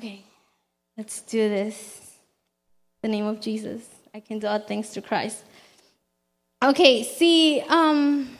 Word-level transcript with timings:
Okay, 0.00 0.24
let's 0.96 1.20
do 1.20 1.50
this. 1.50 2.16
The 3.02 3.08
name 3.08 3.26
of 3.26 3.38
Jesus. 3.38 3.82
I 4.14 4.20
can 4.20 4.38
do 4.38 4.46
all 4.46 4.58
things 4.58 4.88
through 4.88 5.02
Christ. 5.02 5.44
Okay, 6.64 7.02
see, 7.02 7.60
um, 7.68 8.30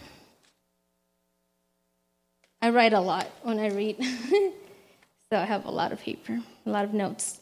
I 2.63 2.71
write 2.71 2.95
a 2.95 3.01
lot 3.01 3.27
when 3.43 3.59
I 3.59 3.69
read. 3.69 3.97
so 5.29 5.37
I 5.37 5.45
have 5.45 5.67
a 5.67 5.71
lot 5.71 5.93
of 5.93 6.01
paper, 6.01 6.41
a 6.65 6.71
lot 6.71 6.87
of 6.87 6.95
notes. 6.95 7.41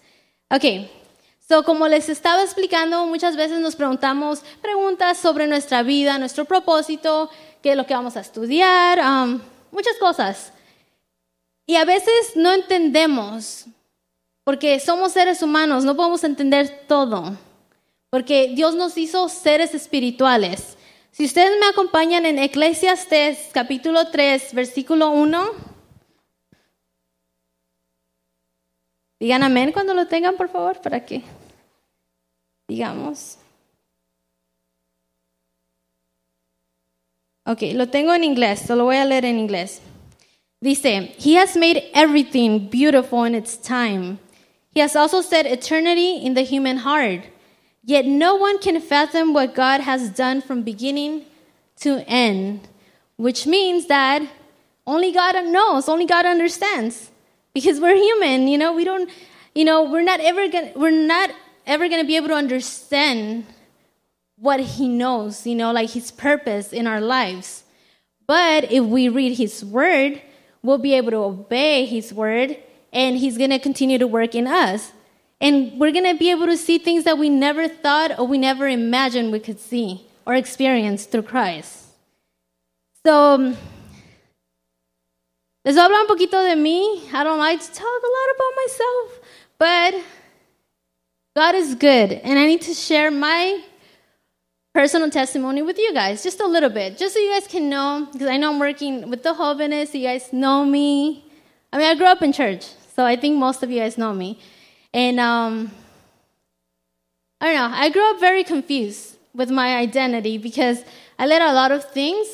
Okay, 0.52 0.90
so 1.38 1.62
como 1.62 1.86
les 1.86 2.08
estaba 2.08 2.42
explicando, 2.42 3.06
muchas 3.06 3.36
veces 3.36 3.60
nos 3.60 3.76
preguntamos 3.76 4.42
preguntas 4.60 5.18
sobre 5.18 5.46
nuestra 5.46 5.84
vida, 5.84 6.18
nuestro 6.18 6.44
propósito, 6.44 7.30
qué 7.62 7.70
es 7.70 7.76
lo 7.76 7.86
que 7.86 7.94
vamos 7.94 8.16
a 8.16 8.20
estudiar, 8.22 8.98
um, 8.98 9.40
muchas 9.70 9.96
cosas. 10.00 10.50
Y 11.68 11.76
a 11.76 11.84
veces 11.84 12.32
no 12.34 12.50
entendemos, 12.52 13.68
porque 14.48 14.80
somos 14.80 15.12
seres 15.12 15.42
humanos, 15.42 15.84
no 15.84 15.94
podemos 15.94 16.24
entender 16.24 16.86
todo, 16.88 17.36
porque 18.08 18.54
Dios 18.54 18.74
nos 18.74 18.96
hizo 18.96 19.28
seres 19.28 19.74
espirituales. 19.74 20.78
Si 21.10 21.26
ustedes 21.26 21.60
me 21.60 21.66
acompañan 21.66 22.24
en 22.24 22.38
Eclesiastes 22.38 23.50
capítulo 23.52 24.08
3, 24.10 24.54
versículo 24.54 25.10
1, 25.10 25.50
digan 29.20 29.42
amén 29.42 29.70
cuando 29.70 29.92
lo 29.92 30.06
tengan, 30.06 30.34
por 30.38 30.48
favor, 30.48 30.80
para 30.80 31.04
que 31.04 31.22
digamos. 32.68 33.36
Ok, 37.44 37.64
lo 37.74 37.90
tengo 37.90 38.14
en 38.14 38.24
inglés, 38.24 38.66
lo 38.70 38.84
voy 38.84 38.96
a 38.96 39.04
leer 39.04 39.26
en 39.26 39.38
inglés. 39.38 39.82
Dice, 40.62 41.14
He 41.18 41.36
has 41.36 41.54
made 41.54 41.90
everything 41.92 42.70
beautiful 42.70 43.26
in 43.26 43.34
its 43.34 43.58
time. 43.60 44.18
He 44.78 44.82
has 44.82 44.94
also 44.94 45.22
set 45.22 45.44
eternity 45.44 46.18
in 46.18 46.34
the 46.34 46.42
human 46.42 46.76
heart. 46.76 47.22
Yet 47.82 48.06
no 48.06 48.36
one 48.36 48.60
can 48.60 48.80
fathom 48.80 49.34
what 49.34 49.52
God 49.52 49.80
has 49.80 50.08
done 50.08 50.40
from 50.40 50.62
beginning 50.62 51.24
to 51.80 52.08
end, 52.08 52.68
which 53.16 53.44
means 53.44 53.86
that 53.86 54.22
only 54.86 55.10
God 55.10 55.34
knows, 55.46 55.88
only 55.88 56.06
God 56.06 56.26
understands. 56.26 57.10
Because 57.52 57.80
we're 57.80 57.96
human, 57.96 58.46
you 58.46 58.56
know, 58.56 58.72
we 58.72 58.84
don't, 58.84 59.10
you 59.52 59.64
know, 59.64 59.82
we're 59.82 60.04
not 60.04 60.20
ever 60.20 60.46
gonna, 60.46 60.70
we're 60.76 60.92
not 60.92 61.32
ever 61.66 61.88
gonna 61.88 62.04
be 62.04 62.14
able 62.14 62.28
to 62.28 62.34
understand 62.34 63.46
what 64.36 64.60
He 64.60 64.86
knows, 64.86 65.44
you 65.44 65.56
know, 65.56 65.72
like 65.72 65.90
His 65.90 66.12
purpose 66.12 66.72
in 66.72 66.86
our 66.86 67.00
lives. 67.00 67.64
But 68.28 68.70
if 68.70 68.84
we 68.84 69.08
read 69.08 69.38
His 69.38 69.64
Word, 69.64 70.22
we'll 70.62 70.78
be 70.78 70.94
able 70.94 71.10
to 71.10 71.16
obey 71.16 71.84
His 71.84 72.14
Word, 72.14 72.58
and 72.92 73.16
He's 73.16 73.38
gonna 73.38 73.58
continue 73.58 73.98
to 73.98 74.06
work 74.06 74.34
in 74.34 74.46
us. 74.46 74.92
And 75.40 75.78
we're 75.78 75.92
going 75.92 76.04
to 76.04 76.18
be 76.18 76.30
able 76.30 76.46
to 76.46 76.56
see 76.56 76.78
things 76.78 77.04
that 77.04 77.16
we 77.16 77.28
never 77.28 77.68
thought 77.68 78.18
or 78.18 78.26
we 78.26 78.38
never 78.38 78.66
imagined 78.66 79.30
we 79.30 79.38
could 79.38 79.60
see 79.60 80.04
or 80.26 80.34
experience 80.34 81.04
through 81.04 81.22
Christ. 81.22 81.84
So, 83.06 83.34
um, 83.34 83.56
les 85.64 85.74
voy 85.74 85.80
a 85.80 85.84
hablar 85.84 86.00
un 86.00 86.06
poquito 86.08 86.42
de 86.42 86.56
mí. 86.56 87.00
I 87.14 87.22
don't 87.22 87.38
like 87.38 87.60
to 87.60 87.72
talk 87.72 87.86
a 87.86 88.12
lot 88.18 88.34
about 88.34 88.52
myself, 88.56 89.20
but 89.58 89.94
God 91.36 91.54
is 91.54 91.74
good. 91.76 92.12
And 92.12 92.38
I 92.38 92.46
need 92.46 92.62
to 92.62 92.74
share 92.74 93.10
my 93.10 93.62
personal 94.74 95.08
testimony 95.08 95.62
with 95.62 95.78
you 95.78 95.94
guys, 95.94 96.22
just 96.22 96.40
a 96.40 96.46
little 96.46 96.68
bit, 96.68 96.98
just 96.98 97.14
so 97.14 97.20
you 97.20 97.32
guys 97.32 97.46
can 97.46 97.70
know, 97.70 98.08
because 98.12 98.28
I 98.28 98.36
know 98.36 98.52
I'm 98.52 98.58
working 98.58 99.08
with 99.08 99.22
the 99.22 99.32
Jóvenes, 99.32 99.88
so 99.88 99.98
you 99.98 100.06
guys 100.06 100.32
know 100.32 100.64
me. 100.64 101.24
I 101.72 101.78
mean, 101.78 101.86
I 101.86 101.94
grew 101.94 102.06
up 102.06 102.22
in 102.22 102.32
church, 102.32 102.66
so 102.98 103.04
I 103.04 103.14
think 103.14 103.36
most 103.36 103.62
of 103.62 103.70
you 103.70 103.78
guys 103.78 103.96
know 103.96 104.12
me. 104.12 104.40
And 104.92 105.20
um, 105.20 105.70
I 107.40 107.46
don't 107.46 107.54
know, 107.54 107.76
I 107.76 107.90
grew 107.90 108.10
up 108.10 108.18
very 108.18 108.42
confused 108.42 109.16
with 109.32 109.52
my 109.52 109.76
identity 109.76 110.36
because 110.36 110.82
I 111.16 111.26
let 111.26 111.40
a 111.40 111.52
lot 111.52 111.70
of 111.70 111.84
things 111.84 112.26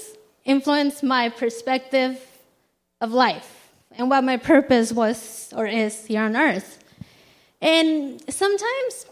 influence 0.47 1.03
my 1.03 1.29
perspective 1.29 2.19
of 3.03 3.13
life 3.13 3.69
and 3.93 4.09
what 4.09 4.25
my 4.25 4.39
purpose 4.39 4.91
was 4.91 5.53
or 5.55 5.67
is 5.67 6.07
here 6.07 6.23
on 6.23 6.35
earth. 6.35 6.83
And 7.61 8.23
sometimes 8.33 9.05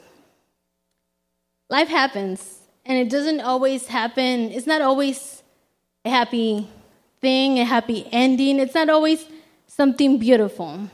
life 1.68 1.88
happens 1.88 2.60
and 2.86 2.96
it 2.96 3.10
doesn't 3.10 3.42
always 3.42 3.88
happen, 3.88 4.52
it's 4.52 4.66
not 4.66 4.80
always 4.80 5.42
a 6.06 6.08
happy 6.08 6.66
thing, 7.20 7.58
a 7.58 7.64
happy 7.66 8.08
ending, 8.10 8.58
it's 8.58 8.74
not 8.74 8.88
always 8.88 9.26
something 9.66 10.16
beautiful. 10.16 10.88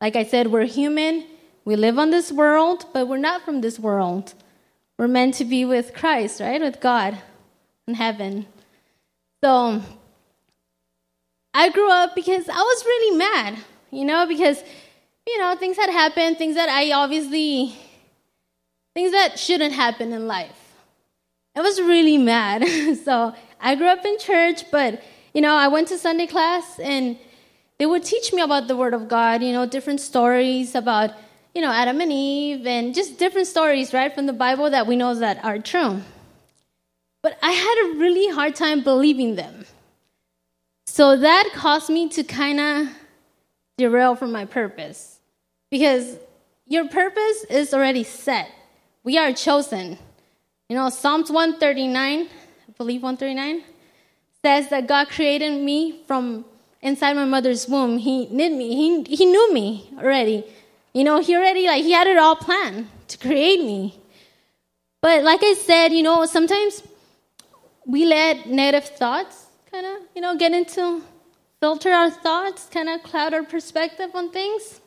Like 0.00 0.16
I 0.16 0.24
said, 0.24 0.48
we're 0.48 0.64
human 0.64 1.24
we 1.68 1.76
live 1.76 1.98
on 1.98 2.08
this 2.08 2.32
world, 2.32 2.86
but 2.94 3.08
we're 3.08 3.18
not 3.18 3.42
from 3.42 3.60
this 3.60 3.78
world. 3.78 4.32
We're 4.98 5.06
meant 5.06 5.34
to 5.34 5.44
be 5.44 5.66
with 5.66 5.92
Christ, 5.92 6.40
right? 6.40 6.62
With 6.62 6.80
God 6.80 7.18
in 7.86 7.92
heaven. 7.92 8.46
So 9.44 9.82
I 11.52 11.68
grew 11.68 11.90
up 11.90 12.14
because 12.14 12.48
I 12.48 12.56
was 12.56 12.84
really 12.86 13.18
mad, 13.18 13.58
you 13.90 14.06
know, 14.06 14.26
because, 14.26 14.64
you 15.26 15.36
know, 15.36 15.56
things 15.56 15.76
had 15.76 15.90
happened, 15.90 16.38
things 16.38 16.54
that 16.54 16.70
I 16.70 16.90
obviously, 16.92 17.76
things 18.94 19.12
that 19.12 19.38
shouldn't 19.38 19.74
happen 19.74 20.14
in 20.14 20.26
life. 20.26 20.72
I 21.54 21.60
was 21.60 21.78
really 21.82 22.16
mad. 22.16 22.66
so 23.04 23.34
I 23.60 23.74
grew 23.74 23.88
up 23.88 24.06
in 24.06 24.18
church, 24.18 24.70
but, 24.70 25.02
you 25.34 25.42
know, 25.42 25.54
I 25.54 25.68
went 25.68 25.88
to 25.88 25.98
Sunday 25.98 26.28
class 26.28 26.80
and 26.80 27.18
they 27.78 27.86
would 27.86 28.04
teach 28.04 28.32
me 28.32 28.42
about 28.42 28.68
the 28.68 28.76
Word 28.76 28.94
of 28.94 29.08
God, 29.08 29.42
you 29.42 29.52
know, 29.52 29.66
different 29.66 30.00
stories 30.00 30.74
about 30.74 31.12
you 31.58 31.62
know, 31.62 31.72
Adam 31.72 32.00
and 32.00 32.12
Eve 32.12 32.66
and 32.66 32.94
just 32.94 33.18
different 33.18 33.48
stories, 33.48 33.92
right, 33.92 34.14
from 34.14 34.26
the 34.26 34.32
Bible 34.32 34.70
that 34.70 34.86
we 34.86 34.94
know 34.94 35.12
that 35.14 35.44
are 35.44 35.58
true. 35.58 36.00
But 37.20 37.36
I 37.42 37.50
had 37.50 37.86
a 37.86 37.98
really 37.98 38.32
hard 38.32 38.54
time 38.54 38.84
believing 38.84 39.34
them. 39.34 39.66
So 40.86 41.16
that 41.16 41.50
caused 41.54 41.90
me 41.90 42.08
to 42.10 42.22
kind 42.22 42.60
of 42.60 42.88
derail 43.76 44.14
from 44.14 44.30
my 44.30 44.44
purpose. 44.44 45.18
Because 45.68 46.16
your 46.66 46.88
purpose 46.88 47.44
is 47.50 47.74
already 47.74 48.04
set. 48.04 48.50
We 49.02 49.18
are 49.18 49.32
chosen. 49.32 49.98
You 50.68 50.76
know, 50.76 50.90
Psalms 50.90 51.28
139, 51.28 52.20
I 52.20 52.28
believe 52.76 53.02
139, 53.02 53.64
says 54.44 54.68
that 54.70 54.86
God 54.86 55.08
created 55.08 55.60
me 55.60 56.02
from 56.06 56.44
inside 56.80 57.14
my 57.14 57.24
mother's 57.24 57.68
womb. 57.68 57.98
He 57.98 58.26
knit 58.26 58.52
me, 58.52 58.74
he, 58.74 59.16
he 59.16 59.24
knew 59.26 59.52
me 59.52 59.90
already. 59.98 60.44
You 60.92 61.04
know, 61.04 61.20
he 61.20 61.36
already, 61.36 61.66
like, 61.66 61.84
he 61.84 61.92
had 61.92 62.06
it 62.06 62.18
all 62.18 62.36
planned 62.36 62.88
to 63.08 63.18
create 63.18 63.60
me. 63.60 63.98
But 65.00 65.22
like 65.22 65.40
I 65.42 65.54
said, 65.54 65.92
you 65.92 66.02
know, 66.02 66.24
sometimes 66.26 66.82
we 67.86 68.04
let 68.04 68.48
negative 68.48 68.88
thoughts 68.88 69.46
kind 69.70 69.86
of, 69.86 69.98
you 70.14 70.20
know, 70.20 70.36
get 70.36 70.52
into, 70.52 71.02
filter 71.60 71.90
our 71.90 72.10
thoughts, 72.10 72.68
kind 72.72 72.88
of 72.88 73.02
cloud 73.02 73.34
our 73.34 73.44
perspective 73.44 74.10
on 74.14 74.30
things. 74.30 74.80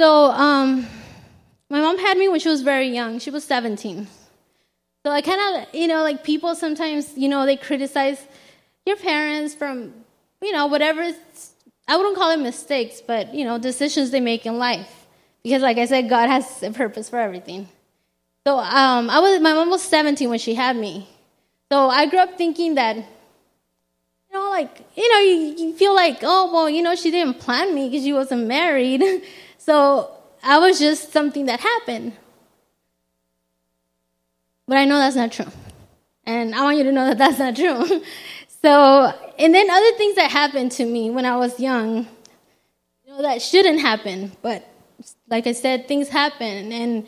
So, 0.00 0.30
um, 0.30 0.86
my 1.70 1.80
mom 1.80 1.98
had 1.98 2.16
me 2.16 2.28
when 2.28 2.40
she 2.40 2.48
was 2.48 2.62
very 2.62 2.88
young. 2.88 3.18
She 3.18 3.30
was 3.30 3.44
17. 3.44 4.06
So 5.04 5.12
I 5.12 5.20
kind 5.20 5.56
of, 5.56 5.74
you 5.74 5.86
know, 5.86 6.02
like 6.02 6.24
people 6.24 6.54
sometimes, 6.54 7.16
you 7.16 7.28
know, 7.28 7.46
they 7.46 7.56
criticize 7.56 8.26
your 8.86 8.96
parents 8.96 9.54
from, 9.54 9.92
you 10.42 10.52
know, 10.52 10.66
whatever 10.66 11.12
I 11.86 11.96
wouldn't 11.96 12.16
call 12.16 12.30
it 12.30 12.38
mistakes, 12.38 13.00
but 13.00 13.34
you 13.34 13.44
know, 13.44 13.58
decisions 13.58 14.10
they 14.10 14.20
make 14.20 14.44
in 14.44 14.58
life. 14.58 15.06
Because, 15.42 15.62
like 15.62 15.78
I 15.78 15.86
said, 15.86 16.08
God 16.08 16.28
has 16.28 16.62
a 16.62 16.70
purpose 16.70 17.08
for 17.08 17.18
everything. 17.18 17.68
So, 18.46 18.58
um, 18.58 19.08
I 19.08 19.20
was 19.20 19.40
my 19.40 19.54
mom 19.54 19.70
was 19.70 19.82
17 19.82 20.28
when 20.28 20.38
she 20.38 20.54
had 20.54 20.76
me. 20.76 21.08
So 21.70 21.88
I 21.88 22.06
grew 22.06 22.18
up 22.18 22.36
thinking 22.36 22.74
that, 22.74 22.96
you 22.96 23.04
know, 24.32 24.50
like 24.50 24.82
you 24.96 25.12
know, 25.12 25.18
you, 25.20 25.66
you 25.66 25.72
feel 25.74 25.94
like, 25.94 26.18
oh 26.22 26.52
well, 26.52 26.68
you 26.68 26.82
know, 26.82 26.94
she 26.94 27.10
didn't 27.10 27.40
plan 27.40 27.74
me 27.74 27.88
because 27.88 28.04
she 28.04 28.12
wasn't 28.12 28.46
married. 28.46 29.02
so 29.58 30.10
I 30.42 30.58
was 30.58 30.78
just 30.78 31.12
something 31.12 31.46
that 31.46 31.60
happened. 31.60 32.12
But 34.66 34.76
I 34.76 34.84
know 34.84 34.98
that's 34.98 35.16
not 35.16 35.32
true, 35.32 35.50
and 36.24 36.54
I 36.54 36.62
want 36.62 36.76
you 36.76 36.84
to 36.84 36.92
know 36.92 37.06
that 37.06 37.16
that's 37.16 37.38
not 37.38 37.56
true. 37.56 38.02
So, 38.60 39.14
and 39.38 39.54
then 39.54 39.70
other 39.70 39.92
things 39.96 40.16
that 40.16 40.30
happened 40.30 40.72
to 40.72 40.84
me 40.84 41.10
when 41.10 41.24
I 41.24 41.36
was 41.36 41.60
young, 41.60 42.08
you 43.04 43.12
know, 43.12 43.22
that 43.22 43.40
shouldn't 43.40 43.80
happen. 43.80 44.32
But 44.42 44.68
like 45.28 45.46
I 45.46 45.52
said, 45.52 45.86
things 45.86 46.08
happen, 46.08 46.72
and 46.72 47.06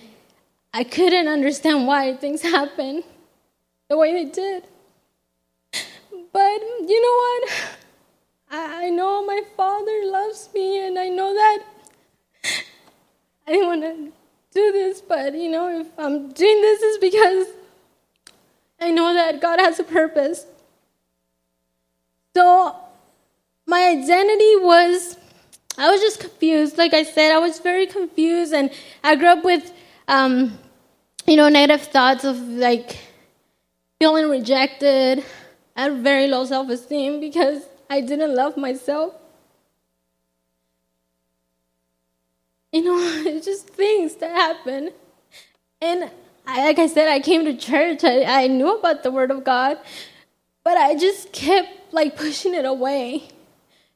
I 0.72 0.84
couldn't 0.84 1.26
understand 1.26 1.86
why 1.86 2.16
things 2.16 2.42
happened 2.56 3.02
the 3.88 3.96
way 3.96 4.12
they 4.12 4.30
did. 4.30 4.64
But 6.32 6.60
you 6.86 7.02
know 7.02 7.16
what? 7.16 7.78
I, 8.52 8.86
I 8.86 8.90
know 8.90 9.26
my 9.26 9.42
father 9.56 10.00
loves 10.04 10.48
me, 10.54 10.86
and 10.86 10.98
I 10.98 11.08
know 11.08 11.34
that 11.34 11.64
I 13.46 13.52
didn't 13.52 13.66
want 13.66 13.82
to 13.82 14.12
do 14.52 14.72
this, 14.72 15.00
but 15.00 15.34
you 15.34 15.50
know, 15.50 15.80
if 15.80 15.88
I'm 15.98 16.32
doing 16.32 16.60
this, 16.60 16.80
is 16.82 16.98
because 16.98 17.48
I 18.80 18.90
know 18.90 19.12
that 19.14 19.40
God 19.40 19.58
has 19.58 19.80
a 19.80 19.84
purpose. 19.84 20.46
So 22.36 22.76
my 23.66 23.88
identity 23.88 24.56
was 24.56 25.16
I 25.78 25.90
was 25.90 26.00
just 26.00 26.20
confused. 26.20 26.76
Like 26.78 26.92
I 26.94 27.04
said, 27.04 27.32
I 27.32 27.38
was 27.38 27.58
very 27.58 27.86
confused, 27.86 28.52
and 28.52 28.70
I 29.02 29.16
grew 29.16 29.28
up 29.28 29.44
with, 29.44 29.72
um, 30.08 30.58
you 31.26 31.36
know, 31.36 31.48
negative 31.48 31.86
thoughts 31.86 32.24
of 32.24 32.38
like 32.38 32.98
feeling 33.98 34.28
rejected. 34.28 35.24
I 35.76 35.84
had 35.84 36.02
very 36.02 36.26
low 36.26 36.44
self 36.44 36.68
esteem 36.68 37.20
because 37.20 37.62
I 37.88 38.00
didn't 38.00 38.34
love 38.34 38.56
myself. 38.56 39.14
You 42.72 42.84
know, 42.84 42.98
it's 43.26 43.46
just 43.46 43.68
things 43.68 44.16
that 44.16 44.30
happen. 44.30 44.92
And 45.80 46.10
I, 46.46 46.64
like 46.66 46.78
I 46.78 46.86
said, 46.88 47.08
I 47.08 47.20
came 47.20 47.44
to 47.46 47.56
church. 47.56 48.04
I, 48.04 48.44
I 48.44 48.46
knew 48.48 48.76
about 48.78 49.02
the 49.02 49.10
Word 49.10 49.30
of 49.30 49.44
God, 49.44 49.78
but 50.62 50.76
I 50.76 50.94
just 50.94 51.32
kept 51.32 51.79
like 51.92 52.16
pushing 52.16 52.54
it 52.54 52.64
away 52.64 53.28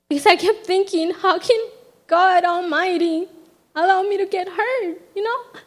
because 0.08 0.26
I 0.26 0.36
kept 0.36 0.66
thinking, 0.66 1.12
how 1.12 1.38
can 1.38 1.58
God 2.06 2.44
Almighty 2.44 3.28
allow 3.74 4.02
me 4.02 4.16
to 4.18 4.26
get 4.26 4.48
hurt? 4.48 5.00
You 5.14 5.22
know. 5.22 5.40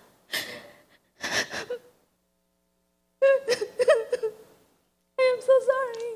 I 5.19 5.35
am 5.35 5.41
so 5.41 5.59
sorry. 5.65 6.09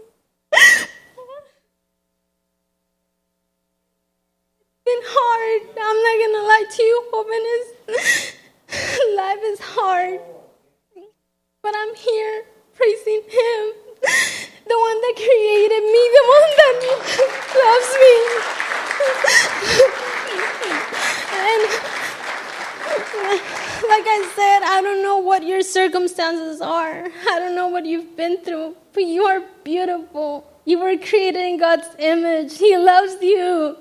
it's 4.70 4.84
been 4.86 5.02
hard. 5.04 5.62
I'm 5.82 6.00
not 6.06 6.18
gonna 6.22 6.44
lie 6.48 6.66
to 6.76 6.84
you, 6.84 7.04
jóvenes. 7.12 7.68
Life 9.18 9.44
is 9.44 9.60
hard. 9.62 10.20
But 11.62 11.74
I'm 11.76 11.96
here 11.96 12.46
praising 12.74 13.22
Him, 13.28 13.74
the 14.72 14.80
one 14.80 15.02
that 15.02 15.16
created 15.18 15.84
me, 15.84 16.04
the 16.18 16.26
one 16.38 16.52
that 16.62 16.76
loves 17.60 17.92
me. 18.04 18.16
and 21.44 21.62
like 23.92 24.08
I 24.08 24.20
said, 24.34 24.60
I 24.64 24.80
don't 24.82 25.04
know 25.04 25.18
what 25.18 25.46
your 25.46 25.62
circumstances 25.62 26.62
are. 26.62 27.04
I 27.32 27.40
don't 27.40 27.54
know 27.54 27.68
what 27.68 27.86
you've 27.86 28.16
been 28.16 28.38
through, 28.46 28.78
but 28.94 29.04
you 29.04 29.24
are 29.24 29.42
beautiful. 29.66 30.48
You 30.64 30.80
were 30.80 30.96
created 30.96 31.42
in 31.42 31.60
God's 31.60 31.90
image. 32.00 32.58
He 32.58 32.78
loves 32.78 33.22
you 33.22 33.76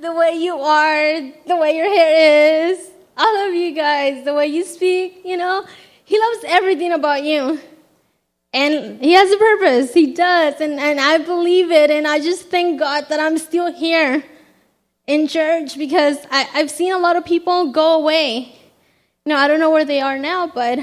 the 0.00 0.14
way 0.14 0.36
you 0.36 0.54
are, 0.58 1.20
the 1.46 1.56
way 1.56 1.76
your 1.76 1.88
hair 1.88 2.70
is. 2.70 2.90
All 3.18 3.36
of 3.46 3.52
you 3.52 3.74
guys, 3.74 4.24
the 4.24 4.32
way 4.32 4.46
you 4.46 4.64
speak, 4.64 5.20
you 5.22 5.36
know. 5.36 5.66
He 6.06 6.18
loves 6.18 6.44
everything 6.48 6.92
about 6.92 7.24
you. 7.24 7.60
And 8.52 9.00
He 9.00 9.12
has 9.12 9.30
a 9.30 9.36
purpose. 9.36 9.94
He 9.94 10.12
does. 10.12 10.60
And, 10.60 10.80
and 10.80 11.00
I 11.00 11.18
believe 11.18 11.70
it. 11.70 11.90
And 11.90 12.06
I 12.06 12.18
just 12.18 12.48
thank 12.48 12.80
God 12.80 13.08
that 13.08 13.20
I'm 13.20 13.38
still 13.38 13.72
here 13.72 14.24
in 15.06 15.26
church 15.26 15.76
because 15.76 16.18
I, 16.30 16.48
I've 16.54 16.70
seen 16.70 16.92
a 16.92 16.98
lot 16.98 17.16
of 17.16 17.24
people 17.24 17.72
go 17.72 18.00
away. 18.00 18.56
You 19.24 19.30
know, 19.30 19.36
I 19.36 19.48
don't 19.48 19.60
know 19.60 19.70
where 19.70 19.84
they 19.84 20.00
are 20.00 20.18
now, 20.18 20.46
but 20.46 20.78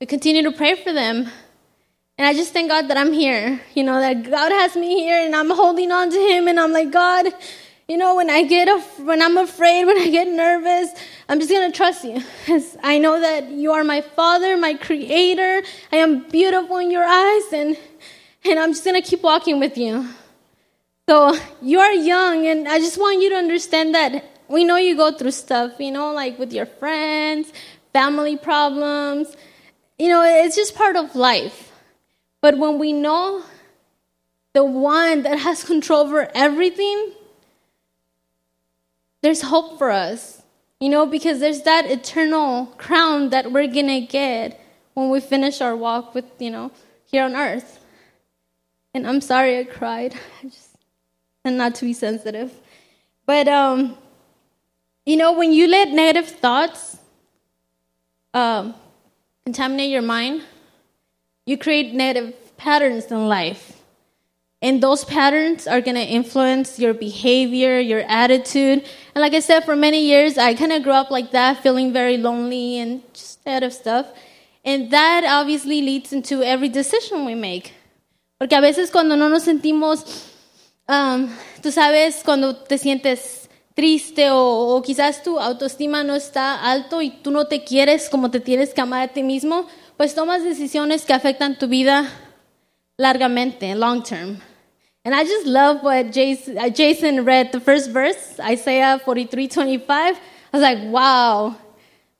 we 0.00 0.06
continue 0.06 0.42
to 0.42 0.52
pray 0.52 0.74
for 0.74 0.92
them. 0.92 1.28
And 2.18 2.26
I 2.26 2.34
just 2.34 2.52
thank 2.52 2.68
God 2.68 2.88
that 2.88 2.96
I'm 2.96 3.12
here. 3.12 3.60
You 3.74 3.82
know, 3.82 3.98
that 3.98 4.28
God 4.28 4.52
has 4.52 4.76
me 4.76 5.00
here 5.00 5.24
and 5.24 5.34
I'm 5.34 5.50
holding 5.50 5.90
on 5.90 6.10
to 6.10 6.18
Him 6.18 6.48
and 6.48 6.60
I'm 6.60 6.72
like, 6.72 6.90
God, 6.90 7.32
you 7.90 7.96
know, 7.96 8.14
when 8.14 8.30
I 8.30 8.44
get, 8.44 8.68
af- 8.68 9.00
when 9.00 9.20
I'm 9.20 9.36
afraid, 9.36 9.84
when 9.88 9.98
I 9.98 10.08
get 10.10 10.28
nervous, 10.28 10.90
I'm 11.28 11.40
just 11.40 11.50
to 11.50 11.72
trust 11.72 12.04
you. 12.04 12.22
I 12.84 12.98
know 12.98 13.20
that 13.20 13.50
you 13.50 13.72
are 13.72 13.82
my 13.82 14.00
Father, 14.00 14.56
my 14.56 14.74
Creator. 14.74 15.62
I 15.90 15.96
am 15.96 16.28
beautiful 16.28 16.76
in 16.76 16.92
your 16.92 17.04
eyes 17.04 17.52
and, 17.52 17.76
and 18.44 18.60
I'm 18.60 18.74
just 18.74 18.84
to 18.84 19.02
keep 19.02 19.24
walking 19.24 19.58
with 19.58 19.76
you. 19.76 20.08
So 21.08 21.36
you 21.60 21.80
are 21.80 21.92
young, 21.92 22.46
and 22.46 22.68
I 22.68 22.78
just 22.78 22.96
want 22.96 23.20
you 23.20 23.30
to 23.30 23.34
understand 23.34 23.96
that 23.96 24.24
we 24.46 24.62
know 24.62 24.76
you 24.76 24.96
go 24.96 25.10
through 25.10 25.32
stuff, 25.32 25.72
you 25.80 25.90
know, 25.90 26.12
like 26.12 26.38
with 26.38 26.52
your 26.52 26.66
friends, 26.66 27.52
family 27.92 28.36
problems. 28.36 29.34
You 29.98 30.08
know, 30.08 30.22
it's 30.22 30.54
just 30.54 30.76
part 30.76 30.94
of 30.94 31.16
life. 31.16 31.72
But 32.40 32.58
when 32.58 32.78
we 32.78 32.92
know 32.92 33.42
the 34.52 34.64
one 34.64 35.24
that 35.24 35.40
has 35.40 35.64
control 35.64 36.02
over 36.02 36.30
everything, 36.32 37.14
there's 39.22 39.42
hope 39.42 39.78
for 39.78 39.90
us, 39.90 40.42
you 40.80 40.88
know, 40.88 41.06
because 41.06 41.40
there's 41.40 41.62
that 41.62 41.86
eternal 41.86 42.66
crown 42.78 43.30
that 43.30 43.52
we're 43.52 43.66
gonna 43.66 44.00
get 44.00 44.60
when 44.94 45.10
we 45.10 45.20
finish 45.20 45.60
our 45.60 45.76
walk 45.76 46.14
with, 46.14 46.24
you 46.38 46.50
know, 46.50 46.70
here 47.04 47.24
on 47.24 47.36
earth. 47.36 47.84
And 48.94 49.06
I'm 49.06 49.20
sorry 49.20 49.58
I 49.58 49.64
cried. 49.64 50.14
I 50.42 50.48
just 50.48 50.70
and 51.44 51.56
not 51.56 51.74
to 51.76 51.84
be 51.84 51.92
sensitive. 51.92 52.52
But 53.26 53.48
um, 53.48 53.96
you 55.06 55.16
know, 55.16 55.32
when 55.32 55.52
you 55.52 55.66
let 55.68 55.88
negative 55.90 56.28
thoughts 56.28 56.98
um, 58.34 58.74
contaminate 59.44 59.90
your 59.90 60.02
mind, 60.02 60.42
you 61.46 61.56
create 61.56 61.94
negative 61.94 62.34
patterns 62.56 63.06
in 63.06 63.26
life. 63.28 63.79
And 64.62 64.82
those 64.82 65.04
patterns 65.04 65.66
are 65.66 65.80
going 65.80 65.96
to 65.96 66.02
influence 66.02 66.78
your 66.78 66.92
behavior, 66.92 67.80
your 67.80 68.04
attitude. 68.08 68.84
And 69.14 69.22
like 69.22 69.32
I 69.32 69.40
said, 69.40 69.64
for 69.64 69.74
many 69.74 70.04
years, 70.04 70.36
I 70.36 70.54
kind 70.54 70.72
of 70.72 70.82
grew 70.82 70.92
up 70.92 71.10
like 71.10 71.30
that, 71.32 71.62
feeling 71.62 71.92
very 71.92 72.18
lonely 72.18 72.78
and 72.78 73.02
just 73.14 73.44
negative 73.46 73.72
stuff. 73.72 74.06
And 74.64 74.90
that 74.90 75.24
obviously 75.26 75.80
leads 75.80 76.12
into 76.12 76.42
every 76.42 76.68
decision 76.68 77.24
we 77.24 77.34
make. 77.34 77.72
Porque 78.38 78.52
a 78.52 78.60
veces 78.60 78.90
cuando 78.90 79.16
no 79.16 79.28
nos 79.28 79.44
sentimos 79.44 80.28
Um, 80.90 81.28
tú 81.62 81.70
sabes, 81.70 82.22
cuando 82.24 82.56
te 82.56 82.76
sientes 82.76 83.48
triste 83.76 84.30
o, 84.32 84.74
o, 84.74 84.82
quizás 84.82 85.22
tu 85.22 85.38
autoestima 85.38 86.02
no 86.02 86.16
está 86.16 86.68
alto 86.68 87.00
y 87.00 87.10
tú 87.10 87.30
no 87.30 87.46
te 87.46 87.62
quieres 87.62 88.08
como 88.08 88.32
te 88.32 88.40
tienes 88.40 88.74
que 88.74 88.80
amar 88.80 89.02
a 89.02 89.12
ti 89.12 89.22
mismo, 89.22 89.68
pues 89.96 90.16
tomas 90.16 90.42
decisiones 90.42 91.04
que 91.04 91.12
afectan 91.12 91.56
tu 91.56 91.68
vida 91.68 92.10
largamente, 92.96 93.72
long 93.76 94.02
term. 94.02 94.40
And 95.10 95.16
I 95.16 95.24
just 95.24 95.44
love 95.44 95.82
what 95.82 96.12
Jason, 96.12 96.56
uh, 96.56 96.68
Jason 96.68 97.24
read 97.24 97.50
the 97.50 97.58
first 97.58 97.90
verse, 97.90 98.38
Isaiah 98.38 99.00
43:25. 99.04 99.90
I 99.90 100.14
was 100.52 100.62
like, 100.62 100.78
wow. 100.84 101.56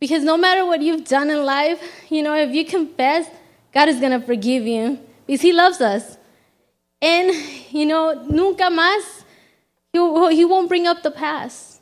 Because 0.01 0.25
no 0.25 0.37
matter 0.37 0.67
what 0.67 0.83
you've 0.83 1.05
done 1.05 1.31
in 1.31 1.45
life, 1.45 1.81
you 2.11 2.21
know, 2.21 2.35
if 2.35 2.53
you 2.53 2.65
confess, 2.65 3.31
God 3.73 3.89
is 3.89 4.01
going 4.01 4.11
to 4.11 4.27
forgive 4.27 4.67
you 4.67 4.99
because 5.25 5.41
He 5.41 5.53
loves 5.53 5.81
us. 5.81 6.19
And, 7.01 7.31
you 7.71 7.87
know, 7.87 8.27
nunca 8.29 8.65
más, 8.65 9.23
he, 9.93 10.45
won't 10.45 10.69
bring 10.69 10.89
up 10.89 11.05
the 11.05 11.13
past. 11.13 11.81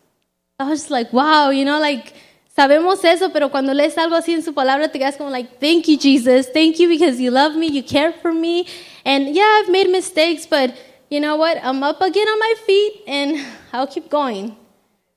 I 0.61 0.69
was 0.69 0.91
like, 0.91 1.11
wow, 1.11 1.49
you 1.49 1.65
know, 1.65 1.81
like, 1.81 2.13
sabemos 2.55 3.03
eso, 3.03 3.31
pero 3.31 3.49
cuando 3.49 3.73
lees 3.73 3.97
algo 3.97 4.15
así 4.15 4.35
en 4.35 4.43
su 4.43 4.53
palabra, 4.53 4.93
te 4.93 4.99
quedas 4.99 5.17
como 5.17 5.31
like, 5.31 5.59
thank 5.59 5.89
you, 5.89 5.97
Jesus. 5.97 6.51
Thank 6.51 6.79
you 6.79 6.87
because 6.87 7.19
you 7.19 7.31
love 7.31 7.57
me, 7.57 7.67
you 7.69 7.83
care 7.83 8.13
for 8.13 8.31
me. 8.31 8.67
And 9.07 9.35
yeah, 9.35 9.63
I've 9.63 9.71
made 9.71 9.89
mistakes, 9.89 10.45
but 10.45 10.77
you 11.11 11.21
know 11.21 11.37
what? 11.37 11.59
I'm 11.63 11.83
up 11.83 12.01
again 12.01 12.29
on 12.29 12.39
my 12.39 12.55
feet 12.67 13.03
and 13.07 13.47
I'll 13.73 13.87
keep 13.87 14.11
going. 14.11 14.57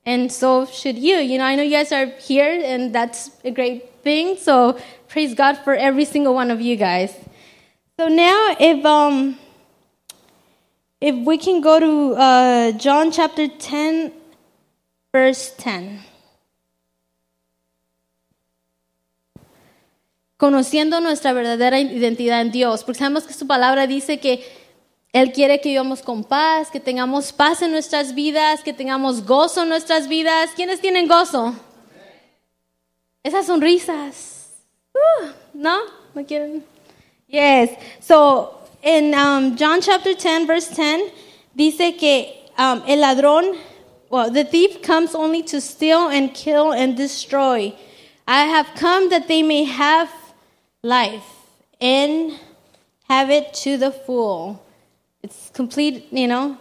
And 0.04 0.32
so 0.32 0.66
should 0.66 0.98
you. 0.98 1.16
You 1.16 1.38
know, 1.38 1.44
I 1.44 1.54
know 1.54 1.62
you 1.62 1.70
guys 1.70 1.92
are 1.92 2.06
here 2.06 2.60
and 2.64 2.94
that's 2.94 3.30
a 3.44 3.50
great 3.50 4.02
thing. 4.02 4.36
So 4.36 4.78
praise 5.08 5.34
God 5.34 5.58
for 5.58 5.74
every 5.74 6.04
single 6.04 6.34
one 6.34 6.50
of 6.50 6.60
you 6.60 6.76
guys. 6.76 7.14
So 7.98 8.08
now, 8.08 8.56
if, 8.58 8.84
um, 8.84 9.38
if 11.00 11.14
we 11.26 11.38
can 11.38 11.60
go 11.60 11.78
to 11.78 12.14
uh, 12.14 12.72
John 12.72 13.12
chapter 13.12 13.46
10, 13.46 14.12
verse 15.12 15.54
10. 15.58 16.00
Conociendo 20.38 21.00
nuestra 21.00 21.32
verdadera 21.32 21.78
identidad 21.78 22.40
en 22.40 22.50
Dios, 22.50 22.82
porque 22.82 22.98
sabemos 22.98 23.24
que 23.24 23.32
su 23.32 23.46
palabra 23.46 23.86
dice 23.86 24.18
que 24.18 24.42
Él 25.12 25.30
quiere 25.32 25.60
que 25.60 25.68
vivamos 25.68 26.00
con 26.00 26.24
paz, 26.24 26.70
que 26.70 26.80
tengamos 26.80 27.32
paz 27.32 27.60
en 27.60 27.70
nuestras 27.70 28.14
vidas, 28.14 28.62
que 28.62 28.72
tengamos 28.72 29.26
gozo 29.26 29.62
en 29.62 29.68
nuestras 29.68 30.08
vidas. 30.08 30.50
¿Quiénes 30.56 30.80
tienen 30.80 31.06
gozo? 31.06 31.54
Esas 33.22 33.46
sonrisas. 33.46 34.54
Uh, 34.94 35.28
¿No? 35.52 35.80
¿No 36.14 36.24
quieren? 36.24 36.64
Yes. 37.28 37.70
So, 38.00 38.58
in 38.82 39.14
um, 39.14 39.54
John 39.56 39.82
chapter 39.82 40.14
10, 40.14 40.46
verse 40.46 40.68
10, 40.74 41.12
dice 41.54 41.96
que 41.98 42.48
um, 42.56 42.82
el 42.86 43.00
ladrón, 43.00 43.58
well, 44.10 44.30
the 44.30 44.44
thief 44.44 44.80
comes 44.80 45.14
only 45.14 45.42
to 45.42 45.60
steal 45.60 46.08
and 46.08 46.32
kill 46.32 46.72
and 46.72 46.96
destroy. 46.96 47.74
I 48.26 48.44
have 48.44 48.74
come 48.76 49.10
that 49.10 49.28
they 49.28 49.42
may 49.42 49.64
have 49.64 50.10
life 50.82 51.26
and 51.82 52.32
have 53.08 53.28
it 53.30 53.52
to 53.64 53.76
the 53.76 53.90
full. 53.90 54.61
It's 55.22 55.50
complete, 55.50 56.08
you 56.12 56.26
know, 56.26 56.56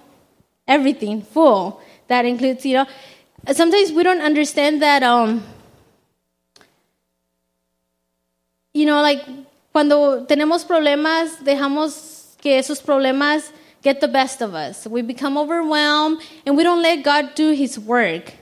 everything, 0.67 1.21
full. 1.21 1.81
That 2.07 2.25
includes, 2.25 2.65
you 2.65 2.75
know, 2.75 2.85
sometimes 3.51 3.91
we 3.91 4.03
don't 4.03 4.21
understand 4.21 4.81
that, 4.81 5.01
um, 5.01 5.43
you 8.73 8.85
know, 8.85 9.01
like 9.01 9.23
cuando 9.71 10.25
tenemos 10.25 10.65
problemas, 10.65 11.37
dejamos 11.43 12.35
que 12.41 12.57
esos 12.57 12.81
problemas 12.81 13.51
get 13.81 13.99
the 13.99 14.07
best 14.07 14.41
of 14.41 14.53
us. 14.53 14.85
We 14.85 15.01
become 15.01 15.37
overwhelmed 15.37 16.21
and 16.45 16.55
we 16.55 16.63
don't 16.63 16.81
let 16.81 17.03
God 17.03 17.33
do 17.35 17.51
his 17.51 17.79
work. 17.79 18.33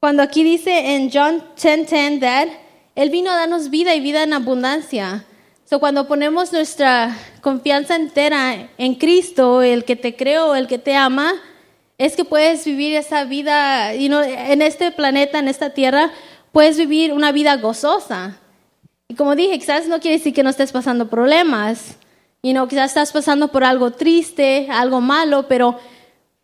Cuando 0.00 0.22
aquí 0.22 0.44
dice 0.44 0.68
en 0.68 1.10
John 1.10 1.42
10:10 1.56 2.20
that 2.20 2.48
él 2.96 3.10
vino 3.10 3.30
a 3.30 3.36
darnos 3.36 3.68
vida 3.68 3.94
y 3.94 4.00
vida 4.00 4.22
en 4.22 4.32
abundancia. 4.32 5.24
So 5.70 5.78
cuando 5.78 6.08
ponemos 6.08 6.52
nuestra 6.52 7.16
confianza 7.42 7.94
entera 7.94 8.70
en 8.76 8.96
Cristo, 8.96 9.62
el 9.62 9.84
que 9.84 9.94
te 9.94 10.16
creó, 10.16 10.56
el 10.56 10.66
que 10.66 10.78
te 10.78 10.96
ama, 10.96 11.34
es 11.96 12.16
que 12.16 12.24
puedes 12.24 12.64
vivir 12.64 12.96
esa 12.96 13.22
vida, 13.22 13.94
you 13.94 14.08
know, 14.08 14.20
en 14.20 14.62
este 14.62 14.90
planeta, 14.90 15.38
en 15.38 15.46
esta 15.46 15.70
tierra, 15.70 16.10
puedes 16.50 16.76
vivir 16.76 17.12
una 17.12 17.30
vida 17.30 17.56
gozosa. 17.58 18.40
Y 19.06 19.14
como 19.14 19.36
dije, 19.36 19.60
quizás 19.60 19.86
no 19.86 20.00
quiere 20.00 20.16
decir 20.16 20.34
que 20.34 20.42
no 20.42 20.50
estés 20.50 20.72
pasando 20.72 21.08
problemas, 21.08 21.94
you 22.42 22.50
know, 22.50 22.66
quizás 22.66 22.90
estás 22.90 23.12
pasando 23.12 23.52
por 23.52 23.62
algo 23.62 23.92
triste, 23.92 24.66
algo 24.72 25.00
malo, 25.00 25.46
pero 25.46 25.78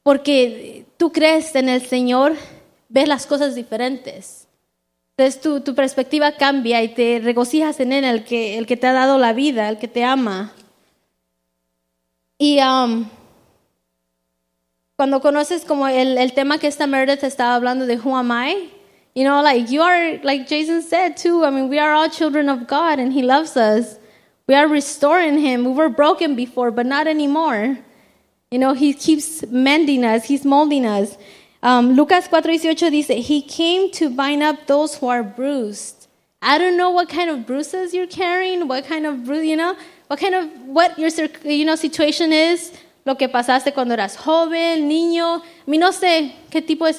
porque 0.04 0.86
tú 0.98 1.10
crees 1.10 1.52
en 1.56 1.68
el 1.68 1.84
Señor, 1.84 2.36
ves 2.88 3.08
las 3.08 3.26
cosas 3.26 3.56
diferentes. 3.56 4.45
Entonces 5.18 5.40
tu, 5.40 5.60
tu, 5.60 5.74
perspectiva 5.74 6.32
cambia 6.32 6.82
y 6.82 6.88
te 6.88 7.20
regocijas 7.22 7.80
en 7.80 7.92
Él, 7.92 8.04
el 8.04 8.24
que, 8.24 8.58
el 8.58 8.66
que 8.66 8.76
te 8.76 8.86
ha 8.86 8.92
dado 8.92 9.16
la 9.16 9.32
vida, 9.32 9.70
el 9.70 9.78
que 9.78 9.88
te 9.88 10.04
ama. 10.04 10.52
Y 12.38 12.60
um, 12.60 13.06
cuando 14.96 15.22
conoces 15.22 15.64
como 15.64 15.88
el, 15.88 16.18
el 16.18 16.34
tema 16.34 16.58
que 16.58 16.66
esta 16.66 16.86
Meredith 16.86 17.24
estaba 17.24 17.54
hablando 17.54 17.86
de 17.86 17.96
Who 17.96 18.14
am 18.14 18.30
I, 18.30 18.70
you 19.14 19.24
know, 19.24 19.42
like 19.42 19.72
you 19.72 19.80
are, 19.80 20.20
like 20.22 20.46
Jason 20.46 20.82
said 20.82 21.16
too, 21.16 21.46
I 21.46 21.50
mean, 21.50 21.70
we 21.70 21.78
are 21.78 21.94
all 21.94 22.10
children 22.10 22.50
of 22.50 22.66
God 22.66 22.98
and 22.98 23.10
He 23.10 23.22
loves 23.22 23.56
us. 23.56 23.98
We 24.46 24.54
are 24.54 24.68
restoring 24.68 25.38
Him. 25.38 25.64
We 25.64 25.72
were 25.72 25.88
broken 25.88 26.36
before, 26.36 26.70
but 26.70 26.84
not 26.84 27.06
anymore. 27.06 27.78
You 28.50 28.58
know, 28.58 28.74
He 28.74 28.92
keeps 28.92 29.46
mending 29.46 30.04
us, 30.04 30.26
He's 30.26 30.44
molding 30.44 30.84
us. 30.84 31.16
Um, 31.66 31.96
Lucas 31.96 32.28
4:18 32.28 32.92
dice, 32.92 33.26
He 33.26 33.42
came 33.42 33.90
to 33.90 34.08
bind 34.08 34.40
up 34.40 34.68
those 34.68 34.94
who 34.94 35.08
are 35.08 35.24
bruised. 35.24 36.06
I 36.40 36.58
don't 36.58 36.76
know 36.76 36.90
what 36.90 37.08
kind 37.08 37.28
of 37.28 37.44
bruises 37.44 37.92
you're 37.92 38.06
carrying, 38.06 38.68
what 38.68 38.86
kind 38.86 39.04
of 39.04 39.24
bruise, 39.24 39.44
you 39.44 39.56
know, 39.56 39.74
what 40.06 40.20
kind 40.20 40.36
of, 40.36 40.48
what 40.68 40.96
your, 40.96 41.10
you 41.42 41.64
know, 41.64 41.74
situation 41.74 42.32
is, 42.32 42.70
lo 43.04 43.16
que 43.16 43.28
pasaste 43.28 43.74
cuando 43.74 43.94
eras 43.94 44.14
joven, 44.16 44.88
niño. 44.88 45.42
I 45.42 45.68
mean, 45.68 45.80
no 45.80 45.90
sé 45.90 46.30
qué 46.52 46.62
tipo 46.62 46.86
de 46.86 46.92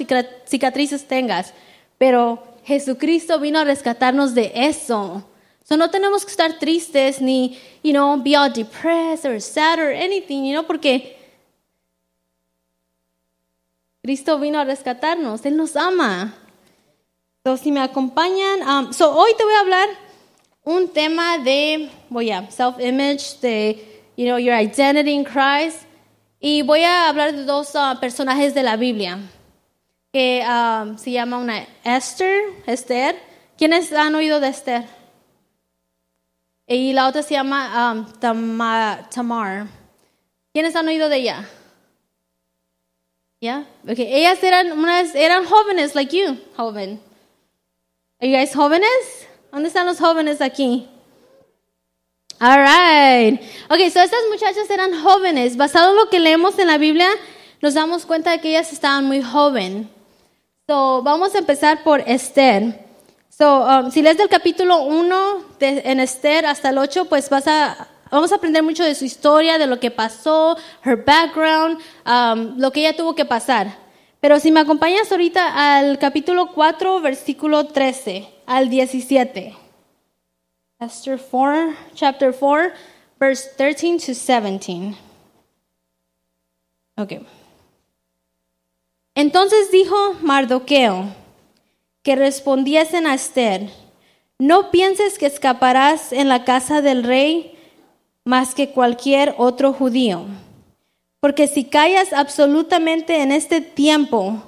cicatrices 0.46 1.08
tengas, 1.08 1.54
pero 1.98 2.44
Jesucristo 2.66 3.40
vino 3.40 3.60
a 3.60 3.64
rescatarnos 3.64 4.34
de 4.34 4.52
eso. 4.54 5.24
So 5.64 5.78
no 5.78 5.90
tenemos 5.90 6.26
que 6.26 6.32
estar 6.32 6.60
tristes 6.60 7.22
ni, 7.22 7.58
you 7.84 7.94
know, 7.94 8.18
be 8.22 8.36
all 8.36 8.52
depressed 8.52 9.26
or 9.26 9.40
sad 9.40 9.80
or 9.80 9.92
anything, 9.92 10.44
you 10.44 10.54
know, 10.54 10.64
porque 10.64 11.17
Cristo 14.08 14.40
vino 14.40 14.58
a 14.58 14.64
rescatarnos, 14.64 15.46
Él 15.46 15.58
nos 15.58 15.76
ama. 15.76 16.34
Entonces, 17.40 17.62
si 17.62 17.74
me 17.74 17.82
acompañan, 17.82 18.62
um, 18.62 18.94
so 18.94 19.14
hoy 19.14 19.34
te 19.38 19.44
voy 19.44 19.54
a 19.54 19.60
hablar 19.60 19.90
un 20.64 20.88
tema 20.88 21.38
de, 21.40 21.90
voy 22.10 22.32
a, 22.32 22.50
self-image, 22.50 23.42
de, 23.42 24.02
you 24.16 24.26
know, 24.26 24.38
your 24.38 24.56
identity 24.58 25.12
in 25.12 25.26
Christ. 25.26 25.82
Y 26.40 26.62
voy 26.62 26.84
a 26.84 27.10
hablar 27.10 27.34
de 27.34 27.44
dos 27.44 27.76
uh, 27.76 28.00
personajes 28.00 28.54
de 28.54 28.64
la 28.64 28.78
Biblia, 28.78 29.20
que 30.14 30.42
um, 30.48 30.98
se 30.98 31.12
llama 31.12 31.40
una 31.40 31.68
Esther, 31.84 32.44
Esther. 32.66 33.22
¿Quiénes 33.58 33.92
han 33.92 34.16
oído 34.16 34.40
de 34.40 34.48
Esther? 34.48 34.86
Y 36.66 36.94
la 36.94 37.10
otra 37.10 37.24
se 37.24 37.34
llama 37.34 37.92
um, 37.92 38.06
Tamar. 39.10 39.68
¿Quiénes 40.54 40.78
han 40.78 40.88
oído 40.88 41.10
de 41.10 41.18
ella? 41.18 41.50
Yeah? 43.40 43.66
Okay. 43.88 44.08
Ellas 44.14 44.42
eran, 44.44 44.72
unas, 44.72 45.14
eran 45.14 45.46
jóvenes, 45.46 45.94
like 45.94 46.12
you, 46.12 46.38
joven. 46.56 47.00
Are 48.20 48.28
you 48.28 48.36
guys 48.36 48.54
jóvenes? 48.54 49.28
¿Dónde 49.52 49.68
están 49.68 49.86
los 49.86 50.00
jóvenes 50.00 50.42
aquí? 50.42 50.88
All 52.40 52.58
right. 52.58 53.40
Okay, 53.70 53.90
so 53.92 54.02
estas 54.02 54.22
muchachas 54.30 54.70
eran 54.70 54.92
jóvenes. 55.04 55.56
Basado 55.56 55.92
en 55.92 55.98
lo 55.98 56.10
que 56.10 56.20
leemos 56.20 56.58
en 56.58 56.68
la 56.68 56.78
Biblia, 56.78 57.10
nos 57.62 57.76
damos 57.76 58.06
cuenta 58.06 58.32
de 58.32 58.42
que 58.42 58.50
ellas 58.50 58.74
estaban 58.74 59.06
muy 59.06 59.22
jóvenes. 59.22 59.88
So, 60.68 61.02
vamos 61.04 61.34
a 61.36 61.40
empezar 61.40 61.84
por 61.84 62.02
Esther. 62.02 62.86
So, 63.30 63.66
um, 63.66 63.92
si 63.92 64.02
lees 64.02 64.18
del 64.18 64.30
capítulo 64.30 64.82
1 64.82 65.46
en 65.60 66.00
Esther 66.00 66.46
hasta 66.48 66.70
el 66.70 66.78
8, 66.80 67.06
pues 67.06 67.30
vas 67.30 67.48
a 67.48 67.88
Vamos 68.10 68.32
a 68.32 68.36
aprender 68.36 68.64
mucho 68.64 68.84
de 68.84 68.96
su 68.96 69.06
historia, 69.06 69.58
de 69.58 69.68
lo 69.68 69.80
que 69.80 69.92
pasó, 69.92 70.58
her 70.84 71.04
background, 71.04 71.80
um, 72.06 72.58
lo 72.58 72.72
que 72.72 72.82
ella 72.82 72.96
tuvo 72.96 73.16
que 73.16 73.26
pasar. 73.26 73.78
Pero 74.20 74.40
si 74.40 74.52
me 74.52 74.60
acompañas 74.60 75.12
ahorita 75.12 75.78
al 75.78 76.00
capítulo 76.00 76.54
4, 76.54 77.02
versículo 77.02 77.68
13 77.68 78.28
al 78.46 78.70
17. 78.70 79.56
Esther 80.80 81.20
4, 81.20 81.74
chapter 81.96 82.34
4, 82.34 82.72
verse 83.20 83.50
13 83.58 83.98
to 83.98 84.14
17. 84.14 84.96
Ok. 86.98 87.14
Entonces 89.16 89.72
dijo 89.72 90.14
Mardoqueo 90.22 91.06
que 92.04 92.16
respondiesen 92.16 93.08
a 93.08 93.16
Esther, 93.16 93.70
no 94.40 94.72
pienses 94.72 95.18
que 95.18 95.26
escaparás 95.26 96.14
en 96.14 96.30
la 96.30 96.46
casa 96.46 96.82
del 96.82 97.04
rey 97.04 97.57
más 98.28 98.54
que 98.54 98.72
cualquier 98.72 99.34
otro 99.38 99.72
judío. 99.72 100.26
Porque 101.22 101.48
si 101.48 101.64
callas 101.64 102.12
absolutamente 102.12 103.22
en 103.22 103.32
este 103.32 103.62
tiempo, 103.62 104.44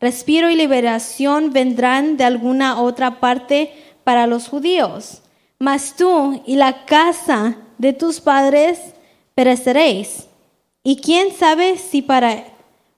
respiro 0.00 0.50
y 0.50 0.56
liberación 0.56 1.52
vendrán 1.52 2.16
de 2.16 2.24
alguna 2.24 2.80
otra 2.80 3.20
parte 3.20 3.72
para 4.02 4.26
los 4.26 4.48
judíos. 4.48 5.22
Mas 5.60 5.94
tú 5.96 6.42
y 6.44 6.56
la 6.56 6.84
casa 6.86 7.56
de 7.78 7.92
tus 7.92 8.20
padres 8.20 8.80
pereceréis. 9.36 10.26
Y 10.82 10.96
quién 10.96 11.32
sabe 11.32 11.78
si 11.78 12.02
para, 12.02 12.42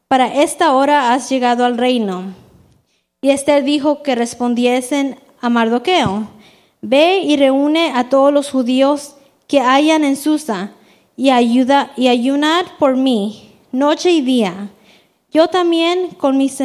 para 0.08 0.42
esta 0.42 0.72
hora 0.72 1.12
has 1.12 1.28
llegado 1.28 1.66
al 1.66 1.76
reino. 1.76 2.32
Y 3.20 3.28
Esther 3.28 3.64
dijo 3.64 4.02
que 4.02 4.14
respondiesen 4.14 5.18
a 5.42 5.50
Mardoqueo, 5.50 6.26
ve 6.80 7.18
y 7.18 7.36
reúne 7.36 7.92
a 7.94 8.08
todos 8.08 8.32
los 8.32 8.50
judíos 8.50 9.16
que 9.52 9.60
hayan 9.60 10.02
en 10.02 10.16
Susa 10.16 10.70
y 11.14 11.28
ayuda 11.28 11.92
y 11.94 12.08
ayunar 12.08 12.78
por 12.78 12.96
mí 12.96 13.52
noche 13.70 14.10
y 14.10 14.22
día. 14.22 14.70
Yo 15.30 15.48
también 15.48 16.08
con 16.16 16.38
mis 16.38 16.58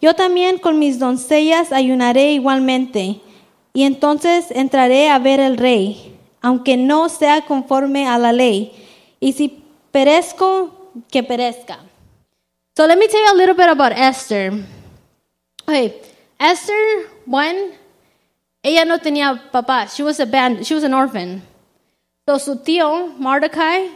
yo 0.00 0.14
también 0.14 0.58
con 0.58 0.78
mis 0.78 1.00
doncellas 1.00 1.72
ayunaré 1.72 2.30
igualmente 2.30 3.20
y 3.72 3.82
entonces 3.82 4.52
entraré 4.52 5.10
a 5.10 5.18
ver 5.18 5.40
el 5.40 5.56
rey, 5.56 6.16
aunque 6.42 6.76
no 6.76 7.08
sea 7.08 7.44
conforme 7.44 8.06
a 8.06 8.16
la 8.16 8.32
ley. 8.32 8.70
Y 9.18 9.32
si 9.32 9.60
perezco, 9.90 10.92
que 11.10 11.24
perezca. 11.24 11.80
So 12.76 12.86
let 12.86 12.96
me 12.96 13.08
tell 13.08 13.20
you 13.20 13.32
a 13.32 13.34
little 13.34 13.54
bit 13.54 13.68
about 13.68 13.90
Esther. 13.98 14.52
Okay, 15.66 16.00
Esther, 16.38 17.10
one, 17.26 17.72
ella 18.62 18.84
no 18.84 18.98
tenía 18.98 19.50
papá. 19.50 19.86
She 19.86 20.02
was 20.02 20.20
abandoned. 20.20 20.66
She 20.66 20.74
was 20.74 20.84
an 20.84 20.94
orphan. 20.94 21.42
So 22.26 22.38
su 22.38 22.56
tío, 22.56 23.14
Mordecai, 23.18 23.88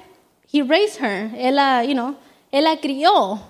he 0.51 0.63
raised 0.63 0.99
her. 1.01 1.31
Él 1.37 1.57
la, 1.57 1.83
you 1.83 1.95
know, 1.95 2.17
él 2.51 2.65
la 2.65 2.77
crió. 2.77 3.41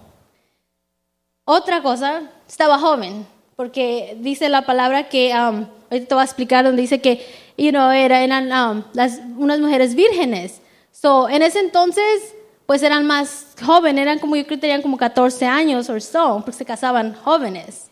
Otra 1.44 1.82
cosa, 1.82 2.30
estaba 2.48 2.78
joven, 2.78 3.26
porque 3.56 4.16
dice 4.20 4.48
la 4.48 4.62
palabra 4.62 5.08
que, 5.08 5.32
um, 5.32 5.66
ahorita 5.90 6.08
te 6.08 6.14
voy 6.14 6.22
a 6.22 6.24
explicar 6.24 6.64
donde 6.64 6.82
dice 6.82 7.00
que, 7.00 7.24
you 7.56 7.70
know, 7.70 7.90
era, 7.90 8.22
eran 8.22 8.50
um, 8.52 8.84
las, 8.92 9.20
unas 9.36 9.60
mujeres 9.60 9.94
vírgenes. 9.94 10.60
So, 10.90 11.28
en 11.28 11.42
ese 11.42 11.60
entonces, 11.60 12.34
pues 12.66 12.82
eran 12.82 13.06
más 13.06 13.54
jóvenes, 13.64 14.02
eran 14.02 14.18
como, 14.18 14.34
yo 14.34 14.44
creo 14.46 14.56
que 14.56 14.62
tenían 14.62 14.82
como 14.82 14.96
14 14.96 15.46
años 15.46 15.88
o 15.90 16.00
so, 16.00 16.42
porque 16.44 16.58
se 16.58 16.64
casaban 16.64 17.14
jóvenes. 17.14 17.91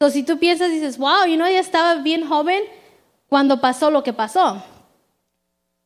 So, 0.00 0.08
si 0.08 0.22
tú 0.22 0.38
piensas, 0.38 0.70
dices, 0.70 0.96
wow, 0.96 1.26
you 1.26 1.36
know, 1.36 1.44
ella 1.46 1.60
estaba 1.60 1.96
bien 1.96 2.26
joven 2.26 2.62
cuando 3.28 3.60
pasó 3.60 3.90
lo 3.90 4.02
que 4.02 4.14
pasó. 4.14 4.62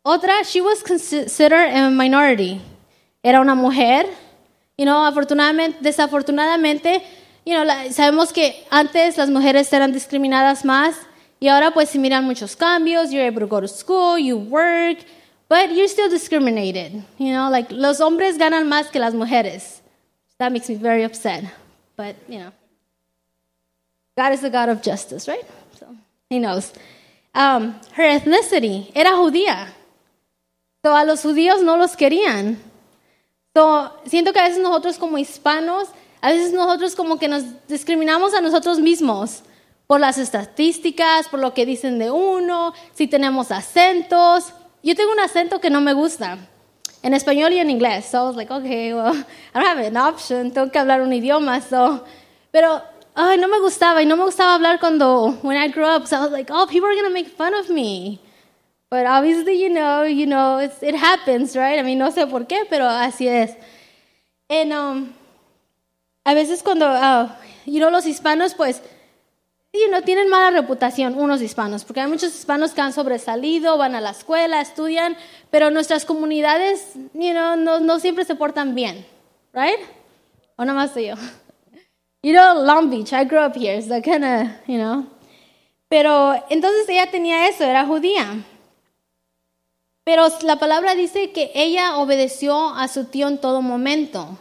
Otra, 0.05 0.45
she 0.45 0.61
was 0.61 0.85
considered 0.85 1.75
a 1.75 1.91
minority. 1.91 2.61
Era 3.25 3.41
una 3.41 3.57
mujer, 3.57 4.07
you 4.79 4.85
know, 4.85 5.05
afortunadamente, 5.05 5.79
desafortunadamente, 5.81 7.03
you 7.45 7.55
know, 7.55 7.65
sabemos 7.91 8.33
que 8.33 8.65
antes 8.71 9.19
las 9.19 9.31
mujeres 9.31 9.73
eran 9.73 9.93
discriminadas 9.93 10.65
más 10.65 10.95
y 11.41 11.49
ahora 11.49 11.73
pues 11.73 11.91
se 11.91 11.99
miran 11.99 12.25
muchos 12.25 12.55
cambios. 12.55 13.11
You're 13.11 13.27
able 13.27 13.41
to 13.41 13.49
go 13.49 13.61
to 13.61 13.67
school, 13.67 14.17
you 14.17 14.37
work, 14.37 14.99
but 15.49 15.73
you're 15.73 15.89
still 15.89 16.09
discriminated. 16.09 17.03
You 17.19 17.33
know, 17.33 17.51
like 17.51 17.73
los 17.73 18.01
hombres 18.01 18.39
ganan 18.39 18.69
más 18.69 18.93
que 18.93 19.01
las 19.01 19.13
mujeres. 19.13 19.81
That 20.39 20.53
makes 20.53 20.69
me 20.69 20.77
very 20.77 21.03
upset, 21.03 21.45
but 21.97 22.15
you 22.29 22.39
know. 22.39 22.53
God 24.17 24.33
is 24.33 24.41
the 24.41 24.51
God 24.51 24.69
of 24.69 24.83
justice, 24.83 25.27
right? 25.29 25.45
So 25.79 25.87
he 26.31 26.39
knows. 26.39 26.73
Um, 27.35 27.75
her 27.93 28.05
ethnicity 28.05 28.93
era 28.95 29.11
judía. 29.11 29.69
So 30.85 30.95
a 30.95 31.05
los 31.05 31.23
judíos 31.23 31.63
no 31.63 31.77
los 31.77 31.97
querían. 31.97 32.59
So, 33.57 33.93
siento 34.07 34.33
que 34.33 34.41
a 34.41 34.49
veces 34.49 34.59
nosotros 34.59 34.99
como 34.99 35.17
hispanos, 35.17 35.89
a 36.21 36.31
veces 36.31 36.53
nosotros 36.53 36.97
como 36.97 37.19
que 37.19 37.29
nos 37.29 37.45
discriminamos 37.69 38.35
a 38.35 38.41
nosotros 38.41 38.81
mismos 38.81 39.43
por 39.87 40.01
las 40.01 40.19
estadísticas, 40.19 41.29
por 41.29 41.39
lo 41.39 41.55
que 41.55 41.65
dicen 41.65 41.99
de 42.01 42.11
uno, 42.11 42.75
si 42.95 43.07
tenemos 43.07 43.53
acentos. 43.53 44.53
Yo 44.83 44.97
tengo 44.97 45.13
un 45.13 45.21
acento 45.21 45.61
que 45.61 45.71
no 45.71 45.81
me 45.81 45.93
gusta, 45.93 46.39
en 47.03 47.15
español 47.15 47.53
y 47.53 47.61
en 47.61 47.71
inglés. 47.71 48.07
So 48.07 48.19
I 48.19 48.27
was 48.27 48.37
like, 48.37 48.53
okay, 48.53 48.93
well, 48.93 49.15
I 49.55 49.61
don't 49.61 49.67
have 49.67 49.87
an 49.87 49.97
option, 49.97 50.51
tengo 50.51 50.71
que 50.73 50.79
hablar 50.79 51.01
un 51.01 51.13
idioma. 51.13 51.61
So. 51.61 52.05
Pero 52.55 52.83
ay, 53.15 53.39
no 53.39 53.49
me 53.49 53.61
gustaba 53.61 54.03
y 54.03 54.07
no 54.07 54.17
me 54.17 54.25
gustaba 54.25 54.55
hablar 54.55 54.81
cuando, 54.81 55.39
when 55.43 55.57
I 55.57 55.69
grew 55.69 55.87
up. 55.87 56.07
So 56.07 56.17
I 56.17 56.21
was 56.21 56.33
like, 56.33 56.51
oh, 56.51 56.67
people 56.67 56.89
are 56.89 56.95
to 56.95 57.11
make 57.11 57.29
fun 57.29 57.55
of 57.55 57.71
me. 57.71 58.21
But 58.91 59.07
obviously, 59.07 59.61
you 59.61 59.71
know, 59.71 60.05
you 60.05 60.27
know, 60.27 60.59
it's, 60.59 60.83
it 60.83 60.95
happens, 60.95 61.57
right? 61.57 61.79
I 61.79 61.83
mean, 61.83 61.99
no 61.99 62.11
sé 62.11 62.27
por 62.29 62.47
qué, 62.47 62.65
pero 62.69 62.85
así 62.87 63.27
es. 63.27 63.57
And, 64.49 64.73
um, 64.73 65.15
a 66.25 66.35
veces 66.35 66.63
cuando, 66.63 66.87
uh, 66.87 67.29
you 67.67 67.81
know, 67.81 67.91
los 67.91 68.07
hispanos, 68.07 68.55
pues, 68.55 68.81
you 69.73 69.89
know, 69.89 70.01
tienen 70.03 70.29
mala 70.29 70.51
reputación, 70.51 71.19
unos 71.19 71.43
hispanos, 71.43 71.85
porque 71.85 72.01
hay 72.01 72.07
muchos 72.07 72.35
hispanos 72.35 72.73
que 72.73 72.81
han 72.81 72.93
sobresalido, 72.93 73.77
van 73.77 73.95
a 73.95 74.01
la 74.01 74.11
escuela, 74.11 74.61
estudian, 74.61 75.17
pero 75.51 75.71
nuestras 75.71 76.05
comunidades, 76.05 76.95
you 77.15 77.33
know, 77.33 77.57
no, 77.57 77.81
no 77.81 77.99
siempre 77.99 78.25
se 78.25 78.37
portan 78.37 78.75
bien, 78.75 79.05
right? 79.53 79.81
O 80.57 80.65
nada 80.65 80.79
más 80.79 80.95
yo. 80.95 81.17
You 82.25 82.33
know, 82.33 82.55
Long 82.65 82.89
Beach, 82.89 83.13
I 83.13 83.25
grew 83.25 83.39
up 83.39 83.55
here, 83.55 83.83
so 83.83 84.01
kind 84.01 84.25
of, 84.25 84.49
you 84.67 84.79
know. 84.79 85.05
Pero 85.91 86.33
entonces 86.49 86.89
ella 86.89 87.11
tenía 87.11 87.47
eso, 87.49 87.65
era 87.65 87.85
judía. 87.85 88.43
Pero 90.05 90.29
la 90.41 90.57
palabra 90.57 90.95
dice 90.95 91.33
que 91.33 91.51
ella 91.55 91.99
obedeció 91.99 92.71
a 92.71 92.89
su 92.89 93.05
tío 93.05 93.29
en 93.29 93.37
todo 93.37 93.61
momento. 93.61 94.39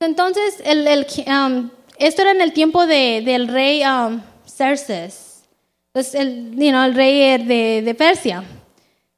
Entonces, 0.00 0.62
el, 0.64 0.88
el, 0.88 1.06
um, 1.26 1.68
esto 1.98 2.22
era 2.22 2.30
en 2.30 2.40
el 2.40 2.54
tiempo 2.54 2.86
de, 2.86 3.20
del 3.20 3.48
rey 3.48 3.82
um, 3.84 4.22
Xerxes, 4.46 5.44
pues 5.92 6.14
el, 6.14 6.52
you 6.52 6.70
know, 6.70 6.82
el 6.82 6.94
rey 6.94 7.36
de, 7.44 7.82
de 7.82 7.94
Persia. 7.94 8.42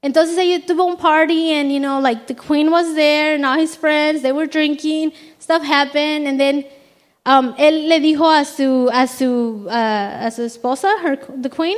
Entonces 0.03 0.37
ella 0.37 0.67
tuvo 0.67 0.85
un 0.85 0.97
party 0.97 1.53
and, 1.53 1.71
you 1.71 1.79
know, 1.79 2.01
like 2.01 2.27
the 2.27 2.35
queen 2.35 2.73
was 2.73 2.97
there 2.97 3.37
and 3.37 3.47
all 3.47 3.57
his 3.57 3.77
friends, 3.77 4.23
they 4.23 4.33
were 4.33 4.49
drinking, 4.49 5.13
stuff 5.39 5.63
happened, 5.63 6.27
and 6.27 6.41
then 6.41 6.65
um, 7.29 7.55
él 7.59 7.89
le 7.89 8.01
dijo 8.01 8.31
a 8.31 8.45
su, 8.47 8.89
a 8.91 9.07
su, 9.07 9.67
uh, 9.67 10.27
a 10.27 10.31
su 10.31 10.43
esposa, 10.45 10.89
her, 11.03 11.19
the 11.43 11.51
queen, 11.51 11.77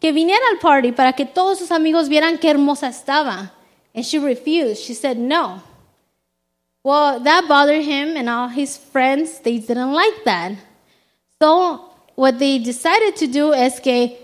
que 0.00 0.12
viniera 0.12 0.42
al 0.50 0.58
party 0.58 0.90
para 0.90 1.12
que 1.12 1.24
todos 1.24 1.60
sus 1.60 1.70
amigos 1.70 2.08
vieran 2.08 2.38
qué 2.38 2.50
hermosa 2.50 2.88
estaba. 2.88 3.52
And 3.94 4.04
she 4.04 4.18
refused. 4.18 4.82
She 4.82 4.94
said 4.94 5.16
no. 5.16 5.62
Well, 6.82 7.20
that 7.20 7.46
bothered 7.46 7.84
him 7.84 8.16
and 8.16 8.28
all 8.28 8.48
his 8.48 8.78
friends. 8.78 9.38
They 9.40 9.58
didn't 9.58 9.92
like 9.92 10.24
that. 10.24 10.52
So 11.40 11.84
what 12.16 12.40
they 12.40 12.58
decided 12.58 13.14
to 13.16 13.28
do 13.28 13.52
is 13.52 13.78
que, 13.78 14.16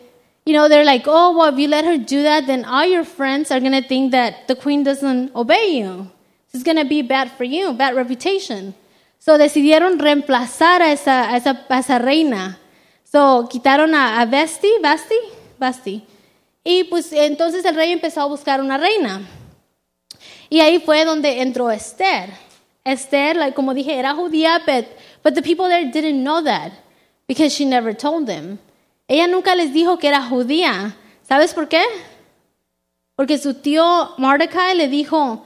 you 0.45 0.53
know, 0.53 0.69
they're 0.69 0.85
like, 0.85 1.05
oh, 1.07 1.37
well, 1.37 1.53
if 1.53 1.59
you 1.61 1.69
let 1.69 1.85
her 1.85 1.99
do 1.99 2.23
that, 2.25 2.47
then 2.47 2.65
all 2.65 2.87
your 2.87 3.05
friends 3.05 3.53
are 3.53 3.61
going 3.61 3.81
to 3.81 3.87
think 3.87 4.11
that 4.13 4.49
the 4.49 4.57
queen 4.57 4.83
doesn't 4.83 5.35
obey 5.35 5.79
you. 5.79 6.11
It's 6.53 6.65
going 6.65 6.79
to 6.79 6.85
be 6.85 7.03
bad 7.03 7.31
for 7.31 7.45
you, 7.45 7.73
bad 7.73 7.95
reputation. 7.95 8.75
So 9.27 9.39
decidieron 9.39 9.99
reemplazar 9.99 10.83
a 10.83 10.93
esa, 10.93 11.29
a 11.29 11.37
esa, 11.37 11.67
a 11.69 11.79
esa 11.81 11.99
reina. 11.99 12.61
So 13.03 13.49
quitaron 13.51 13.93
a, 13.93 14.21
a 14.21 14.27
Basti, 14.27 14.69
Basti, 14.81 15.17
Basti. 15.59 16.05
Y 16.63 16.85
pues 16.85 17.13
entonces 17.13 17.65
el 17.65 17.75
rey 17.75 17.91
empezó 17.91 18.21
a 18.21 18.27
buscar 18.27 18.61
una 18.61 18.79
reina. 18.79 19.23
Y 20.49 20.61
ahí 20.61 20.79
fue 20.79 21.05
donde 21.05 21.43
entró 21.43 21.73
Esther. 21.73 22.31
Esther, 22.85 23.35
like, 23.35 23.57
como 23.57 23.75
dije, 23.75 23.99
era 23.99 24.15
judía, 24.15 24.63
but, 24.65 24.87
but 25.25 25.35
the 25.35 25.43
people 25.43 25.67
there 25.69 25.91
didn't 25.91 26.23
know 26.23 26.41
that 26.45 26.71
because 27.27 27.53
she 27.53 27.65
never 27.65 27.93
told 27.97 28.27
them. 28.27 28.61
Ella 29.09 29.27
nunca 29.27 29.57
les 29.57 29.73
dijo 29.73 29.99
que 29.99 30.07
era 30.07 30.23
judía. 30.23 30.95
¿Sabes 31.29 31.53
por 31.53 31.67
qué? 31.67 31.83
Porque 33.17 33.39
su 33.39 33.55
tío 33.55 34.15
Mordecai 34.19 34.77
le 34.77 34.87
dijo, 34.87 35.45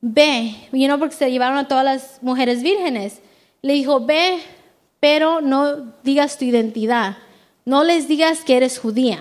ve, 0.00 0.54
you 0.72 0.86
know, 0.86 0.98
porque 0.98 1.14
se 1.14 1.30
llevaron 1.30 1.58
a 1.58 1.68
todas 1.68 1.84
las 1.84 2.22
mujeres 2.22 2.62
vírgenes. 2.62 3.20
Le 3.62 3.74
dijo, 3.74 4.04
ve, 4.04 4.40
pero 5.00 5.40
no 5.40 5.92
digas 6.02 6.38
tu 6.38 6.44
identidad. 6.44 7.18
No 7.64 7.84
les 7.84 8.08
digas 8.08 8.44
que 8.44 8.56
eres 8.56 8.78
judía. 8.78 9.20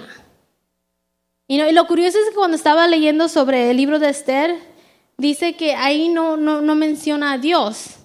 Y, 1.48 1.60
lo 1.72 1.88
curioso 1.88 2.18
es 2.20 2.30
que 2.30 2.36
cuando 2.36 2.56
estaba 2.56 2.88
leyendo 2.88 3.28
sobre 3.28 3.72
el 3.72 3.78
libro 3.78 4.00
de 4.00 4.10
Esther, 4.10 4.56
dice 5.18 5.56
que 5.56 5.76
ahí 5.76 6.10
no, 6.10 6.38
no, 6.38 6.62
no 6.62 6.76
menciona 6.76 7.34
a 7.34 7.38
Dios. 7.38 7.96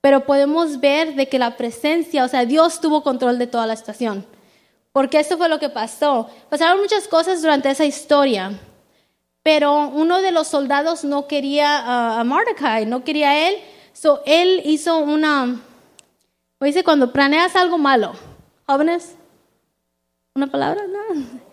Pero 0.00 0.26
podemos 0.26 0.80
ver 0.80 1.14
de 1.14 1.28
que 1.28 1.38
la 1.38 1.56
presencia, 1.56 2.24
o 2.24 2.28
sea, 2.28 2.44
Dios 2.44 2.80
tuvo 2.80 3.02
control 3.02 3.38
de 3.38 3.46
toda 3.46 3.66
la 3.66 3.76
situación. 3.76 4.26
Porque 4.92 5.20
eso 5.20 5.38
fue 5.38 5.48
lo 5.48 5.58
que 5.58 5.70
pasó. 5.70 6.28
Pasaron 6.50 6.80
muchas 6.80 7.08
cosas 7.08 7.40
durante 7.42 7.70
esa 7.70 7.84
historia. 7.84 8.58
Pero 9.42 9.88
uno 9.88 10.22
de 10.22 10.30
los 10.30 10.46
soldados 10.46 11.04
no 11.04 11.26
quería 11.26 12.18
a 12.20 12.24
Mordecai, 12.24 12.86
no 12.86 13.02
quería 13.02 13.30
a 13.30 13.48
él. 13.48 13.56
So 13.92 14.22
él 14.24 14.62
hizo 14.64 14.98
una, 14.98 15.60
¿cómo 16.58 16.66
dice 16.66 16.84
cuando 16.84 17.12
planeas 17.12 17.56
algo 17.56 17.78
malo. 17.78 18.12
Jóvenes, 18.66 19.16
una 20.34 20.46
palabra, 20.46 20.82
no. 20.86 21.22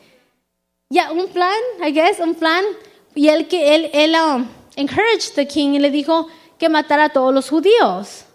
Ya, 0.91 1.11
un 1.11 1.27
plan, 1.27 1.59
I 1.85 1.91
guess, 1.91 2.19
un 2.19 2.33
plan. 2.33 2.65
Y 3.13 3.27
él 3.27 3.47
que 3.47 3.75
él, 3.75 3.91
él 3.93 4.15
um, 4.15 4.47
encouraged 4.75 5.35
the 5.35 5.47
king 5.47 5.73
y 5.73 5.79
le 5.79 5.91
dijo 5.91 6.27
que 6.57 6.67
matara 6.67 7.05
a 7.05 7.09
todos 7.09 7.31
los 7.31 7.47
judíos. 7.47 8.25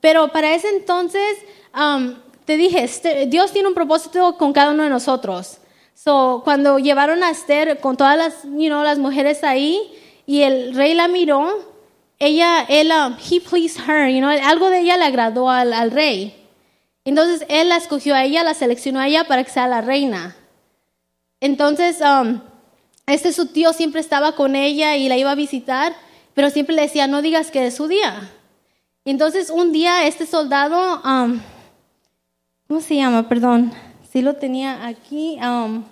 Pero 0.00 0.28
para 0.28 0.54
ese 0.54 0.68
entonces, 0.68 1.38
um, 1.74 2.14
te 2.44 2.58
dije, 2.58 2.82
este, 2.82 3.24
Dios 3.24 3.52
tiene 3.52 3.68
un 3.68 3.74
propósito 3.74 4.36
con 4.36 4.52
cada 4.52 4.72
uno 4.72 4.82
de 4.82 4.90
nosotros. 4.90 5.59
So, 6.02 6.40
cuando 6.44 6.78
llevaron 6.78 7.22
a 7.22 7.28
Esther 7.28 7.78
con 7.78 7.98
todas 7.98 8.16
las, 8.16 8.44
you 8.44 8.68
know, 8.68 8.82
las 8.82 8.98
mujeres 8.98 9.44
ahí 9.44 9.78
y 10.24 10.40
el 10.40 10.74
rey 10.74 10.94
la 10.94 11.08
miró, 11.08 11.46
ella, 12.18 12.64
él, 12.70 12.90
um, 12.90 13.16
he 13.18 13.38
pleased 13.38 13.86
her, 13.86 14.08
you 14.08 14.20
know, 14.20 14.30
algo 14.30 14.70
de 14.70 14.80
ella 14.80 14.96
le 14.96 15.04
agradó 15.04 15.50
al, 15.50 15.74
al, 15.74 15.90
rey. 15.90 16.34
Entonces 17.04 17.44
él 17.50 17.68
la 17.68 17.76
escogió 17.76 18.14
a 18.14 18.24
ella, 18.24 18.42
la 18.44 18.54
seleccionó 18.54 18.98
a 18.98 19.08
ella 19.08 19.24
para 19.24 19.44
que 19.44 19.50
sea 19.50 19.68
la 19.68 19.82
reina. 19.82 20.34
Entonces, 21.38 22.00
um, 22.00 22.40
este 23.04 23.34
su 23.34 23.48
tío 23.48 23.74
siempre 23.74 24.00
estaba 24.00 24.32
con 24.32 24.56
ella 24.56 24.96
y 24.96 25.06
la 25.06 25.18
iba 25.18 25.32
a 25.32 25.34
visitar, 25.34 25.94
pero 26.32 26.48
siempre 26.48 26.74
le 26.76 26.82
decía, 26.82 27.08
no 27.08 27.20
digas 27.20 27.50
que 27.50 27.66
es 27.66 27.74
su 27.74 27.88
día. 27.88 28.30
Entonces 29.04 29.50
un 29.50 29.70
día 29.70 30.06
este 30.06 30.24
soldado, 30.24 31.02
um, 31.04 31.40
¿cómo 32.68 32.80
se 32.80 32.96
llama? 32.96 33.28
Perdón, 33.28 33.74
sí 34.10 34.22
lo 34.22 34.36
tenía 34.36 34.86
aquí. 34.86 35.38
Um, 35.42 35.84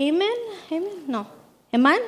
Haman? 0.00 0.38
Amen? 0.72 1.04
No. 1.06 1.26
Haman? 1.70 2.00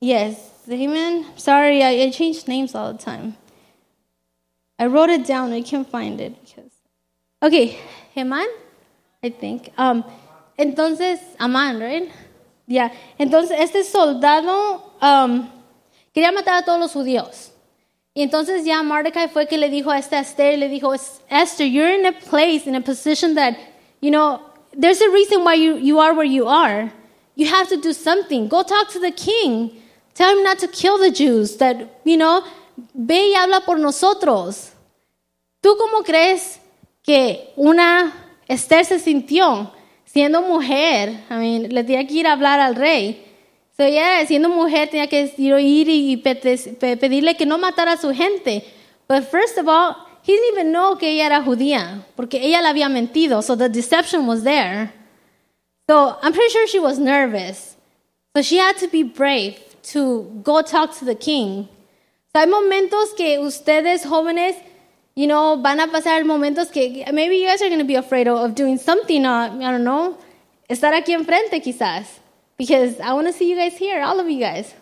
Yes, 0.00 0.50
Amen? 0.70 1.26
Sorry, 1.36 1.82
I, 1.82 2.02
I 2.02 2.10
change 2.10 2.46
names 2.46 2.74
all 2.74 2.92
the 2.92 2.98
time. 2.98 3.36
I 4.78 4.86
wrote 4.86 5.08
it 5.08 5.26
down. 5.26 5.52
I 5.52 5.62
can't 5.62 5.88
find 5.88 6.20
it 6.20 6.34
because. 6.44 6.72
Okay, 7.42 7.78
Haman, 8.14 8.46
I 9.22 9.30
think. 9.30 9.72
Um, 9.78 10.04
entonces, 10.58 11.18
Amán, 11.38 11.80
right? 11.80 12.10
Yeah. 12.66 12.92
Entonces, 13.18 13.58
este 13.58 13.82
soldado 13.84 14.92
um, 15.00 15.48
quería 16.14 16.32
matar 16.32 16.58
a 16.58 16.64
todos 16.64 16.80
los 16.80 16.92
judíos. 16.92 17.50
Y 18.14 18.22
entonces 18.22 18.64
ya 18.64 18.82
Mordecai 18.82 19.28
fue 19.28 19.46
que 19.46 19.56
le 19.56 19.70
dijo 19.70 19.90
a 19.90 19.98
esta 19.98 20.18
Esther, 20.20 20.58
le 20.58 20.68
dijo, 20.68 20.92
Esther, 21.30 21.66
you're 21.66 21.94
in 21.94 22.06
a 22.06 22.12
place, 22.12 22.66
in 22.66 22.74
a 22.74 22.80
position 22.80 23.34
that, 23.36 23.56
you 24.00 24.10
know, 24.10 24.49
there's 24.72 25.00
a 25.00 25.10
reason 25.10 25.44
why 25.44 25.54
you, 25.54 25.76
you 25.76 25.98
are 25.98 26.14
where 26.14 26.24
you 26.24 26.46
are. 26.46 26.92
You 27.34 27.46
have 27.46 27.68
to 27.68 27.76
do 27.76 27.92
something. 27.92 28.48
Go 28.48 28.62
talk 28.62 28.90
to 28.90 28.98
the 28.98 29.10
king. 29.10 29.80
Tell 30.14 30.36
him 30.36 30.42
not 30.44 30.58
to 30.58 30.68
kill 30.68 30.98
the 30.98 31.10
Jews. 31.10 31.56
That, 31.56 32.00
you 32.04 32.16
know, 32.16 32.44
ve 32.94 33.32
y 33.32 33.40
habla 33.40 33.62
por 33.64 33.78
nosotros. 33.78 34.72
¿Tú 35.62 35.76
cómo 35.76 36.04
crees 36.04 36.58
que 37.02 37.52
una 37.56 38.12
Esther 38.48 38.84
se 38.84 38.98
sintió 38.98 39.72
siendo 40.04 40.42
mujer? 40.42 41.24
I 41.30 41.36
mean, 41.36 41.68
le 41.68 41.84
tenía 41.84 42.06
que 42.06 42.14
ir 42.14 42.26
a 42.26 42.32
hablar 42.32 42.60
al 42.60 42.74
rey. 42.74 43.26
So 43.76 43.84
ella, 43.84 44.26
siendo 44.26 44.48
mujer, 44.48 44.90
tenía 44.90 45.08
que 45.08 45.32
ir 45.36 45.88
y 45.88 46.16
pedirle 46.16 47.36
que 47.36 47.46
no 47.46 47.58
matara 47.58 47.92
a 47.92 47.96
su 47.96 48.12
gente. 48.12 48.64
But 49.08 49.24
first 49.24 49.58
of 49.58 49.68
all, 49.68 49.96
he 50.30 50.36
didn't 50.36 50.52
even 50.52 50.72
know 50.72 50.96
que 50.96 51.08
ella 51.08 51.26
era 51.26 51.42
judía, 51.42 52.04
porque 52.16 52.34
ella 52.34 52.62
le 52.62 52.68
había 52.68 52.88
mentido. 52.88 53.42
So 53.42 53.56
the 53.56 53.68
deception 53.68 54.26
was 54.26 54.44
there. 54.44 54.92
So 55.88 56.16
I'm 56.22 56.32
pretty 56.32 56.52
sure 56.52 56.66
she 56.68 56.78
was 56.78 56.98
nervous. 56.98 57.76
So 58.36 58.42
she 58.42 58.58
had 58.58 58.76
to 58.78 58.88
be 58.88 59.02
brave 59.02 59.58
to 59.92 60.40
go 60.44 60.62
talk 60.62 60.96
to 60.98 61.04
the 61.04 61.16
king. 61.16 61.68
So 62.32 62.40
hay 62.40 62.46
momentos 62.46 63.16
que 63.16 63.40
ustedes 63.40 64.04
jóvenes, 64.04 64.54
you 65.16 65.26
know, 65.26 65.56
van 65.56 65.80
a 65.80 65.88
pasar 65.88 66.24
momentos 66.24 66.70
que 66.70 67.04
maybe 67.12 67.38
you 67.38 67.46
guys 67.46 67.60
are 67.60 67.68
going 67.68 67.80
to 67.80 67.84
be 67.84 67.96
afraid 67.96 68.28
of 68.28 68.54
doing 68.54 68.78
something, 68.78 69.26
uh, 69.26 69.50
I 69.52 69.70
don't 69.72 69.82
know, 69.82 70.16
estar 70.68 70.92
aquí 70.94 71.12
enfrente 71.12 71.60
quizás. 71.60 72.06
Because 72.56 73.00
I 73.00 73.14
want 73.14 73.26
to 73.26 73.32
see 73.32 73.50
you 73.50 73.56
guys 73.56 73.76
here, 73.76 74.00
all 74.02 74.20
of 74.20 74.28
you 74.30 74.38
guys. 74.38 74.72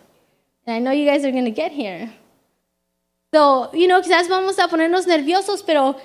And 0.67 0.75
I 0.75 0.79
know 0.79 0.91
you 0.91 1.05
guys 1.05 1.25
are 1.25 1.31
going 1.31 1.45
to 1.45 1.51
get 1.51 1.71
here. 1.71 2.13
So, 3.31 3.71
you 3.73 3.87
know, 3.87 4.01
quizás 4.01 4.27
vamos 4.27 4.57
a 4.57 4.67
ponernos 4.67 5.05
nerviosos, 5.05 5.61
pero 5.61 5.95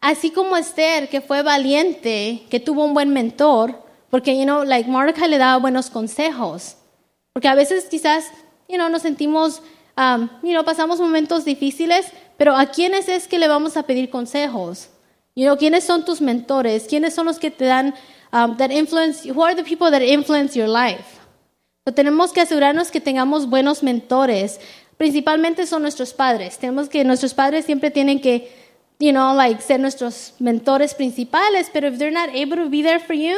así 0.00 0.30
como 0.30 0.56
Esther, 0.56 1.10
que 1.10 1.20
fue 1.20 1.42
valiente, 1.42 2.46
que 2.48 2.58
tuvo 2.58 2.84
un 2.84 2.94
buen 2.94 3.12
mentor, 3.12 3.74
porque, 4.10 4.36
you 4.36 4.44
know, 4.44 4.64
like 4.64 4.88
Mordecai 4.88 5.28
le 5.28 5.36
daba 5.36 5.58
buenos 5.58 5.90
consejos. 5.90 6.76
Porque 7.34 7.48
a 7.48 7.54
veces 7.54 7.84
quizás, 7.90 8.24
you 8.66 8.76
know, 8.76 8.88
nos 8.88 9.02
sentimos, 9.02 9.60
um, 9.96 10.28
you 10.42 10.52
know, 10.52 10.64
pasamos 10.64 10.98
momentos 11.00 11.44
difíciles, 11.44 12.06
pero 12.38 12.56
¿a 12.56 12.66
quiénes 12.66 13.08
es 13.08 13.28
que 13.28 13.38
le 13.38 13.46
vamos 13.46 13.76
a 13.76 13.82
pedir 13.82 14.08
consejos? 14.08 14.88
You 15.36 15.44
know, 15.44 15.58
¿quiénes 15.58 15.84
son 15.84 16.04
tus 16.06 16.22
mentores? 16.22 16.86
¿Quiénes 16.88 17.14
son 17.14 17.26
los 17.26 17.38
que 17.38 17.50
te 17.50 17.66
dan, 17.66 17.94
um, 18.32 18.56
that 18.56 18.70
influence, 18.70 19.30
who 19.30 19.44
are 19.44 19.54
the 19.54 19.62
people 19.62 19.90
that 19.90 20.02
influence 20.02 20.58
your 20.58 20.68
life? 20.68 21.20
So, 21.86 21.92
tenemos 21.92 22.32
que 22.32 22.40
asegurarnos 22.40 22.90
que 22.90 23.00
tengamos 23.00 23.48
buenos 23.48 23.82
mentores. 23.82 24.60
Principalmente 25.00 25.66
son 25.66 25.80
nuestros 25.80 26.12
padres. 26.12 26.58
Tenemos 26.58 26.90
que, 26.90 27.04
nuestros 27.04 27.32
padres 27.32 27.64
siempre 27.64 27.90
tienen 27.90 28.20
que, 28.20 28.52
you 28.98 29.12
know, 29.12 29.34
like, 29.34 29.62
ser 29.62 29.80
nuestros 29.80 30.34
mentores 30.38 30.92
principales, 30.92 31.70
pero 31.72 31.88
if 31.88 31.96
they're 31.96 32.12
not 32.12 32.28
able 32.28 32.62
to 32.62 32.68
be 32.68 32.82
there 32.82 33.00
for 33.00 33.16
you, 33.16 33.34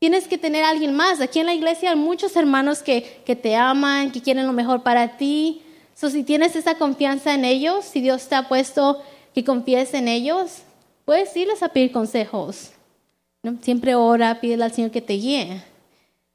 Tienes 0.00 0.26
que 0.26 0.38
tener 0.38 0.64
a 0.64 0.70
alguien 0.70 0.94
más. 0.94 1.20
Aquí 1.20 1.40
en 1.40 1.46
la 1.46 1.52
iglesia 1.52 1.90
hay 1.90 1.96
muchos 1.96 2.34
hermanos 2.34 2.82
que, 2.82 3.20
que 3.26 3.36
te 3.36 3.54
aman, 3.54 4.10
que 4.10 4.22
quieren 4.22 4.46
lo 4.46 4.54
mejor 4.54 4.82
para 4.82 5.18
ti. 5.18 5.60
So, 5.94 6.08
si 6.08 6.24
tienes 6.24 6.56
esa 6.56 6.76
confianza 6.76 7.34
en 7.34 7.44
ellos, 7.44 7.84
si 7.84 8.00
Dios 8.00 8.26
te 8.26 8.34
ha 8.34 8.48
puesto 8.48 9.02
que 9.34 9.44
confíes 9.44 9.92
en 9.92 10.08
ellos, 10.08 10.62
puedes 11.04 11.36
irles 11.36 11.62
a 11.62 11.68
pedir 11.68 11.92
consejos. 11.92 12.70
¿no? 13.42 13.58
Siempre 13.60 13.94
ora, 13.94 14.40
pídele 14.40 14.64
al 14.64 14.72
Señor 14.72 14.90
que 14.90 15.02
te 15.02 15.12
guíe. 15.12 15.62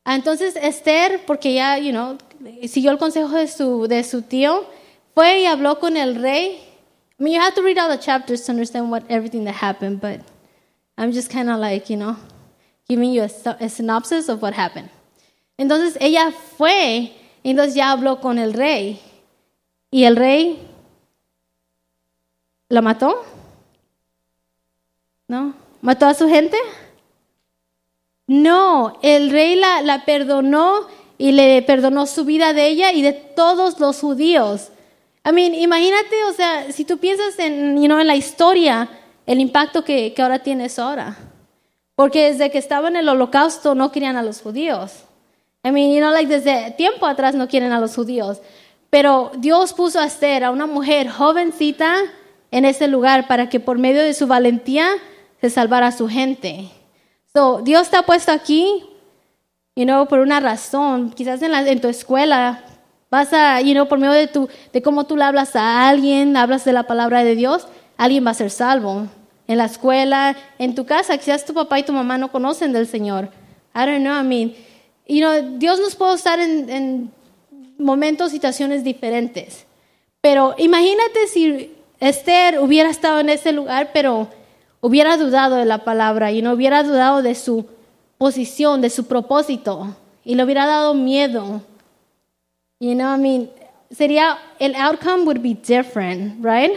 Ah, 0.04 0.13
entonces 0.13 0.56
Esther, 0.56 1.25
porque 1.25 1.56
ya, 1.56 1.80
you 1.80 1.89
know, 1.89 2.19
siguió 2.67 2.91
el 2.91 2.98
consejo 2.98 3.36
de 3.36 3.48
su, 3.48 3.88
de 3.88 4.04
su 4.04 4.21
tío, 4.21 4.65
fue 5.13 5.41
y 5.41 5.45
habló 5.45 5.80
con 5.80 5.98
el 5.98 6.15
rey. 6.15 6.62
I 7.17 7.24
mean, 7.24 7.34
you 7.34 7.41
have 7.41 7.56
to 7.56 7.62
read 7.62 7.78
all 7.78 7.89
the 7.89 7.98
chapters 7.98 8.43
to 8.45 8.52
understand 8.52 8.91
what 8.91 9.04
everything 9.10 9.45
that 9.45 9.56
happened, 9.56 10.02
but 10.02 10.19
I'm 10.98 11.12
just 11.12 11.32
kind 11.32 11.50
of 11.50 11.60
like, 11.60 11.89
you 11.89 11.98
know, 11.98 12.17
giving 12.88 13.12
you 13.12 13.24
a, 13.24 13.56
a 13.60 13.69
synopsis 13.69 14.30
of 14.30 14.41
what 14.41 14.54
happened. 14.54 14.89
Entonces 15.58 15.98
ella 16.02 16.32
fue, 16.58 17.13
y 17.43 17.50
entonces 17.52 17.76
ya 17.76 17.91
habló 17.91 18.19
con 18.19 18.38
el 18.38 18.54
rey. 18.54 19.00
Y 19.91 20.04
el 20.04 20.17
rey 20.17 20.60
la 22.67 22.82
mató. 22.82 23.24
¿No? 25.28 25.54
¿Mató 25.82 26.08
a 26.08 26.13
su 26.13 26.28
gente? 26.28 26.58
No, 28.28 29.00
el 29.02 29.30
rey 29.30 29.56
la, 29.56 29.82
la 29.82 30.04
perdonó 30.04 30.88
y 31.17 31.32
le 31.32 31.62
perdonó 31.62 32.06
su 32.06 32.25
vida 32.25 32.54
de 32.54 32.67
ella 32.67 32.91
y 32.91 33.01
de 33.01 33.13
todos 33.13 33.80
los 33.80 33.99
judíos. 33.99 34.69
I 35.25 35.32
mean, 35.32 35.56
imagínate, 35.56 36.23
o 36.30 36.34
sea, 36.34 36.71
si 36.71 36.86
tú 36.86 36.97
piensas 36.97 37.39
en, 37.39 37.78
you 37.78 37.86
know, 37.86 37.99
en 37.99 38.08
la 38.08 38.15
historia, 38.15 38.89
el 39.25 39.39
impacto 39.39 39.84
que, 39.84 40.13
que 40.13 40.21
ahora 40.21 40.39
tiene 40.39 40.65
eso 40.65 40.84
ahora. 40.84 41.17
Porque 41.95 42.32
desde 42.32 42.51
que 42.51 42.58
estaba 42.58 42.89
en 42.89 42.97
el 42.97 43.08
holocausto 43.08 43.73
no 43.73 43.91
querían 43.91 44.17
a 44.17 44.23
los 44.23 44.41
judíos. 44.41 44.91
I 45.63 45.71
mean, 45.71 45.91
you 45.91 45.99
know, 45.99 46.12
like 46.12 46.28
desde 46.28 46.71
tiempo 46.71 47.06
atrás 47.08 47.34
no 47.34 47.47
quieren 47.47 47.71
a 47.71 47.80
los 47.80 47.95
judíos. 47.95 48.39
Pero 48.89 49.32
Dios 49.38 49.73
puso 49.73 49.99
a 49.99 50.06
Esther, 50.06 50.43
a 50.43 50.51
una 50.51 50.67
mujer 50.67 51.10
jovencita, 51.10 51.95
en 52.51 52.65
ese 52.65 52.88
lugar 52.88 53.28
para 53.28 53.49
que 53.49 53.60
por 53.60 53.78
medio 53.78 54.01
de 54.01 54.13
su 54.13 54.28
valentía 54.28 54.88
se 55.41 55.49
salvara 55.49 55.88
a 55.88 55.91
su 55.91 56.08
gente. 56.08 56.69
So, 57.34 57.62
Dios 57.62 57.89
te 57.89 57.97
ha 57.97 58.04
puesto 58.04 58.32
aquí, 58.32 58.86
you 59.75 59.83
know, 59.85 60.07
por 60.07 60.19
una 60.19 60.39
razón. 60.39 61.11
Quizás 61.11 61.41
en, 61.41 61.51
la, 61.51 61.67
en 61.67 61.81
tu 61.81 61.88
escuela 61.88 62.63
vas 63.11 63.33
a, 63.33 63.61
you 63.61 63.73
know, 63.73 63.88
por 63.88 63.99
medio 63.99 64.13
de, 64.13 64.27
tu, 64.27 64.49
de 64.73 64.81
cómo 64.81 65.05
tú 65.05 65.17
le 65.17 65.23
hablas 65.23 65.55
a 65.55 65.88
alguien, 65.88 66.35
hablas 66.38 66.65
de 66.65 66.73
la 66.73 66.83
palabra 66.83 67.23
de 67.23 67.35
Dios, 67.35 67.67
alguien 67.97 68.25
va 68.25 68.31
a 68.31 68.35
ser 68.35 68.49
salvo 68.49 69.07
en 69.47 69.57
la 69.57 69.65
escuela, 69.65 70.35
en 70.57 70.73
tu 70.73 70.85
casa, 70.85 71.17
quizás 71.17 71.45
tu 71.45 71.53
papá 71.53 71.79
y 71.79 71.83
tu 71.83 71.93
mamá 71.93 72.17
no 72.17 72.31
conocen 72.31 72.73
del 72.73 72.88
Señor. 72.88 73.29
I 73.75 73.85
don't 73.85 74.01
know, 74.01 74.19
I 74.19 74.23
mean, 74.23 74.55
you 75.07 75.19
know, 75.19 75.59
Dios 75.59 75.79
nos 75.79 75.95
puede 75.95 76.15
estar 76.15 76.39
en, 76.39 76.69
en 76.69 77.11
momentos, 77.77 78.31
situaciones 78.31 78.83
diferentes. 78.83 79.65
Pero 80.21 80.55
imagínate 80.57 81.27
si 81.27 81.75
Esther 81.99 82.59
hubiera 82.59 82.89
estado 82.89 83.19
en 83.19 83.29
ese 83.29 83.51
lugar, 83.51 83.91
pero 83.93 84.27
hubiera 84.81 85.17
dudado 85.17 85.57
de 85.57 85.65
la 85.65 85.83
palabra 85.83 86.31
y 86.31 86.41
no 86.41 86.53
hubiera 86.53 86.83
dudado 86.83 87.21
de 87.21 87.35
su 87.35 87.67
posición, 88.17 88.82
de 88.82 88.89
su 88.89 89.06
propósito, 89.06 89.95
y 90.23 90.36
le 90.36 90.43
hubiera 90.43 90.65
dado 90.65 90.93
miedo. 90.93 91.62
You 92.80 92.93
know, 92.93 93.15
I 93.15 93.19
mean, 93.19 93.49
sería, 93.91 94.38
el 94.60 94.75
outcome 94.75 95.25
would 95.25 95.39
be 95.41 95.54
different, 95.54 96.43
right? 96.43 96.73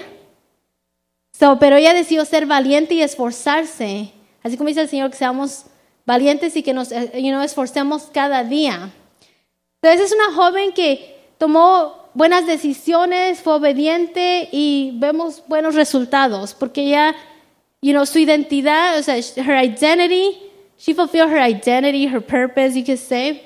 So, 1.33 1.59
pero 1.59 1.77
ella 1.77 1.95
decidió 1.95 2.25
ser 2.25 2.47
valiente 2.47 2.95
y 2.95 3.03
esforzarse. 3.03 4.13
Así 4.43 4.57
como 4.57 4.69
dice 4.69 4.83
el 4.83 4.89
Señor, 4.89 5.11
que 5.11 5.17
seamos 5.17 5.67
valientes 6.05 6.57
y 6.57 6.63
que 6.63 6.73
nos 6.73 6.91
you 6.91 7.31
know, 7.31 7.43
esforcemos 7.43 8.05
cada 8.13 8.43
día. 8.43 8.91
Entonces 9.81 10.11
es 10.11 10.17
una 10.17 10.35
joven 10.35 10.73
que 10.73 11.17
tomó 11.39 12.09
buenas 12.15 12.47
decisiones, 12.47 13.41
fue 13.41 13.55
obediente 13.55 14.49
y 14.51 14.93
vemos 14.95 15.43
buenos 15.47 15.75
resultados 15.77 16.55
porque 16.55 16.83
ella, 16.83 17.15
you 17.81 17.93
know, 17.93 18.05
su 18.07 18.19
identidad, 18.19 18.99
o 18.99 19.03
sea, 19.03 19.17
her 19.17 19.65
identity, 19.65 20.39
she 20.79 20.95
fulfilled 20.95 21.31
her 21.31 21.39
identity, 21.39 22.07
her 22.07 22.21
purpose, 22.21 22.75
you 22.75 22.85
could 22.85 22.99
say. 22.99 23.43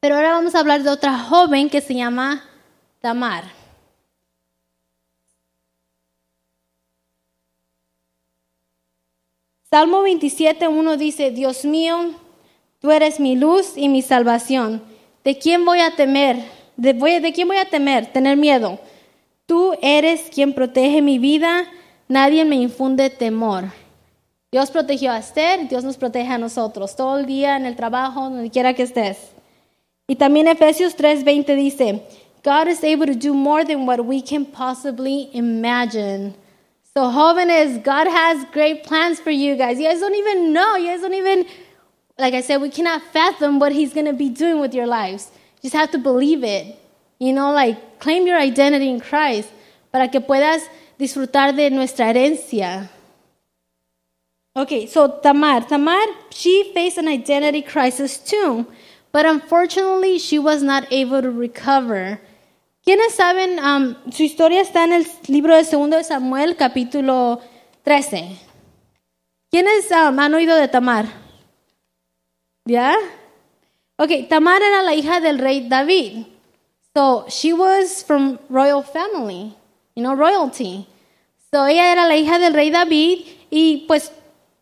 Pero 0.00 0.14
ahora 0.14 0.30
vamos 0.30 0.54
a 0.54 0.60
hablar 0.60 0.82
de 0.82 0.88
otra 0.88 1.18
joven 1.18 1.68
que 1.68 1.82
se 1.82 1.94
llama 1.94 2.42
Tamar. 3.00 3.44
Salmo 9.70 10.02
27, 10.02 10.66
1 10.66 10.96
dice, 10.96 11.30
Dios 11.30 11.64
mío, 11.64 12.14
tú 12.80 12.90
eres 12.90 13.20
mi 13.20 13.36
luz 13.36 13.76
y 13.76 13.88
mi 13.88 14.02
salvación. 14.02 14.82
¿De 15.22 15.38
quién 15.38 15.64
voy 15.64 15.80
a 15.80 15.94
temer? 15.94 16.38
¿De, 16.76 16.94
¿De 16.94 17.32
quién 17.32 17.46
voy 17.46 17.58
a 17.58 17.68
temer? 17.68 18.12
Tener 18.12 18.36
miedo. 18.36 18.80
Tú 19.46 19.74
eres 19.82 20.30
quien 20.32 20.54
protege 20.54 21.02
mi 21.02 21.18
vida, 21.18 21.66
nadie 22.08 22.44
me 22.44 22.56
infunde 22.56 23.10
temor. 23.10 23.64
Dios 24.52 24.70
protegió 24.70 25.12
a 25.12 25.18
Esther, 25.18 25.68
Dios 25.68 25.84
nos 25.84 25.96
protege 25.96 26.32
a 26.32 26.38
nosotros, 26.38 26.96
todo 26.96 27.18
el 27.18 27.26
día, 27.26 27.56
en 27.56 27.66
el 27.66 27.76
trabajo, 27.76 28.22
donde 28.22 28.50
quiera 28.50 28.74
que 28.74 28.82
estés. 28.82 29.32
Y 30.08 30.16
también 30.16 30.48
Efesios 30.48 30.96
3:20 30.96 31.54
dice, 31.54 32.02
God 32.42 32.66
is 32.68 32.82
able 32.82 33.06
to 33.06 33.14
do 33.14 33.32
more 33.32 33.64
than 33.64 33.86
what 33.86 34.00
we 34.00 34.20
can 34.20 34.44
possibly 34.44 35.30
imagine. 35.32 36.34
So, 36.92 37.08
jóvenes, 37.12 37.84
God 37.84 38.08
has 38.08 38.44
great 38.52 38.82
plans 38.82 39.20
for 39.20 39.30
you 39.30 39.54
guys. 39.54 39.78
You 39.78 39.86
guys 39.86 40.00
don't 40.00 40.16
even 40.16 40.52
know. 40.52 40.76
You 40.76 40.88
guys 40.88 41.02
don't 41.02 41.14
even, 41.14 41.46
like 42.18 42.34
I 42.34 42.40
said, 42.40 42.60
we 42.60 42.70
cannot 42.70 43.02
fathom 43.12 43.60
what 43.60 43.70
He's 43.70 43.94
going 43.94 44.06
to 44.06 44.12
be 44.12 44.28
doing 44.28 44.58
with 44.58 44.74
your 44.74 44.86
lives. 44.86 45.30
You 45.62 45.70
just 45.70 45.76
have 45.76 45.92
to 45.92 45.98
believe 45.98 46.42
it. 46.42 46.76
You 47.20 47.32
know, 47.32 47.52
like, 47.52 48.00
claim 48.00 48.26
your 48.26 48.40
identity 48.40 48.88
in 48.88 48.98
Christ 48.98 49.50
para 49.92 50.08
que 50.08 50.20
puedas 50.20 50.62
disfrutar 50.98 51.54
de 51.54 51.70
nuestra 51.70 52.06
herencia. 52.06 52.90
Okay, 54.60 54.84
so 54.84 55.08
Tamar. 55.22 55.62
Tamar, 55.62 56.04
she 56.28 56.70
faced 56.74 56.98
an 56.98 57.08
identity 57.08 57.62
crisis 57.62 58.18
too, 58.18 58.66
but 59.10 59.24
unfortunately, 59.24 60.18
she 60.18 60.38
was 60.38 60.62
not 60.62 60.84
able 60.92 61.22
to 61.22 61.30
recover. 61.30 62.20
¿Quiénes 62.86 63.16
saben? 63.16 63.58
Um, 63.58 63.96
su 64.12 64.22
historia 64.22 64.60
está 64.60 64.84
en 64.84 64.92
el 64.92 65.06
libro 65.28 65.56
de 65.56 65.64
Segundo 65.64 65.96
de 65.96 66.04
Samuel, 66.04 66.56
capítulo 66.56 67.40
13. 67.84 68.36
¿Quiénes 69.50 69.90
um, 69.92 70.18
han 70.20 70.34
oído 70.34 70.54
de 70.54 70.68
Tamar? 70.68 71.06
¿Ya? 72.66 72.94
Ok, 73.96 74.28
Tamar 74.28 74.60
era 74.60 74.82
la 74.82 74.94
hija 74.94 75.20
del 75.20 75.38
rey 75.38 75.68
David. 75.70 76.26
So, 76.94 77.24
she 77.28 77.54
was 77.54 78.04
from 78.04 78.38
royal 78.50 78.82
family, 78.82 79.54
you 79.94 80.02
know, 80.02 80.14
royalty. 80.14 80.86
So, 81.50 81.64
ella 81.64 81.92
era 81.92 82.06
la 82.06 82.16
hija 82.16 82.38
del 82.38 82.52
rey 82.52 82.70
David 82.70 83.24
y 83.50 83.86
pues 83.88 84.12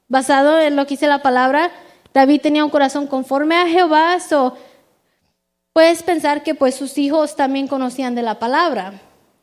basado 0.09 0.59
en 0.59 0.77
lo 0.77 0.85
que 0.87 0.95
dice 0.95 1.07
la 1.07 1.23
palabra, 1.23 1.71
David 2.15 2.41
tenía 2.41 2.65
un 2.65 2.71
corazón 2.71 3.07
conforme 3.07 3.57
a 3.57 3.69
Jehová, 3.69 4.19
so 4.21 4.57
puedes 5.73 6.03
pensar 6.03 6.43
que 6.43 6.55
pues 6.55 6.75
sus 6.75 6.99
hijos 6.99 7.37
también 7.37 7.69
conocían 7.69 8.15
de 8.15 8.23
la 8.23 8.39
palabra, 8.39 9.01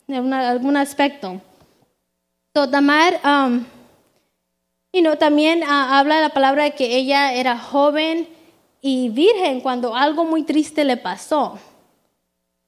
en 0.08 0.34
algún 0.34 0.76
aspecto. 0.76 1.42
So, 2.56 2.70
Tamar, 2.70 3.20
um, 3.24 3.66
you 4.94 5.02
know, 5.02 5.16
también 5.16 5.62
uh, 5.62 5.66
habla 5.70 6.16
de 6.16 6.22
la 6.22 6.30
palabra 6.30 6.64
de 6.64 6.72
que 6.74 6.96
ella 6.96 7.34
era 7.34 7.58
joven 7.58 8.28
y 8.82 9.10
virgen 9.10 9.62
cuando 9.62 9.96
algo 9.96 10.26
muy 10.26 10.44
triste 10.44 10.84
le 10.84 10.98
pasó. 10.98 11.60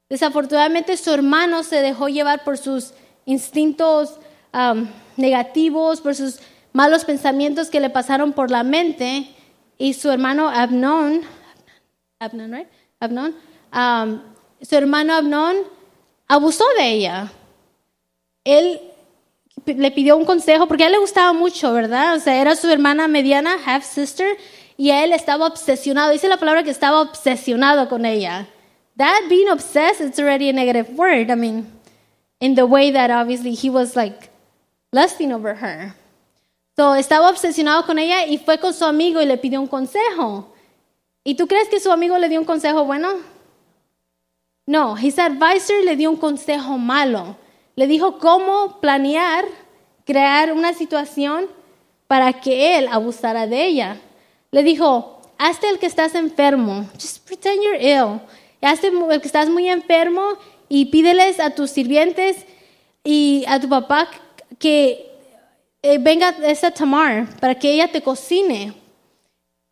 Desafortunadamente 0.09 0.95
su 0.97 1.11
hermano 1.11 1.63
se 1.63 1.81
dejó 1.81 2.07
llevar 2.07 2.43
por 2.43 2.57
sus 2.57 2.93
instintos 3.25 4.19
um, 4.53 4.87
negativos, 5.17 6.01
por 6.01 6.15
sus 6.15 6.39
malos 6.77 7.05
pensamientos 7.05 7.71
que 7.71 7.79
le 7.79 7.89
pasaron 7.89 8.33
por 8.33 8.51
la 8.51 8.61
mente 8.61 9.27
y 9.79 9.95
su 9.95 10.11
hermano 10.11 10.47
Abnón, 10.47 11.21
Abnón, 12.19 12.51
right? 12.51 12.67
Abnón, 12.99 13.33
su 14.61 14.75
hermano 14.75 15.15
Abnón 15.15 15.55
abusó 16.27 16.63
de 16.77 16.87
ella. 16.87 17.31
Él 18.43 18.79
le 19.65 19.89
pidió 19.89 20.17
un 20.17 20.25
consejo 20.25 20.67
porque 20.67 20.83
a 20.83 20.85
él 20.85 20.91
le 20.91 20.99
gustaba 20.99 21.33
mucho, 21.33 21.73
¿verdad? 21.73 22.15
O 22.15 22.19
sea, 22.19 22.39
era 22.39 22.55
su 22.55 22.69
hermana 22.69 23.07
mediana, 23.07 23.57
half 23.65 23.83
sister, 23.83 24.37
y 24.77 24.91
él 24.91 25.13
estaba 25.13 25.47
obsesionado. 25.47 26.11
Dice 26.11 26.27
la 26.27 26.37
palabra 26.37 26.61
que 26.61 26.69
estaba 26.69 27.01
obsesionado 27.01 27.89
con 27.89 28.05
ella. 28.05 28.47
That 28.97 29.29
being 29.29 29.49
obsessed, 29.49 29.99
it's 29.99 30.19
already 30.19 30.49
a 30.49 30.53
negative 30.53 30.95
word. 30.95 31.31
I 31.31 31.35
mean, 31.35 31.65
in 32.39 32.53
the 32.53 32.67
way 32.67 32.91
that 32.91 33.09
obviously 33.09 33.55
he 33.55 33.71
was 33.71 33.95
like 33.95 34.29
lusting 34.91 35.33
over 35.33 35.55
her. 35.55 35.95
Estaba 36.77 37.31
obsesionado 37.31 37.87
con 37.87 37.97
ella 37.97 38.27
y 38.27 38.37
fue 38.37 38.59
con 38.59 38.71
su 38.71 38.85
amigo 38.85 39.19
y 39.19 39.25
le 39.25 39.39
pidió 39.39 39.59
un 39.59 39.65
consejo. 39.65 40.53
¿Y 41.23 41.33
tú 41.33 41.47
crees 41.47 41.69
que 41.69 41.79
su 41.79 41.91
amigo 41.91 42.19
le 42.19 42.29
dio 42.29 42.39
un 42.39 42.45
consejo 42.45 42.85
bueno? 42.85 43.09
No, 44.67 44.95
his 44.95 45.17
advisor 45.17 45.83
le 45.83 45.95
dio 45.95 46.11
un 46.11 46.17
consejo 46.17 46.77
malo. 46.77 47.35
Le 47.75 47.87
dijo 47.87 48.19
cómo 48.19 48.79
planear, 48.79 49.45
crear 50.05 50.53
una 50.53 50.75
situación 50.75 51.47
para 52.05 52.33
que 52.33 52.77
él 52.77 52.87
abusara 52.91 53.47
de 53.47 53.65
ella. 53.65 53.97
Le 54.51 54.61
dijo, 54.61 55.19
hazte 55.39 55.69
el 55.69 55.79
que 55.79 55.87
estás 55.87 56.13
enfermo. 56.13 56.87
Just 56.93 57.25
pretend 57.25 57.59
you're 57.63 57.81
ill. 57.81 58.21
Hazte 58.61 58.89
el 58.89 59.19
que 59.19 59.27
estás 59.27 59.49
muy 59.49 59.67
enfermo 59.67 60.37
y 60.69 60.85
pídeles 60.85 61.39
a 61.39 61.55
tus 61.55 61.71
sirvientes 61.71 62.45
y 63.03 63.45
a 63.47 63.59
tu 63.59 63.67
papá 63.67 64.07
que 64.59 65.06
eh, 65.93 65.97
venga 65.99 66.35
esa 66.43 66.71
Tamar 66.71 67.27
para 67.39 67.55
que 67.55 67.73
ella 67.73 67.91
te 67.91 68.01
cocine. 68.01 68.73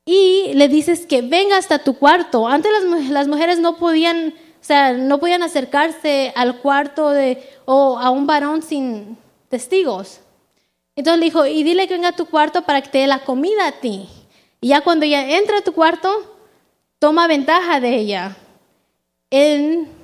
Y 0.06 0.54
le 0.54 0.68
dices 0.68 1.06
que 1.06 1.22
venga 1.22 1.58
hasta 1.58 1.80
tu 1.80 1.98
cuarto. 1.98 2.48
Antes 2.48 2.72
las, 2.72 3.10
las 3.10 3.28
mujeres 3.28 3.60
no 3.60 3.78
podían, 3.78 4.30
o 4.30 4.64
sea, 4.64 4.94
no 4.94 5.20
podían 5.20 5.44
acercarse 5.44 6.32
al 6.36 6.62
cuarto 6.62 7.10
de, 7.10 7.44
o 7.66 7.98
a 7.98 8.12
un 8.12 8.28
varón 8.28 8.62
sin 8.62 9.18
testigos. 9.50 10.22
Entonces 10.96 11.20
le 11.20 11.26
dijo, 11.26 11.46
y 11.46 11.64
dile 11.64 11.88
que 11.88 11.96
venga 11.96 12.10
a 12.10 12.16
tu 12.16 12.28
cuarto 12.28 12.62
para 12.62 12.82
que 12.82 12.90
te 12.90 12.98
dé 13.00 13.08
la 13.08 13.26
comida 13.26 13.68
a 13.68 13.74
ti. 13.74 14.08
Y 14.62 14.70
ya 14.70 14.82
cuando 14.82 15.06
ella 15.06 15.38
entra 15.38 15.58
a 15.58 15.64
tu 15.64 15.74
cuarto, 15.74 16.38
toma 17.00 17.28
ventaja 17.28 17.80
de 17.80 17.96
ella. 17.96 18.38
En 19.30 19.95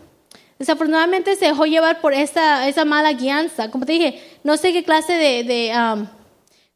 Desafortunadamente 0.62 1.36
se 1.38 1.46
dejó 1.46 1.66
llevar 1.66 2.02
por 2.02 2.14
esa, 2.14 2.86
mala 2.86 3.14
guianza. 3.14 3.72
Como 3.72 3.84
te 3.84 3.94
dije, 3.94 4.22
no 4.44 4.58
sé 4.58 4.72
qué 4.72 4.84
clase 4.84 5.14
de, 5.14 5.74
um, 5.76 6.06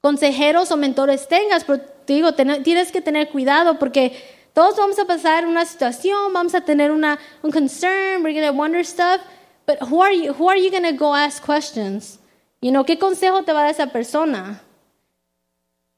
consejeros 0.01 0.71
o 0.71 0.75
mentores 0.75 1.27
tengas, 1.27 1.63
pero 1.63 1.81
te 1.81 2.13
digo, 2.13 2.33
tienes 2.33 2.91
que 2.91 2.99
tener 2.99 3.29
cuidado 3.29 3.77
porque 3.77 4.19
todos 4.53 4.75
vamos 4.75 4.97
a 4.97 5.05
pasar 5.05 5.45
una 5.45 5.65
situación, 5.65 6.33
vamos 6.33 6.55
a 6.55 6.61
tener 6.61 6.89
una, 6.89 7.19
un 7.43 7.51
concern, 7.51 8.23
we're 8.23 8.33
going 8.33 8.51
to 8.51 8.57
wonder 8.57 8.83
stuff, 8.83 9.21
but 9.67 9.77
who 9.79 10.01
are 10.01 10.11
you, 10.11 10.33
who 10.33 10.47
going 10.47 10.81
to 10.81 10.93
go 10.93 11.13
ask 11.13 11.45
questions? 11.45 12.17
You 12.63 12.71
know, 12.71 12.83
¿qué 12.85 12.97
consejo 12.97 13.43
te 13.43 13.53
va 13.53 13.59
a 13.59 13.63
dar 13.65 13.71
esa 13.71 13.85
persona? 13.91 14.63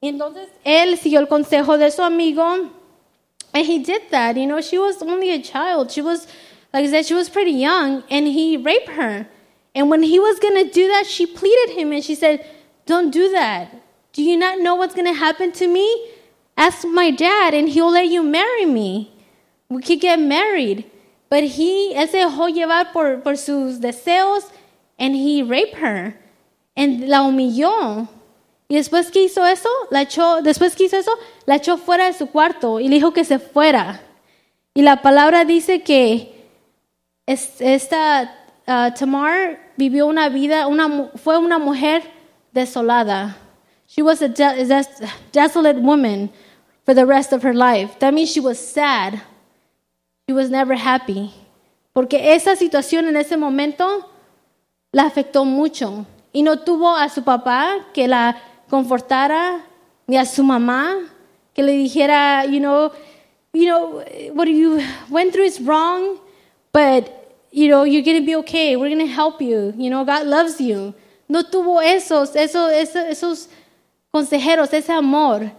Entonces 0.01 0.49
él 0.65 0.97
siguió 0.97 1.21
el 1.21 1.29
consejo 1.29 1.77
de 1.77 1.89
su 1.89 2.03
amigo, 2.03 2.43
and 3.53 3.65
he 3.65 3.79
did 3.79 4.09
that. 4.11 4.35
You 4.35 4.45
know, 4.45 4.59
she 4.59 4.77
was 4.77 5.01
only 5.01 5.31
a 5.31 5.41
child. 5.41 5.89
She 5.89 6.01
was 6.01 6.27
like 6.73 6.85
I 6.85 6.89
said, 6.89 7.05
she 7.05 7.13
was 7.13 7.29
pretty 7.29 7.51
young, 7.51 8.03
and 8.09 8.27
he 8.27 8.57
raped 8.57 8.89
her. 8.89 9.27
And 9.73 9.89
when 9.89 10.03
he 10.03 10.19
was 10.19 10.39
gonna 10.39 10.65
do 10.65 10.87
that, 10.87 11.05
she 11.05 11.25
pleaded 11.25 11.75
him 11.77 11.91
and 11.91 12.03
she 12.03 12.15
said, 12.15 12.45
Don't 12.85 13.11
do 13.11 13.29
that. 13.31 13.75
Do 14.11 14.23
you 14.23 14.35
not 14.37 14.59
know 14.59 14.75
what's 14.75 14.95
gonna 14.95 15.13
happen 15.13 15.51
to 15.53 15.67
me? 15.67 16.11
Ask 16.57 16.87
my 16.87 17.11
dad, 17.11 17.53
and 17.53 17.69
he'll 17.69 17.91
let 17.91 18.07
you 18.07 18.23
marry 18.23 18.65
me. 18.65 19.13
We 19.69 19.83
could 19.83 20.01
get 20.01 20.19
married. 20.19 20.89
But 21.29 21.43
he, 21.43 21.93
él 21.93 22.07
se 22.07 22.17
dejó 22.17 22.49
llevar 22.49 22.91
por, 22.93 23.17
por 23.17 23.37
sus 23.37 23.79
deseos, 23.79 24.49
and 24.97 25.15
he 25.15 25.43
raped 25.43 25.75
her. 25.75 26.19
And 26.75 27.07
la 27.07 27.21
humilló. 27.21 28.07
Y 28.69 28.75
después 28.75 29.11
que 29.11 29.23
hizo 29.23 29.45
eso, 29.45 29.69
la 29.91 30.01
echó, 30.01 30.41
después 30.41 30.75
que 30.75 30.85
hizo 30.85 30.97
eso, 30.97 31.11
la 31.45 31.55
echó 31.55 31.77
fuera 31.77 32.07
de 32.07 32.13
su 32.13 32.27
cuarto 32.27 32.79
y 32.79 32.87
le 32.87 32.95
dijo 32.95 33.13
que 33.13 33.23
se 33.23 33.39
fuera. 33.39 34.01
Y 34.73 34.81
la 34.81 35.01
palabra 35.01 35.45
dice 35.45 35.83
que 35.83 36.36
esta 37.27 38.31
uh, 38.67 38.91
Tamar 38.97 39.59
vivió 39.75 40.07
una 40.07 40.29
vida, 40.29 40.67
una, 40.67 41.09
fue 41.15 41.37
una 41.37 41.59
mujer 41.59 42.03
desolada. 42.53 43.35
She 43.87 44.01
was 44.01 44.21
a 44.21 44.29
desolate 45.31 45.79
woman 45.79 46.29
for 46.85 46.93
the 46.93 47.05
rest 47.05 47.33
of 47.33 47.43
her 47.43 47.53
life. 47.53 47.99
That 47.99 48.13
means 48.13 48.31
she 48.31 48.39
was 48.39 48.59
sad. 48.59 49.21
She 50.27 50.33
was 50.33 50.49
never 50.49 50.75
happy. 50.75 51.31
Porque 51.93 52.33
esa 52.33 52.55
situación 52.55 53.07
en 53.07 53.15
ese 53.15 53.37
momento 53.37 54.09
la 54.91 55.03
afectó 55.03 55.45
mucho. 55.45 56.05
Y 56.33 56.43
no 56.43 56.59
tuvo 56.59 56.95
a 56.95 57.09
su 57.09 57.23
papá 57.23 57.87
que 57.93 58.07
la 58.07 58.37
confortara, 58.69 59.61
ni 60.05 60.17
a 60.17 60.25
su 60.25 60.43
mamá 60.43 60.97
que 61.53 61.63
le 61.63 61.71
dijera, 61.71 62.45
you 62.45 62.59
know, 62.59 62.91
you 63.51 63.65
know, 63.65 64.03
what 64.33 64.47
you 64.47 64.79
went 65.09 65.33
through 65.33 65.45
is 65.45 65.59
wrong, 65.59 66.19
but 66.71 67.09
you 67.51 67.67
know, 67.67 67.83
you're 67.83 68.03
going 68.03 68.19
to 68.19 68.25
be 68.25 68.35
okay. 68.37 68.75
We're 68.75 68.89
going 68.89 69.05
to 69.05 69.13
help 69.13 69.41
you. 69.41 69.73
You 69.77 69.89
know, 69.89 70.05
God 70.05 70.27
loves 70.27 70.59
you. 70.59 70.93
No 71.29 71.43
tuvo 71.43 71.81
esos, 71.81 72.35
esos, 72.35 72.71
esos, 72.95 73.47
consejeros, 74.13 74.73
ese 74.73 74.89
amor. 74.89 75.51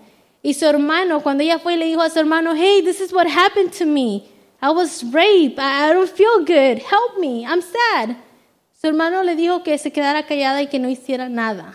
Y 0.43 0.53
su 0.53 0.67
hermano, 0.67 1.21
cuando 1.21 1.43
ella 1.43 1.59
fue 1.59 1.77
le 1.77 1.87
dijo 1.87 2.01
a 2.01 2.11
su 2.11 2.19
hermano, 2.19 2.55
hey, 2.55 2.83
this 2.83 3.01
is 3.01 3.13
what 3.13 3.27
happened 3.27 3.73
to 3.73 3.85
me. 3.85 4.29
I 4.61 4.71
was 4.71 5.05
raped. 5.05 5.59
I 5.59 5.93
don't 5.93 6.11
feel 6.11 6.45
good. 6.45 6.83
Help 6.83 7.19
me. 7.19 7.45
I'm 7.45 7.61
sad. 7.61 8.17
Su 8.81 8.87
hermano 8.89 9.23
le 9.23 9.35
dijo 9.35 9.63
que 9.63 9.77
se 9.79 9.91
quedara 9.91 10.25
callada 10.25 10.63
y 10.63 10.69
que 10.69 10.79
no 10.79 10.89
hiciera 10.89 11.29
nada. 11.29 11.75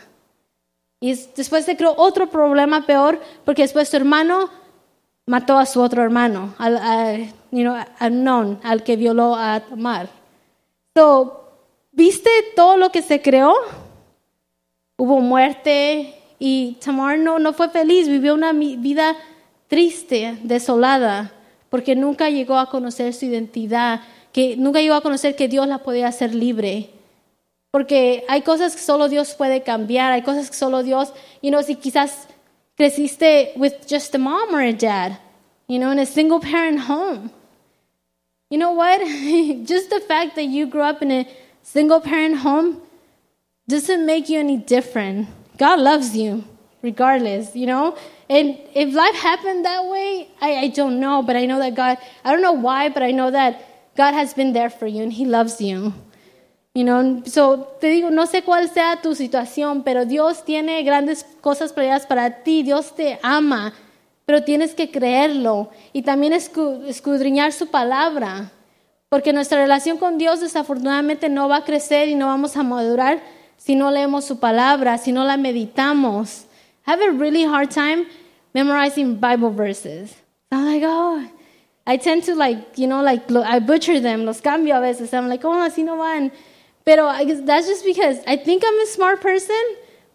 Y 0.99 1.13
después 1.35 1.65
se 1.65 1.75
creó 1.75 1.93
otro 1.97 2.29
problema 2.29 2.85
peor, 2.85 3.19
porque 3.43 3.63
después 3.63 3.89
su 3.89 3.97
hermano 3.97 4.49
mató 5.25 5.57
a 5.57 5.65
su 5.65 5.81
otro 5.81 6.03
hermano, 6.03 6.53
al, 6.57 7.27
you 7.51 7.61
know, 7.61 8.57
al 8.63 8.83
que 8.83 8.95
violó 8.95 9.35
a 9.35 9.59
Tamar. 9.61 10.09
So, 10.95 11.43
¿Viste 11.95 12.31
todo 12.55 12.75
lo 12.75 12.91
que 12.91 13.03
se 13.03 13.21
creó? 13.21 13.53
Hubo 14.97 15.19
muerte 15.19 16.15
y 16.39 16.77
Tamar 16.83 17.19
no, 17.19 17.37
no 17.37 17.53
fue 17.53 17.69
feliz, 17.69 18.07
vivió 18.07 18.33
una 18.33 18.51
vida 18.51 19.15
triste, 19.67 20.39
desolada, 20.41 21.31
porque 21.69 21.95
nunca 21.95 22.31
llegó 22.31 22.57
a 22.57 22.71
conocer 22.71 23.13
su 23.13 23.25
identidad, 23.25 24.01
que 24.31 24.57
nunca 24.57 24.81
llegó 24.81 24.95
a 24.95 25.01
conocer 25.01 25.35
que 25.35 25.47
Dios 25.47 25.67
la 25.67 25.83
podía 25.83 26.07
hacer 26.07 26.33
libre. 26.33 26.89
Porque 27.69 28.25
hay 28.27 28.41
cosas 28.41 28.75
que 28.75 28.81
solo 28.81 29.07
Dios 29.07 29.35
puede 29.35 29.61
cambiar, 29.61 30.11
hay 30.11 30.23
cosas 30.23 30.49
que 30.49 30.57
solo 30.57 30.81
Dios, 30.81 31.13
you 31.43 31.51
know, 31.51 31.61
si 31.61 31.75
quizás 31.75 32.27
creciste 32.83 33.55
with 33.55 33.87
just 33.87 34.13
a 34.13 34.17
mom 34.17 34.53
or 34.53 34.61
a 34.61 34.73
dad, 34.73 35.17
you 35.67 35.79
know, 35.79 35.91
in 35.91 35.99
a 35.99 36.05
single 36.05 36.41
parent 36.41 36.81
home. 36.81 37.31
You 38.49 38.57
know 38.57 38.73
what? 38.73 38.99
just 39.65 39.89
the 39.89 40.01
fact 40.01 40.35
that 40.35 40.45
you 40.45 40.67
grew 40.67 40.81
up 40.81 41.01
in 41.01 41.09
a 41.09 41.27
single 41.61 42.01
parent 42.01 42.37
home 42.39 42.81
doesn't 43.69 44.05
make 44.05 44.27
you 44.27 44.37
any 44.37 44.57
different. 44.57 45.29
God 45.57 45.79
loves 45.79 46.15
you 46.17 46.43
regardless, 46.81 47.55
you 47.55 47.65
know? 47.65 47.97
And 48.29 48.59
if 48.75 48.93
life 48.93 49.15
happened 49.15 49.63
that 49.63 49.85
way, 49.85 50.27
I, 50.41 50.55
I 50.55 50.67
don't 50.67 50.99
know, 50.99 51.23
but 51.23 51.37
I 51.37 51.45
know 51.45 51.59
that 51.59 51.75
God, 51.75 51.97
I 52.25 52.33
don't 52.33 52.41
know 52.41 52.51
why, 52.51 52.89
but 52.89 53.01
I 53.01 53.11
know 53.11 53.31
that 53.31 53.95
God 53.95 54.13
has 54.13 54.33
been 54.33 54.51
there 54.51 54.69
for 54.69 54.87
you 54.87 55.03
and 55.03 55.13
He 55.13 55.23
loves 55.23 55.61
you. 55.61 55.93
You 56.75 56.83
know, 56.83 57.21
so 57.27 57.77
te 57.79 57.87
digo, 57.87 58.09
no 58.09 58.25
sé 58.25 58.41
cuál 58.41 58.67
sea 58.67 58.99
tu 58.99 59.13
situación, 59.13 59.83
pero 59.83 60.05
Dios 60.05 60.43
tiene 60.43 60.81
grandes 60.81 61.23
cosas 61.39 61.71
planeadas 61.71 62.07
para 62.07 62.41
ti. 62.41 62.63
Dios 62.63 62.95
te 62.95 63.19
ama, 63.21 63.73
pero 64.25 64.43
tienes 64.43 64.73
que 64.73 64.89
creerlo 64.89 65.69
y 65.91 66.01
también 66.01 66.33
escudriñar 66.33 67.51
su 67.51 67.67
palabra, 67.67 68.49
porque 69.09 69.33
nuestra 69.33 69.59
relación 69.59 69.99
con 69.99 70.17
Dios 70.17 70.41
desafortunadamente 70.41 71.29
no 71.29 71.47
va 71.47 71.57
a 71.57 71.63
crecer 71.63 72.09
y 72.09 72.15
no 72.15 72.25
vamos 72.25 72.57
a 72.57 72.63
madurar 72.63 73.21
si 73.55 73.75
no 73.75 73.91
leemos 73.91 74.25
su 74.25 74.39
palabra, 74.39 74.97
si 74.97 75.11
no 75.11 75.23
la 75.25 75.37
meditamos. 75.37 76.45
I 76.87 76.91
have 76.91 77.03
a 77.03 77.11
really 77.11 77.43
hard 77.43 77.69
time 77.69 78.07
memorizing 78.55 79.19
Bible 79.19 79.51
verses. 79.51 80.15
I'm 80.51 80.65
like, 80.65 80.83
oh, 80.83 81.23
I 81.85 81.97
tend 81.97 82.23
to 82.23 82.33
like, 82.33 82.77
you 82.77 82.87
know, 82.87 83.03
like 83.03 83.31
I 83.31 83.59
butcher 83.59 84.01
them, 84.01 84.25
los 84.25 84.41
cambio 84.41 84.75
a 84.75 84.79
veces. 84.79 85.13
I'm 85.13 85.29
like, 85.29 85.45
oh, 85.45 85.61
así 85.61 85.83
no 85.83 85.97
van. 85.97 86.31
Pero 86.85 87.11
that's 87.45 87.67
just 87.67 87.85
because 87.85 88.19
I 88.27 88.35
think 88.35 88.63
I'm 88.65 88.79
a 88.81 88.85
smart 88.87 89.21
person, 89.21 89.63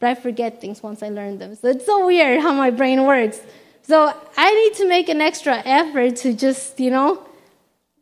but 0.00 0.11
I 0.11 0.14
forget 0.14 0.61
things 0.61 0.83
once 0.83 1.02
I 1.02 1.09
learn 1.09 1.38
them. 1.38 1.54
So 1.57 1.68
it's 1.68 1.87
so 1.87 2.07
weird 2.07 2.40
how 2.40 2.52
my 2.52 2.70
brain 2.70 3.04
works. 3.04 3.40
So 3.83 4.12
I 4.37 4.54
need 4.54 4.74
to 4.78 4.88
make 4.88 5.09
an 5.09 5.20
extra 5.20 5.62
effort 5.64 6.16
to 6.16 6.35
just, 6.35 6.78
you 6.78 6.90
know, 6.90 7.22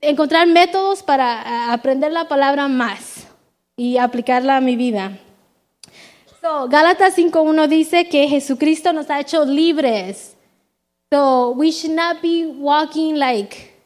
encontrar 0.03 0.47
métodos 0.47 1.05
para 1.05 1.43
eh, 1.47 1.73
aprender 1.73 2.11
la 2.11 2.25
palabra 2.25 2.67
más 2.69 3.27
y 3.77 3.97
aplicarla 3.99 4.57
a 4.57 4.61
mi 4.61 4.77
vida. 4.77 5.19
So, 6.41 6.69
Gálatas 6.69 7.17
5.1 7.17 7.69
dice 7.69 8.09
que 8.09 8.29
Jesucristo 8.29 8.93
nos 8.93 9.09
ha 9.11 9.21
hecho 9.21 9.45
libres. 9.45 10.35
So 11.13 11.51
we 11.53 11.71
should 11.71 11.95
not 11.95 12.21
be 12.21 12.47
walking 12.47 13.17
like 13.17 13.77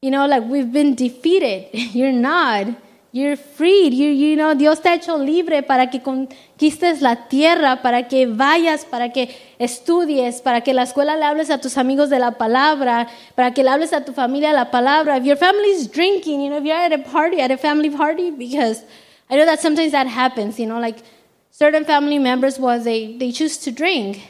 you 0.00 0.10
know, 0.10 0.26
like 0.26 0.44
we've 0.44 0.72
been 0.72 0.94
defeated. 0.94 1.68
You're 1.72 2.12
not. 2.12 2.68
You're 3.10 3.36
freed. 3.36 3.94
You, 3.94 4.10
you 4.10 4.36
know, 4.36 4.54
Dios 4.54 4.82
te 4.82 4.90
ha 4.90 4.94
hecho 4.94 5.16
libre 5.16 5.62
para 5.62 5.88
que 5.88 6.02
conquistes 6.02 7.00
la 7.00 7.28
tierra, 7.28 7.80
para 7.80 8.06
que 8.06 8.26
vayas, 8.26 8.84
para 8.84 9.12
que 9.12 9.34
estudies, 9.58 10.42
para 10.42 10.60
que 10.60 10.74
la 10.74 10.82
escuela 10.82 11.16
le 11.16 11.24
hables 11.24 11.50
a 11.50 11.58
tus 11.58 11.78
amigos 11.78 12.10
de 12.10 12.18
la 12.18 12.32
palabra, 12.32 13.08
para 13.34 13.54
que 13.54 13.64
le 13.64 13.70
hables 13.70 13.94
a 13.94 14.04
tu 14.04 14.12
familia 14.12 14.52
la 14.52 14.70
palabra. 14.70 15.16
If 15.16 15.24
your 15.24 15.38
family's 15.38 15.90
drinking, 15.90 16.42
you 16.42 16.50
know, 16.50 16.58
if 16.58 16.64
you're 16.64 16.76
at 16.76 16.92
a 16.92 16.98
party, 16.98 17.40
at 17.40 17.50
a 17.50 17.56
family 17.56 17.88
party, 17.88 18.30
because 18.30 18.84
I 19.30 19.36
know 19.36 19.46
that 19.46 19.60
sometimes 19.60 19.92
that 19.92 20.06
happens, 20.06 20.58
you 20.58 20.66
know, 20.66 20.78
like 20.78 21.02
certain 21.50 21.86
family 21.86 22.18
members 22.18 22.58
was 22.58 22.84
they, 22.84 23.16
they 23.16 23.32
choose 23.32 23.56
to 23.64 23.72
drink. 23.72 24.20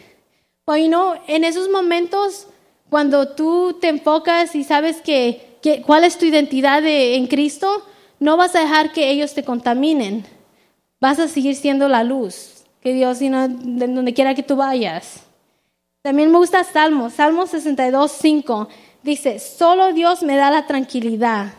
Well, 0.69 0.77
you 0.77 0.89
know, 0.89 1.19
en 1.27 1.43
esos 1.43 1.69
momentos, 1.69 2.47
cuando 2.91 3.35
tú 3.35 3.77
te 3.81 3.89
enfocas 3.89 4.55
y 4.55 4.63
sabes 4.63 5.01
que, 5.03 5.59
que 5.61 5.83
cuál 5.83 6.05
es 6.05 6.17
tu 6.17 6.27
identidad 6.27 6.83
de, 6.83 7.17
en 7.17 7.27
Cristo, 7.27 7.88
no 8.21 8.37
vas 8.37 8.55
a 8.55 8.61
dejar 8.61 8.93
que 8.93 9.11
ellos 9.11 9.35
te 9.35 9.45
contaminen. 9.45 10.25
Vas 11.01 11.19
a 11.19 11.29
seguir 11.29 11.55
siendo 11.55 11.89
la 11.89 12.03
luz 12.05 12.65
que 12.81 12.93
Dios, 12.93 13.19
de 13.19 13.29
donde 13.29 14.15
quiera 14.15 14.35
que 14.35 14.43
tú 14.43 14.57
vayas. 14.57 15.25
También 16.03 16.31
me 16.31 16.39
gusta 16.39 16.65
Salmo, 16.65 17.11
Salmo 17.11 17.47
62, 17.47 18.11
5. 18.13 18.69
Dice, 19.03 19.39
solo 19.39 19.93
Dios 19.93 20.23
me 20.23 20.37
da 20.37 20.51
la 20.51 20.67
tranquilidad, 20.67 21.53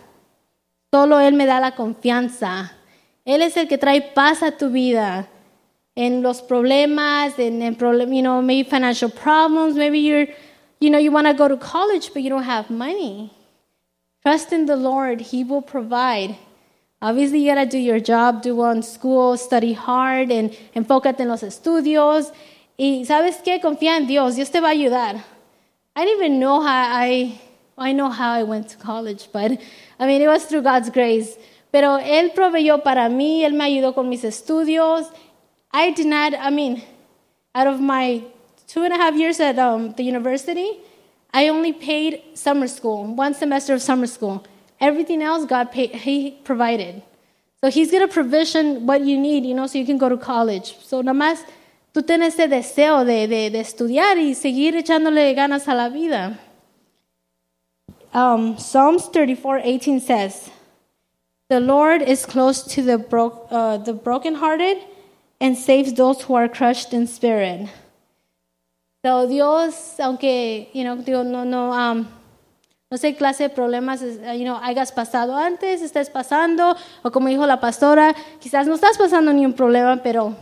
solo 0.92 1.20
Él 1.20 1.34
me 1.34 1.46
da 1.46 1.60
la 1.60 1.76
confianza. 1.76 2.74
Él 3.26 3.42
es 3.42 3.56
el 3.58 3.68
que 3.68 3.78
trae 3.78 4.02
paz 4.02 4.44
a 4.44 4.52
tu 4.52 4.70
vida. 4.70 5.28
En 5.96 6.22
los 6.22 6.42
problemas, 6.42 7.38
en, 7.38 7.76
problem, 7.76 8.14
you 8.14 8.22
know, 8.22 8.42
maybe 8.42 8.68
financial 8.70 9.12
problems, 9.12 9.76
maybe 9.76 10.00
you're, 10.00 10.28
you 10.80 10.90
know, 10.90 11.00
you 11.00 11.12
want 11.12 11.28
to 11.28 11.34
go 11.34 11.48
to 11.48 11.58
college, 11.58 12.12
but 12.14 12.22
you 12.24 12.30
don't 12.30 12.48
have 12.48 12.70
money. 12.70 13.32
Trust 14.24 14.54
in 14.54 14.66
the 14.66 14.76
Lord, 14.76 15.20
He 15.22 15.44
will 15.44 15.62
provide. 15.62 16.38
Obviously, 17.02 17.40
you 17.40 17.54
gotta 17.54 17.66
do 17.66 17.78
your 17.78 18.00
job, 18.00 18.42
do 18.42 18.56
well 18.56 18.72
in 18.72 18.84
school, 18.84 19.38
study 19.38 19.74
hard, 19.74 20.32
and 20.32 20.52
enfócate 20.76 21.22
en 21.22 21.30
los 21.30 21.44
estudios. 21.44 22.32
Y 22.78 23.06
sabes 23.06 23.42
qué? 23.42 23.62
Confía 23.62 23.96
en 23.96 24.06
Dios. 24.06 24.36
Dios 24.36 24.50
te 24.50 24.60
va 24.60 24.70
a 24.70 24.72
ayudar. 24.72 25.24
I 25.96 26.06
didn't 26.06 26.20
even 26.20 26.40
know 26.40 26.62
how 26.62 26.68
I, 26.68 27.40
I 27.78 27.94
know 27.94 28.10
how 28.10 28.32
I 28.34 28.44
went 28.44 28.70
to 28.70 28.78
college, 28.78 29.30
but 29.32 29.52
I 29.98 30.08
mean, 30.08 30.22
it 30.22 30.28
was 30.28 30.46
through 30.46 30.64
God's 30.64 30.90
grace. 30.90 31.38
Pero 31.72 32.00
Él 32.00 32.34
proveyó 32.34 32.84
para 32.84 33.10
mí, 33.10 33.44
Él 33.44 33.54
me 33.54 33.66
ayudó 33.66 33.94
con 33.96 34.10
mis 34.10 34.24
estudios. 34.24 35.10
I 35.72 35.92
did 35.92 36.08
not, 36.08 36.34
I 36.34 36.50
mean, 36.50 36.82
out 37.56 37.68
of 37.68 37.80
my 37.80 38.24
two 38.68 38.84
and 38.84 38.94
a 38.94 38.98
half 38.98 39.16
years 39.16 39.40
at 39.40 39.58
um, 39.58 39.94
the 39.94 40.04
university, 40.04 40.80
I 41.34 41.48
only 41.48 41.74
paid 41.74 42.22
summer 42.34 42.68
school, 42.68 43.06
one 43.06 43.34
semester 43.34 43.74
of 43.74 43.82
summer 43.82 44.08
school. 44.08 44.44
Everything 44.80 45.22
else, 45.22 45.46
God 45.46 45.72
paid, 45.72 45.92
He 45.92 46.32
provided. 46.44 47.02
So 47.62 47.70
He's 47.70 47.92
going 47.92 48.08
to 48.08 48.14
provision 48.14 48.86
what 48.86 49.02
you 49.02 49.18
need, 49.18 49.46
you 49.46 49.54
know, 49.54 49.68
so 49.68 49.78
you 49.78 49.86
can 49.86 49.98
go 49.98 50.10
to 50.10 50.18
college. 50.18 50.78
So 50.82 51.02
nada 51.02 51.18
más 51.18 51.44
tú 51.94 52.06
tienes 52.06 52.40
ese 52.40 52.50
deseo 52.50 53.06
de, 53.06 53.28
de, 53.28 53.50
de 53.50 53.60
estudiar 53.60 54.18
y 54.18 54.34
seguir 54.34 54.76
echándole 54.76 55.34
ganas 55.36 55.68
a 55.68 55.76
la 55.76 55.90
vida. 55.90 56.38
Um, 58.14 58.58
Psalms 58.58 59.08
34, 59.10 59.60
18 59.64 60.00
says, 60.00 60.50
The 61.50 61.60
Lord 61.60 62.02
is 62.02 62.26
close 62.26 62.64
to 62.74 62.82
the, 62.82 62.98
bro- 62.98 63.48
uh, 63.52 63.78
the 63.78 63.94
brokenhearted 63.94 64.78
and 65.40 65.58
saves 65.58 65.94
those 65.94 66.22
who 66.24 66.36
are 66.36 66.48
crushed 66.48 66.94
in 66.94 67.08
spirit. 67.08 67.70
So 69.04 69.28
Dios, 69.28 69.98
aunque, 70.00 70.70
you 70.74 70.84
know, 70.84 70.98
digo, 70.98 71.26
no, 71.26 71.44
no, 71.44 71.72
um, 71.72 72.08
no 72.92 72.98
sé 72.98 73.16
clase 73.16 73.44
de 73.44 73.50
problemas 73.50 74.02
you 74.02 74.44
know, 74.44 74.60
hayas 74.64 74.92
pasado 74.92 75.38
antes, 75.38 75.82
estés 75.82 76.10
pasando, 76.10 76.76
o 77.04 77.12
como 77.12 77.28
dijo 77.28 77.46
la 77.46 77.60
pastora, 77.60 78.16
quizás 78.40 78.66
no 78.66 78.74
estás 78.74 78.98
pasando 78.98 79.32
ni 79.32 79.46
un 79.46 79.54
problema, 79.54 79.98
pero 80.02 80.36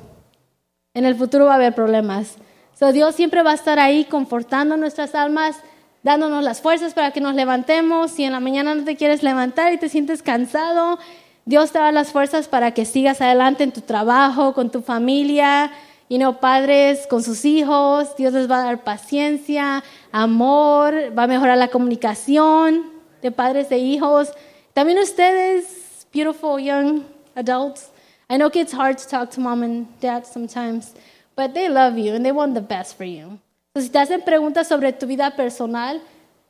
en 0.93 1.05
el 1.05 1.15
futuro 1.15 1.45
va 1.45 1.53
a 1.53 1.55
haber 1.55 1.75
problemas. 1.75 2.35
So, 2.73 2.93
Dios 2.93 3.15
siempre 3.15 3.43
va 3.43 3.51
a 3.51 3.55
estar 3.55 3.79
ahí 3.79 4.05
confortando 4.05 4.77
nuestras 4.77 5.13
almas, 5.13 5.57
dándonos 6.03 6.43
las 6.43 6.61
fuerzas 6.61 6.93
para 6.93 7.11
que 7.11 7.19
nos 7.19 7.35
levantemos. 7.35 8.11
Si 8.11 8.23
en 8.23 8.31
la 8.31 8.39
mañana 8.39 8.75
no 8.75 8.85
te 8.85 8.95
quieres 8.95 9.23
levantar 9.23 9.73
y 9.73 9.77
te 9.77 9.89
sientes 9.89 10.23
cansado, 10.23 10.99
Dios 11.45 11.71
te 11.71 11.79
da 11.79 11.91
las 11.91 12.11
fuerzas 12.11 12.47
para 12.47 12.71
que 12.71 12.85
sigas 12.85 13.19
adelante 13.19 13.63
en 13.63 13.71
tu 13.71 13.81
trabajo, 13.81 14.53
con 14.53 14.69
tu 14.69 14.81
familia, 14.81 15.71
you 16.09 16.17
know, 16.17 16.39
padres 16.39 17.05
con 17.07 17.21
sus 17.21 17.43
hijos, 17.45 18.15
Dios 18.15 18.33
les 18.33 18.49
va 18.49 18.61
a 18.61 18.63
dar 18.63 18.83
paciencia, 18.83 19.83
amor, 20.11 21.13
va 21.17 21.23
a 21.23 21.27
mejorar 21.27 21.57
la 21.57 21.67
comunicación 21.67 22.85
de 23.21 23.31
padres 23.31 23.71
e 23.71 23.77
hijos. 23.77 24.31
También 24.73 24.99
ustedes, 24.99 26.07
beautiful 26.13 26.59
young 26.59 27.03
adults, 27.35 27.91
I 28.29 28.37
know 28.37 28.49
it's 28.53 28.73
hard 28.73 28.97
to 28.97 29.07
talk 29.07 29.31
to 29.31 29.41
mom 29.41 29.63
and 29.63 29.87
dad 30.01 30.25
sometimes, 30.25 30.93
but 31.35 31.53
they 31.53 31.69
love 31.69 31.97
you 31.97 32.13
and 32.13 32.25
they 32.25 32.31
want 32.31 32.55
the 32.55 32.61
best 32.61 32.97
for 32.97 33.05
you. 33.05 33.39
So, 33.73 33.81
si 33.81 33.89
te 33.89 33.99
hacen 33.99 34.21
preguntas 34.21 34.67
sobre 34.67 34.91
tu 34.91 35.05
vida 35.07 35.31
personal, 35.35 36.01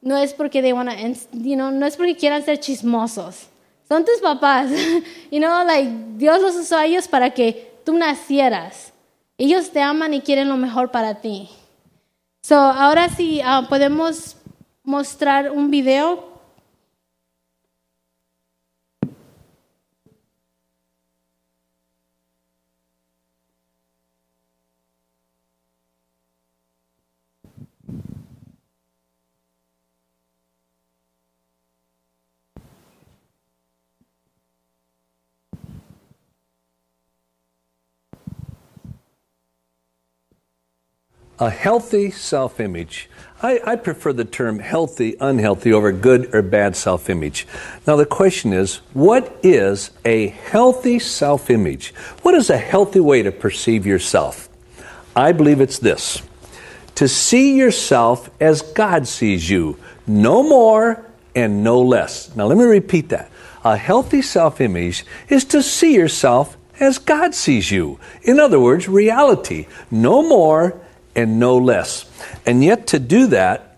no 0.01 0.15
es 0.17 0.33
porque 0.33 0.61
they 0.61 0.73
wanna, 0.73 0.95
you 1.33 1.55
know, 1.55 1.69
no 1.69 1.85
es 1.85 1.95
porque 1.95 2.15
quieran 2.15 2.43
ser 2.43 2.57
chismosos. 2.57 3.47
Son 3.87 4.03
tus 4.03 4.19
papás. 4.21 4.71
you 5.31 5.39
know, 5.39 5.63
like, 5.65 5.89
Dios 6.17 6.41
los 6.41 6.55
usó 6.55 6.77
a 6.77 6.85
ellos 6.85 7.07
para 7.07 7.29
que 7.31 7.79
tú 7.85 7.97
nacieras. 7.97 8.91
Ellos 9.37 9.71
te 9.71 9.81
aman 9.81 10.13
y 10.13 10.21
quieren 10.21 10.49
lo 10.49 10.57
mejor 10.57 10.91
para 10.91 11.21
ti. 11.21 11.49
So, 12.41 12.55
ahora 12.55 13.09
sí 13.09 13.41
uh, 13.41 13.67
podemos 13.67 14.37
mostrar 14.83 15.51
un 15.51 15.69
video. 15.69 16.36
A 41.39 41.49
healthy 41.49 42.11
self 42.11 42.59
image. 42.59 43.09
I, 43.41 43.59
I, 43.63 43.75
prefer 43.75 44.13
the 44.13 44.25
term 44.25 44.57
healthy, 44.57 45.15
unhealthy 45.21 45.71
over 45.71 45.91
good 45.91 46.33
or 46.33 46.41
bad 46.41 46.75
self 46.75 47.09
image. 47.09 47.45
Now, 47.85 47.95
the 47.95 48.05
question 48.05 48.51
is 48.51 48.77
what 48.93 49.37
is 49.43 49.91
a 50.03 50.27
healthy 50.27 50.97
self 50.99 51.49
image? 51.49 51.93
What 52.23 52.33
is 52.33 52.49
a 52.49 52.57
healthy 52.57 52.99
way 52.99 53.21
to 53.23 53.31
perceive 53.31 53.85
yourself? 53.85 54.49
I 55.15 55.31
believe 55.31 55.61
it's 55.61 55.79
this 55.79 56.21
to 56.95 57.07
see 57.07 57.55
yourself 57.57 58.31
as 58.39 58.63
God 58.63 59.07
sees 59.07 59.49
you, 59.49 59.77
no 60.07 60.41
more 60.41 61.05
and 61.35 61.63
no 61.63 61.79
less. 61.81 62.35
Now, 62.35 62.47
let 62.47 62.57
me 62.57 62.63
repeat 62.63 63.09
that. 63.09 63.29
A 63.63 63.77
healthy 63.77 64.23
self 64.23 64.59
image 64.59 65.05
is 65.29 65.45
to 65.45 65.61
see 65.61 65.93
yourself 65.93 66.57
as 66.79 66.97
God 66.97 67.35
sees 67.35 67.69
you. 67.69 67.99
In 68.23 68.39
other 68.39 68.59
words, 68.59 68.87
reality, 68.87 69.67
no 69.91 70.27
more 70.27 70.79
and 71.17 71.39
no 71.39 71.57
less. 71.57 72.05
And 72.45 72.63
yet, 72.63 72.87
to 72.87 72.99
do 72.99 73.27
that, 73.27 73.77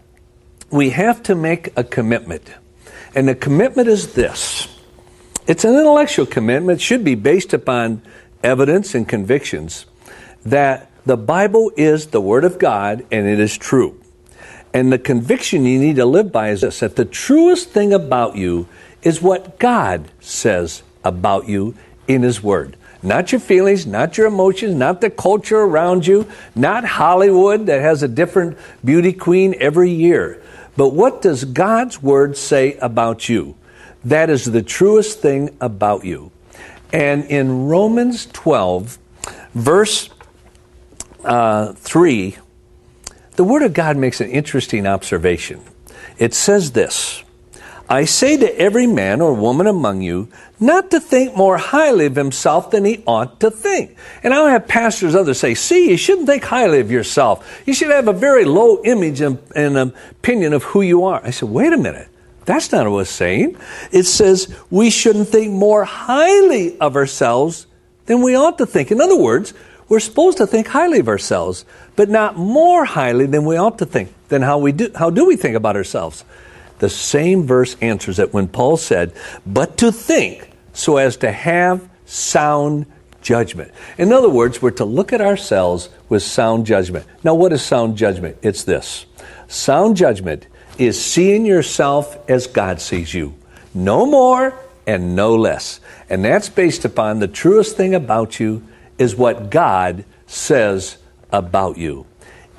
we 0.69 0.91
have 0.91 1.23
to 1.23 1.33
make 1.33 1.75
a 1.75 1.83
commitment. 1.83 2.43
And 3.15 3.27
the 3.27 3.33
commitment 3.33 3.87
is 3.87 4.13
this 4.13 4.67
it's 5.47 5.63
an 5.63 5.73
intellectual 5.75 6.27
commitment, 6.27 6.79
it 6.79 6.83
should 6.83 7.03
be 7.03 7.15
based 7.15 7.53
upon 7.53 8.03
evidence 8.43 8.93
and 8.93 9.09
convictions 9.09 9.87
that 10.45 10.91
the 11.05 11.17
Bible 11.17 11.71
is 11.75 12.07
the 12.07 12.21
Word 12.21 12.43
of 12.43 12.59
God 12.59 13.03
and 13.11 13.25
it 13.25 13.39
is 13.39 13.57
true. 13.57 13.99
And 14.73 14.93
the 14.93 14.99
conviction 14.99 15.65
you 15.65 15.79
need 15.79 15.95
to 15.95 16.05
live 16.05 16.31
by 16.31 16.49
is 16.49 16.61
this 16.61 16.81
that 16.81 16.95
the 16.95 17.05
truest 17.05 17.69
thing 17.69 17.93
about 17.93 18.35
you 18.35 18.67
is 19.01 19.21
what 19.21 19.57
God 19.57 20.11
says 20.19 20.83
about 21.03 21.47
you 21.47 21.73
in 22.07 22.21
His 22.21 22.43
Word. 22.43 22.75
Not 23.01 23.31
your 23.31 23.39
feelings, 23.39 23.85
not 23.85 24.17
your 24.17 24.27
emotions, 24.27 24.75
not 24.75 25.01
the 25.01 25.09
culture 25.09 25.59
around 25.59 26.05
you, 26.05 26.27
not 26.53 26.83
Hollywood 26.83 27.67
that 27.67 27.81
has 27.81 28.03
a 28.03 28.07
different 28.07 28.57
beauty 28.83 29.13
queen 29.13 29.55
every 29.59 29.91
year. 29.91 30.41
But 30.75 30.89
what 30.89 31.21
does 31.21 31.45
God's 31.45 32.01
Word 32.01 32.37
say 32.37 32.77
about 32.77 33.29
you? 33.29 33.55
That 34.03 34.29
is 34.29 34.45
the 34.45 34.61
truest 34.61 35.19
thing 35.19 35.55
about 35.61 36.05
you. 36.05 36.31
And 36.91 37.25
in 37.25 37.67
Romans 37.67 38.25
12, 38.27 38.97
verse 39.53 40.09
uh, 41.23 41.73
3, 41.73 42.37
the 43.35 43.43
Word 43.43 43.61
of 43.61 43.73
God 43.73 43.97
makes 43.97 44.19
an 44.19 44.29
interesting 44.29 44.85
observation. 44.85 45.61
It 46.17 46.33
says 46.33 46.73
this 46.73 47.23
I 47.89 48.05
say 48.05 48.37
to 48.37 48.59
every 48.59 48.85
man 48.85 49.19
or 49.19 49.33
woman 49.33 49.65
among 49.65 50.03
you 50.03 50.27
not 50.59 50.91
to 50.91 50.99
think 50.99 51.35
more 51.35 51.57
highly 51.57 52.05
of 52.05 52.15
himself 52.15 52.69
than 52.69 52.85
he 52.85 53.03
ought 53.07 53.39
to 53.39 53.49
think. 53.49 53.97
And 54.21 54.31
I'll 54.31 54.47
have 54.47 54.67
pastors 54.67 55.15
others 55.15 55.39
say, 55.39 55.55
see, 55.55 55.89
you 55.89 55.97
shouldn't 55.97 56.27
think 56.27 56.43
highly 56.43 56.81
of 56.81 56.91
yourself. 56.91 57.63
You 57.65 57.73
should 57.73 57.89
have 57.89 58.07
a 58.07 58.13
very 58.13 58.45
low 58.45 58.83
image 58.83 59.21
and, 59.21 59.39
and 59.55 59.75
opinion 59.75 60.53
of 60.53 60.63
who 60.63 60.81
you 60.81 61.03
are. 61.05 61.19
I 61.23 61.31
said, 61.31 61.49
wait 61.49 61.73
a 61.73 61.77
minute. 61.77 62.09
That's 62.45 62.71
not 62.71 62.89
what 62.89 63.01
it's 63.01 63.09
saying. 63.09 63.57
It 63.91 64.03
says 64.03 64.55
we 64.69 64.91
shouldn't 64.91 65.29
think 65.29 65.51
more 65.51 65.83
highly 65.83 66.77
of 66.79 66.95
ourselves 66.95 67.65
than 68.05 68.21
we 68.21 68.35
ought 68.35 68.59
to 68.59 68.65
think. 68.67 68.91
In 68.91 69.01
other 69.01 69.17
words, 69.17 69.53
we're 69.87 69.99
supposed 69.99 70.37
to 70.37 70.47
think 70.47 70.67
highly 70.67 70.99
of 70.99 71.07
ourselves, 71.07 71.65
but 71.95 72.09
not 72.09 72.37
more 72.37 72.85
highly 72.85 73.25
than 73.25 73.45
we 73.45 73.57
ought 73.57 73.79
to 73.79 73.85
think. 73.85 74.13
Then 74.29 74.43
how 74.43 74.59
we 74.59 74.71
do 74.71 74.91
how 74.95 75.09
do 75.09 75.25
we 75.25 75.35
think 75.35 75.55
about 75.55 75.75
ourselves? 75.75 76.23
The 76.79 76.89
same 76.89 77.45
verse 77.45 77.75
answers 77.81 78.19
it 78.19 78.33
when 78.33 78.47
Paul 78.47 78.77
said, 78.77 79.11
"But 79.45 79.77
to 79.77 79.91
think 79.91 80.49
so 80.73 80.97
as 80.97 81.17
to 81.17 81.31
have 81.31 81.81
sound 82.05 82.85
judgment." 83.21 83.71
In 83.97 84.11
other 84.11 84.29
words, 84.29 84.61
we're 84.61 84.71
to 84.71 84.85
look 84.85 85.13
at 85.13 85.21
ourselves 85.21 85.89
with 86.07 86.23
sound 86.23 86.65
judgment. 86.65 87.05
Now, 87.23 87.35
what 87.35 87.53
is 87.53 87.61
sound 87.61 87.97
judgment? 87.97 88.37
It's 88.41 88.63
this. 88.63 89.05
Sound 89.47 89.97
judgment 89.97 90.47
is 90.77 90.99
seeing 90.99 91.45
yourself 91.45 92.17
as 92.29 92.47
God 92.47 92.79
sees 92.79 93.13
you. 93.13 93.33
No 93.73 94.05
more 94.05 94.53
and 94.87 95.15
no 95.15 95.35
less. 95.35 95.81
And 96.09 96.23
that's 96.23 96.49
based 96.49 96.85
upon 96.85 97.19
the 97.19 97.27
truest 97.27 97.75
thing 97.75 97.93
about 97.93 98.39
you 98.39 98.63
is 98.97 99.15
what 99.15 99.49
God 99.49 100.05
says 100.25 100.97
about 101.31 101.77
you. 101.77 102.05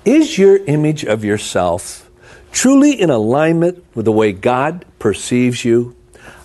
Is 0.05 0.39
your 0.39 0.59
image 0.67 1.05
of 1.05 1.25
yourself 1.25 2.10
truly 2.53 2.93
in 3.01 3.11
alignment 3.11 3.85
with 3.95 4.05
the 4.05 4.13
way 4.13 4.33
God 4.33 4.85
perceives 4.99 5.65
you? 5.65 5.95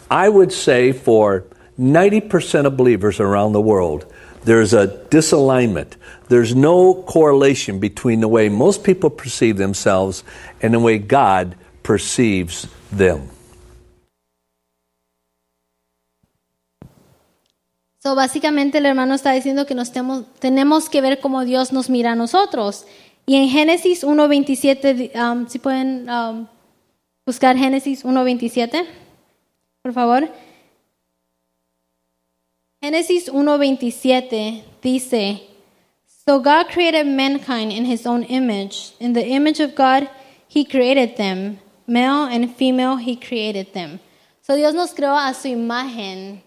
I 0.10 0.30
would 0.30 0.52
say 0.52 0.92
for 0.92 1.44
90% 1.80 2.66
of 2.66 2.78
believers 2.78 3.20
around 3.20 3.54
the 3.54 3.62
world, 3.62 4.06
there's 4.44 4.74
a 4.74 4.88
disalignment. 5.10 5.94
There's 6.30 6.56
no 6.56 6.94
correlation 7.04 7.80
between 7.80 8.22
the 8.22 8.28
way 8.28 8.50
most 8.50 8.84
people 8.84 9.10
perceive 9.10 9.58
themselves 9.58 10.24
and 10.62 10.74
the 10.74 10.80
way 10.80 10.98
God 11.00 11.56
perceives 11.84 12.68
them. 12.92 13.30
So, 18.00 18.14
básicamente 18.14 18.78
el 18.78 18.86
hermano 18.86 19.16
está 19.16 19.32
diciendo 19.32 19.66
que 19.66 19.74
nos 19.74 19.92
temo- 19.92 20.26
tenemos 20.40 20.90
que 20.90 21.02
ver 21.02 21.20
cómo 21.20 21.44
Dios 21.44 21.74
nos 21.74 21.90
mira 21.90 22.12
a 22.12 22.16
nosotros. 22.16 22.86
Y 23.26 23.36
en 23.36 23.50
Génesis 23.50 24.04
1.27, 24.04 25.16
um, 25.16 25.48
si 25.48 25.58
pueden 25.60 26.08
um, 26.10 26.48
buscar 27.26 27.58
Génesis 27.58 28.04
1.27, 28.04 28.86
por 29.82 29.94
favor. 29.94 30.30
Génesis 32.82 33.30
1.27 33.30 34.64
dice, 34.82 35.42
So 36.28 36.40
God 36.40 36.70
created 36.70 37.08
mankind 37.08 37.72
in 37.72 37.86
his 37.86 38.06
own 38.06 38.24
image. 38.24 38.94
In 39.00 39.14
the 39.14 39.26
image 39.26 39.60
of 39.60 39.76
God, 39.76 40.08
he 40.48 40.64
created 40.64 41.18
them. 41.18 41.60
Male 41.88 42.26
and 42.26 42.56
female, 42.56 42.98
he 42.98 43.16
created 43.16 43.74
them. 43.74 44.00
So 44.42 44.56
Dios 44.56 44.74
nos 44.76 44.94
creó 44.94 45.16
a 45.18 45.34
su 45.34 45.48
imagen. 45.48 46.42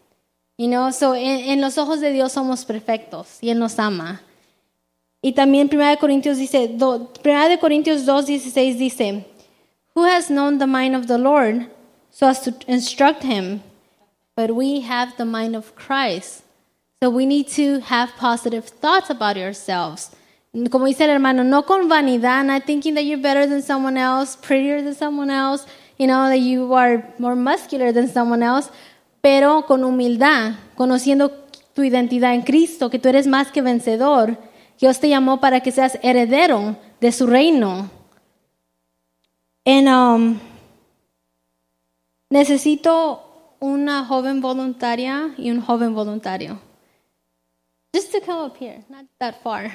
You 0.57 0.69
know, 0.69 0.91
so 0.91 1.15
en, 1.15 1.51
en 1.51 1.61
los 1.61 1.77
ojos 1.77 2.01
de 2.01 2.13
Dios 2.13 2.33
somos 2.33 2.65
perfectos 2.65 3.39
y 3.41 3.51
Él 3.51 3.59
nos 3.59 3.79
ama. 3.79 4.21
Y 5.21 5.33
también 5.33 5.69
1 5.73 5.85
de 5.85 5.97
Corintios 5.97 6.39
dice, 6.39 6.69
do, 6.69 7.11
1 7.25 7.49
de 7.49 7.59
Corintios 7.59 8.07
2:16 8.07 8.77
dice, 8.77 9.25
Who 9.95 10.05
has 10.05 10.29
known 10.29 10.59
the 10.59 10.67
mind 10.67 10.95
of 10.95 11.07
the 11.07 11.19
Lord 11.19 11.67
so 12.11 12.29
as 12.29 12.41
to 12.43 12.53
instruct 12.69 13.25
him? 13.25 13.63
But 14.37 14.53
we 14.53 14.83
have 14.83 15.17
the 15.17 15.25
mind 15.25 15.57
of 15.57 15.75
Christ. 15.75 16.45
So 17.03 17.11
we 17.11 17.27
need 17.27 17.49
to 17.57 17.81
have 17.81 18.13
positive 18.17 18.67
thoughts 18.67 19.11
about 19.11 19.37
ourselves. 19.37 20.11
Como 20.71 20.87
dice 20.87 21.03
el 21.03 21.11
hermano, 21.11 21.43
no 21.43 21.63
con 21.63 21.89
vanidad, 21.89 22.45
not 22.47 22.65
thinking 22.65 22.95
that 22.95 23.05
you're 23.05 23.21
better 23.21 23.47
than 23.47 23.63
someone 23.63 23.97
else, 23.97 24.37
prettier 24.37 24.83
than 24.83 24.95
someone 24.95 25.31
else, 25.31 25.67
you 25.99 26.07
know, 26.07 26.29
that 26.29 26.41
you 26.41 26.73
are 26.75 27.05
more 27.19 27.37
muscular 27.37 27.93
than 27.93 28.09
someone 28.09 28.43
else, 28.43 28.71
pero 29.21 29.63
con 29.63 29.83
humildad, 29.85 30.55
conociendo 30.77 31.31
tu 31.75 31.83
identidad 31.83 32.35
en 32.35 32.43
Cristo, 32.43 32.89
que 32.89 32.99
tú 32.99 33.09
eres 33.09 33.27
más 33.27 33.53
que 33.53 33.63
vencedor. 33.63 34.37
Dios 34.79 35.01
te 35.01 35.09
llamó 35.09 35.41
para 35.41 35.61
que 35.61 35.73
seas 35.73 35.99
heredero 36.03 36.77
de 37.01 37.13
su 37.13 37.27
reino. 37.27 37.91
En, 39.65 39.89
um, 39.89 40.39
necesito 42.31 43.57
una 43.61 44.05
joven 44.05 44.41
voluntaria 44.41 45.35
y 45.37 45.51
un 45.51 45.61
joven 45.61 45.95
voluntario. 45.95 46.61
Just 47.93 48.13
to 48.13 48.21
come 48.21 48.45
up 48.45 48.57
here, 48.57 48.85
not 48.89 49.07
that 49.19 49.43
far. 49.43 49.75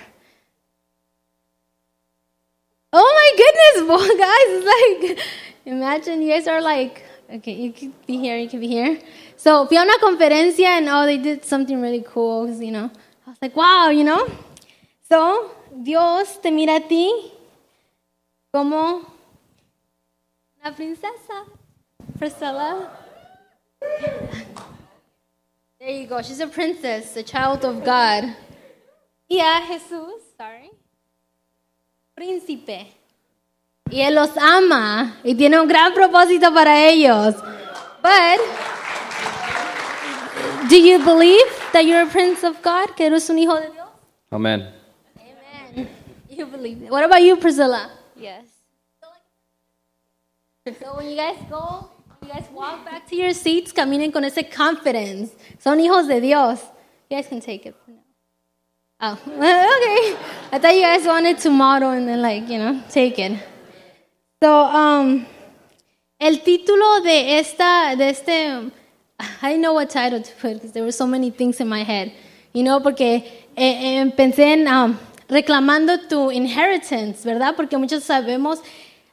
Oh 2.94 3.12
my 3.16 3.32
goodness, 3.36 4.18
guys! 4.18 4.64
Like, 4.64 5.20
imagine 5.66 6.22
you 6.22 6.30
guys 6.30 6.48
are 6.48 6.62
like, 6.62 7.04
okay, 7.30 7.54
you 7.54 7.74
can 7.74 7.92
be 8.06 8.18
here, 8.18 8.38
you 8.38 8.48
can 8.48 8.60
be 8.60 8.68
here. 8.68 9.00
So, 9.36 9.66
fui 9.68 9.78
a 9.78 9.82
una 9.82 9.98
conferencia 10.00 10.78
and 10.78 10.88
oh, 10.88 11.06
they 11.06 11.18
did 11.18 11.44
something 11.44 11.82
really 11.82 12.04
cool, 12.04 12.48
you 12.48 12.72
know. 12.72 12.92
I 13.26 13.30
was 13.32 13.38
like, 13.42 13.56
wow, 13.56 13.90
you 13.90 14.04
know. 14.04 14.28
So, 15.14 15.54
Dios 15.70 16.42
te 16.42 16.50
mira 16.50 16.78
a 16.78 16.80
ti 16.80 17.08
como 18.52 19.02
una 20.60 20.76
princesa, 20.76 21.46
Priscilla. 22.18 22.90
There 25.78 26.02
you 26.02 26.08
go. 26.08 26.20
She's 26.24 26.40
a 26.40 26.48
princess, 26.48 27.16
a 27.16 27.22
child 27.22 27.64
of 27.64 27.86
God. 27.86 28.36
Y 29.30 29.40
a 29.40 29.62
Jesús, 29.68 30.20
sorry, 30.36 30.72
príncipe. 32.16 32.88
Y 33.92 34.02
Él 34.02 34.16
los 34.16 34.36
ama 34.36 35.20
y 35.24 35.36
tiene 35.36 35.60
un 35.60 35.68
gran 35.68 35.94
propósito 35.94 36.52
para 36.52 36.90
ellos. 36.90 37.36
But, 38.02 38.40
do 40.72 40.76
you 40.76 40.98
believe 41.06 41.46
that 41.72 41.86
you're 41.86 42.02
a 42.02 42.10
prince 42.10 42.44
of 42.44 42.64
God? 42.64 42.96
Que 42.96 43.06
eres 43.06 43.30
un 43.30 43.38
hijo 43.38 43.54
de 43.54 43.70
Dios? 43.70 43.88
Amen. 44.32 44.83
You 46.36 46.46
believe 46.48 46.82
it. 46.82 46.90
What 46.90 47.04
about 47.04 47.22
you, 47.22 47.38
Priscilla? 47.38 47.92
Yes. 48.16 48.46
So 50.66 50.96
when 50.96 51.10
you 51.10 51.18
guys 51.18 51.38
go, 51.50 51.90
you 52.22 52.30
guys 52.30 52.46
walk 52.54 52.86
back 52.86 53.08
to 53.10 53.16
your 53.16 53.34
seats, 53.34 53.74
caminen 53.74 54.12
con 54.14 54.24
ese 54.24 54.44
confidence. 54.50 55.32
Son 55.60 55.78
hijos 55.78 56.08
de 56.08 56.22
Dios. 56.22 56.62
You 57.10 57.18
guys 57.18 57.28
can 57.28 57.42
take 57.42 57.66
it. 57.66 57.76
Oh, 59.02 59.20
okay. 59.28 60.18
I 60.54 60.60
thought 60.60 60.74
you 60.74 60.82
guys 60.82 61.06
wanted 61.06 61.38
to 61.40 61.50
model 61.50 61.90
and 61.90 62.08
then 62.08 62.22
like, 62.22 62.48
you 62.48 62.58
know, 62.58 62.82
take 62.90 63.20
it. 63.20 63.38
So, 64.42 64.64
um, 64.64 65.26
el 66.20 66.38
título 66.38 67.04
de 67.04 67.38
esta, 67.40 67.96
de 67.98 68.06
este, 68.10 68.72
I 69.42 69.50
didn't 69.50 69.62
know 69.62 69.74
what 69.74 69.90
title 69.90 70.22
to 70.22 70.32
put 70.36 70.54
because 70.54 70.72
there 70.72 70.84
were 70.84 70.94
so 70.94 71.06
many 71.06 71.30
things 71.30 71.60
in 71.60 71.68
my 71.68 71.84
head. 71.84 72.14
You 72.54 72.64
know, 72.64 72.80
porque 72.80 73.26
eh, 73.58 74.02
eh, 74.02 74.12
pensé 74.12 74.54
en 74.54 74.68
um, 74.68 74.98
reclamando 75.28 76.00
tu 76.02 76.32
inheritance, 76.32 77.28
¿verdad? 77.28 77.56
Porque 77.56 77.78
muchos 77.78 78.04
sabemos, 78.04 78.60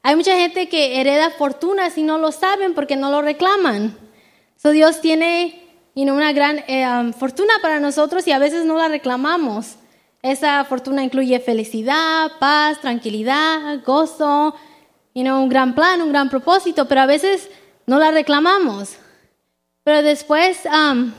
hay 0.02 0.16
mucha 0.16 0.36
gente 0.36 0.68
que 0.68 1.00
hereda 1.00 1.30
fortunas 1.30 1.96
y 1.98 2.02
no 2.02 2.18
lo 2.18 2.32
saben 2.32 2.74
porque 2.74 2.96
no 2.96 3.10
lo 3.10 3.22
reclaman. 3.22 3.96
So 4.56 4.70
Dios 4.70 5.00
tiene 5.00 5.60
una 5.94 6.32
gran 6.32 6.64
eh, 6.66 6.86
um, 6.86 7.12
fortuna 7.12 7.52
para 7.60 7.80
nosotros 7.80 8.26
y 8.26 8.32
a 8.32 8.38
veces 8.38 8.64
no 8.64 8.76
la 8.78 8.88
reclamamos. 8.88 9.76
Esa 10.22 10.64
fortuna 10.64 11.02
incluye 11.02 11.38
felicidad, 11.40 12.32
paz, 12.38 12.80
tranquilidad, 12.80 13.82
gozo, 13.84 14.54
you 15.14 15.22
know, 15.22 15.42
un 15.42 15.48
gran 15.48 15.74
plan, 15.74 16.00
un 16.00 16.10
gran 16.10 16.30
propósito, 16.30 16.86
pero 16.86 17.02
a 17.02 17.06
veces 17.06 17.50
no 17.86 17.98
la 17.98 18.10
reclamamos. 18.10 18.96
Pero 19.82 20.02
después 20.02 20.60
um, 20.66 21.12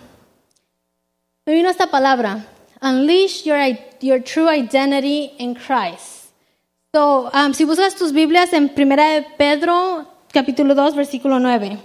me 1.45 1.53
vino 1.53 1.69
esta 1.69 1.87
palabra, 1.87 2.45
unleash 2.81 3.43
your, 3.43 3.57
your 4.03 4.19
true 4.19 4.49
identity 4.49 5.31
in 5.37 5.55
Christ. 5.55 6.31
So, 6.93 7.29
um, 7.33 7.53
si 7.53 7.65
buscas 7.65 7.95
tus 7.97 8.11
Biblias 8.11 8.51
en 8.53 8.69
1 8.75 8.95
de 8.95 9.25
Pedro, 9.37 10.05
capítulo 10.33 10.75
2, 10.75 10.95
versículo 10.95 11.39
9. 11.39 11.79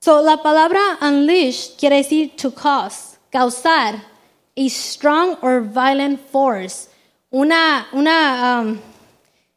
So, 0.00 0.20
la 0.22 0.38
palabra 0.38 0.98
unleash 1.00 1.76
quiere 1.78 1.98
decir 1.98 2.36
to 2.36 2.50
cause, 2.50 3.18
causar, 3.32 4.02
a 4.56 4.68
strong 4.68 5.36
or 5.42 5.60
violent 5.60 6.18
force, 6.18 6.88
una, 7.30 7.86
una, 7.92 8.60
um, 8.60 8.80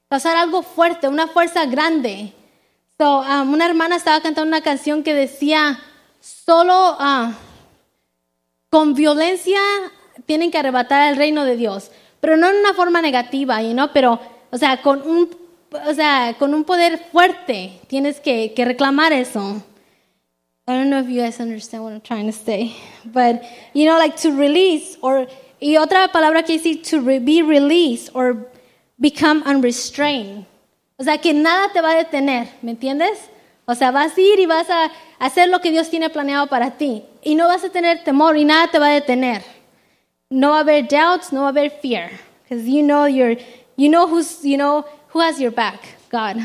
causar 0.09 0.35
algo 0.37 0.61
fuerte, 0.61 1.07
una 1.07 1.27
fuerza 1.27 1.65
grande. 1.65 2.33
So, 2.99 3.21
um, 3.21 3.53
una 3.53 3.65
hermana 3.65 3.95
estaba 3.95 4.21
cantando 4.21 4.47
una 4.47 4.61
canción 4.61 5.01
que 5.01 5.15
decía, 5.15 5.79
solo 6.19 6.95
ah, 6.99 7.33
con 8.71 8.93
violencia 8.93 9.59
tienen 10.25 10.49
que 10.49 10.57
arrebatar 10.57 11.11
el 11.11 11.17
reino 11.17 11.43
de 11.43 11.57
Dios, 11.57 11.91
pero 12.21 12.37
no 12.37 12.49
en 12.49 12.55
una 12.55 12.73
forma 12.73 13.01
negativa, 13.01 13.61
you 13.61 13.73
know, 13.73 13.89
pero, 13.93 14.19
o 14.49 14.57
sea, 14.57 14.81
con 14.81 15.01
un, 15.01 15.29
o 15.71 15.93
sea, 15.93 16.35
con 16.39 16.53
un 16.53 16.63
poder 16.63 16.97
fuerte 17.11 17.81
tienes 17.87 18.21
que, 18.21 18.53
reclamar 18.57 19.11
eso. 19.11 19.61
I 20.67 20.73
don't 20.73 20.87
know 20.87 20.99
if 20.99 21.09
you 21.09 21.21
guys 21.21 21.39
understand 21.41 21.83
what 21.83 21.91
I'm 21.91 22.01
trying 22.01 22.27
to 22.27 22.31
say, 22.31 22.73
but 23.03 23.41
you 23.73 23.85
know, 23.85 23.97
like 23.97 24.15
to 24.21 24.31
release 24.31 24.97
or 25.01 25.27
y 25.59 25.75
otra 25.75 26.09
palabra 26.11 26.43
que 26.43 26.57
dice 26.57 26.81
to 26.89 27.01
be 27.01 27.43
released 27.43 28.09
or 28.13 28.49
become 28.97 29.43
unrestrained. 29.45 30.45
O 30.97 31.03
sea, 31.03 31.17
que 31.17 31.33
nada 31.33 31.73
te 31.73 31.81
va 31.81 31.91
a 31.91 31.95
detener, 31.95 32.47
¿me 32.61 32.71
entiendes? 32.71 33.19
O 33.71 33.75
sea, 33.75 33.91
vas 33.91 34.17
a 34.17 34.21
ir 34.21 34.37
y 34.37 34.45
vas 34.45 34.69
a 34.69 34.91
hacer 35.17 35.47
lo 35.47 35.61
que 35.61 35.71
Dios 35.71 35.89
tiene 35.89 36.09
planeado 36.09 36.47
para 36.47 36.71
ti. 36.71 37.05
Y 37.23 37.35
no 37.35 37.47
vas 37.47 37.63
a 37.63 37.69
tener 37.69 38.03
temor 38.03 38.35
y 38.35 38.43
nada 38.43 38.67
te 38.67 38.79
va 38.79 38.87
a 38.87 38.93
detener. 38.93 39.43
No 40.29 40.49
va 40.49 40.57
a 40.57 40.59
haber 40.59 40.89
doubts, 40.89 41.31
no 41.31 41.41
va 41.41 41.47
a 41.47 41.49
haber 41.51 41.71
fear. 41.71 42.11
Because 42.43 42.69
you 42.69 42.83
know 42.83 43.07
you're, 43.07 43.37
you 43.77 43.89
know 43.89 44.07
who's, 44.07 44.43
you 44.43 44.57
know 44.57 44.83
who 45.13 45.21
has 45.21 45.39
your 45.39 45.53
back, 45.53 45.79
God. 46.11 46.37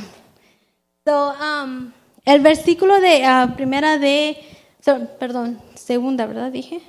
So, 1.04 1.34
um, 1.40 1.92
el 2.24 2.40
versículo 2.42 3.00
de 3.00 3.24
uh, 3.26 3.54
primera 3.56 3.98
de, 3.98 4.36
so, 4.80 5.06
perdón, 5.18 5.60
segunda, 5.74 6.26
¿verdad? 6.26 6.52
Dije. 6.52 6.80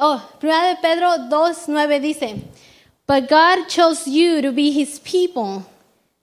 Oh, 0.00 0.20
primera 0.40 0.68
de 0.70 0.76
Pedro 0.82 1.08
2.9 1.28 2.00
dice, 2.00 2.34
But 3.06 3.28
God 3.28 3.68
chose 3.68 4.08
you 4.08 4.42
to 4.42 4.50
be 4.50 4.72
His 4.72 4.98
people. 4.98 5.64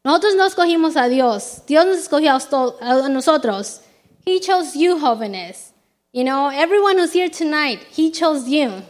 Nosotros 0.05 0.35
no 0.35 0.45
escogimos 0.45 0.95
a 0.95 1.09
Dios. 1.09 1.63
Dios 1.65 1.83
nos 1.87 1.97
escogió 1.97 2.37
a 2.79 3.09
nosotros. 3.09 3.81
He 4.23 4.39
chose 4.39 4.75
you, 4.75 4.99
jóvenes. 4.99 5.73
You 6.13 6.23
know, 6.23 6.49
everyone 6.49 6.99
who's 6.99 7.11
here 7.11 7.27
tonight, 7.27 7.79
He 7.89 8.11
chose 8.11 8.47
you. 8.47 8.83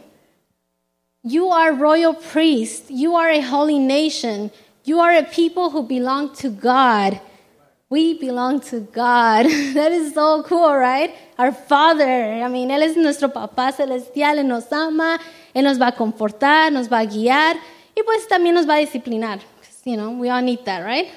You 1.24 1.52
are 1.52 1.72
royal 1.72 2.14
priests. 2.14 2.92
You 2.92 3.16
are 3.16 3.30
a 3.30 3.40
holy 3.40 3.80
nation. 3.80 4.52
You 4.84 5.00
are 5.00 5.16
a 5.16 5.24
people 5.24 5.70
who 5.70 5.84
belong 5.84 6.36
to 6.36 6.50
God. 6.50 7.22
We 7.90 8.20
belong 8.20 8.60
to 8.72 8.82
God. 8.82 9.46
That 9.74 9.94
is 9.94 10.14
so 10.14 10.44
cool, 10.44 10.76
right? 10.76 11.16
Our 11.40 11.54
Father. 11.54 12.44
I 12.44 12.50
mean, 12.50 12.72
Él 12.72 12.84
es 12.84 12.98
nuestro 12.98 13.30
papá 13.30 13.72
celestial. 13.72 14.38
Él 14.38 14.48
nos 14.48 14.70
ama. 14.74 15.18
Él 15.54 15.64
nos 15.64 15.80
va 15.80 15.88
a 15.88 15.92
confortar, 15.96 16.74
nos 16.74 16.92
va 16.92 17.00
a 17.00 17.06
guiar. 17.06 17.56
Y 17.96 18.04
pues 18.04 18.28
también 18.28 18.54
nos 18.54 18.68
va 18.68 18.74
a 18.74 18.80
disciplinar. 18.80 19.40
You 19.86 19.98
know, 19.98 20.12
we 20.12 20.30
all 20.30 20.42
need 20.42 20.66
that, 20.66 20.80
right? 20.80 21.12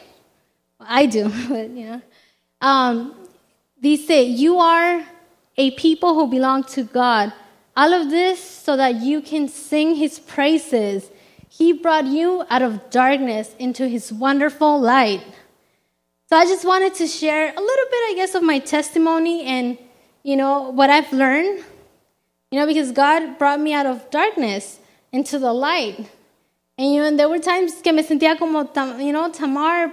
I 0.78 1.06
do, 1.06 1.24
but 1.48 1.70
you 1.70 1.86
know. 1.86 2.02
Um, 2.60 3.14
dice, 3.82 4.10
you 4.10 4.58
are 4.58 5.04
a 5.56 5.70
people 5.72 6.14
who 6.14 6.26
belong 6.28 6.64
to 6.64 6.84
God. 6.84 7.32
All 7.74 7.94
of 7.94 8.10
this 8.10 8.42
so 8.42 8.76
that 8.76 8.96
you 8.96 9.22
can 9.22 9.48
sing 9.48 9.94
his 9.94 10.18
praises. 10.18 11.10
He 11.48 11.72
brought 11.72 12.04
you 12.06 12.44
out 12.50 12.60
of 12.60 12.90
darkness 12.90 13.54
into 13.58 13.88
his 13.88 14.12
wonderful 14.12 14.78
light. 14.78 15.22
So 16.28 16.36
I 16.36 16.44
just 16.44 16.66
wanted 16.66 16.94
to 16.96 17.06
share 17.06 17.44
a 17.44 17.60
little 17.60 17.86
bit, 17.90 18.10
I 18.10 18.12
guess, 18.16 18.34
of 18.34 18.42
my 18.42 18.58
testimony 18.58 19.44
and, 19.46 19.78
you 20.22 20.36
know, 20.36 20.68
what 20.68 20.90
I've 20.90 21.10
learned. 21.10 21.64
You 22.50 22.60
know, 22.60 22.66
because 22.66 22.92
God 22.92 23.38
brought 23.38 23.60
me 23.60 23.72
out 23.72 23.86
of 23.86 24.10
darkness 24.10 24.78
into 25.10 25.38
the 25.38 25.52
light. 25.52 26.10
And, 26.78 26.94
you 26.94 27.16
there 27.16 27.28
were 27.28 27.40
times 27.40 27.82
que 27.82 27.92
me 27.92 28.04
sentía 28.04 28.38
como, 28.38 28.62
you 28.98 29.10
know, 29.10 29.28
Tamar, 29.30 29.92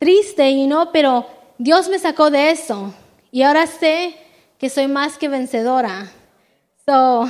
triste, 0.00 0.50
you 0.50 0.66
know, 0.66 0.90
pero 0.90 1.26
Dios 1.58 1.88
me 1.90 1.98
sacó 1.98 2.30
de 2.30 2.50
eso. 2.50 2.94
Y 3.30 3.42
ahora 3.42 3.66
sé 3.66 4.14
que 4.58 4.70
soy 4.70 4.86
más 4.86 5.18
que 5.18 5.28
vencedora. 5.28 6.10
So, 6.86 7.28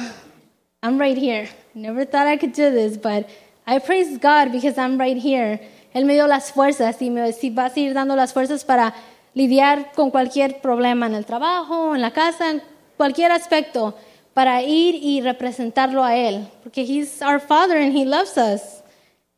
I'm 0.82 1.00
right 1.00 1.18
here. 1.18 1.48
Never 1.74 2.04
thought 2.04 2.28
I 2.28 2.36
could 2.36 2.52
do 2.52 2.70
this, 2.70 2.96
but 2.96 3.28
I 3.66 3.80
praise 3.80 4.18
God 4.18 4.52
because 4.52 4.78
I'm 4.78 4.98
right 4.98 5.16
here. 5.16 5.60
Él 5.92 6.04
me 6.04 6.14
dio 6.14 6.28
las 6.28 6.52
fuerzas 6.52 7.02
y 7.02 7.10
me 7.10 7.22
va 7.22 7.64
a 7.64 7.70
seguir 7.70 7.92
dando 7.92 8.14
las 8.14 8.32
fuerzas 8.32 8.64
para 8.64 8.94
lidiar 9.34 9.92
con 9.94 10.10
cualquier 10.10 10.60
problema 10.60 11.06
en 11.06 11.14
el 11.14 11.26
trabajo, 11.26 11.94
en 11.94 12.02
la 12.02 12.12
casa, 12.12 12.50
en 12.50 12.62
cualquier 12.96 13.32
aspecto, 13.32 13.96
para 14.36 14.62
ir 14.62 14.94
y 14.96 15.22
representarlo 15.22 16.04
a 16.04 16.14
Él. 16.14 16.46
Porque 16.62 16.82
He's 16.82 17.22
our 17.22 17.40
Father 17.40 17.78
and 17.78 17.96
He 17.96 18.04
loves 18.04 18.36
us. 18.36 18.82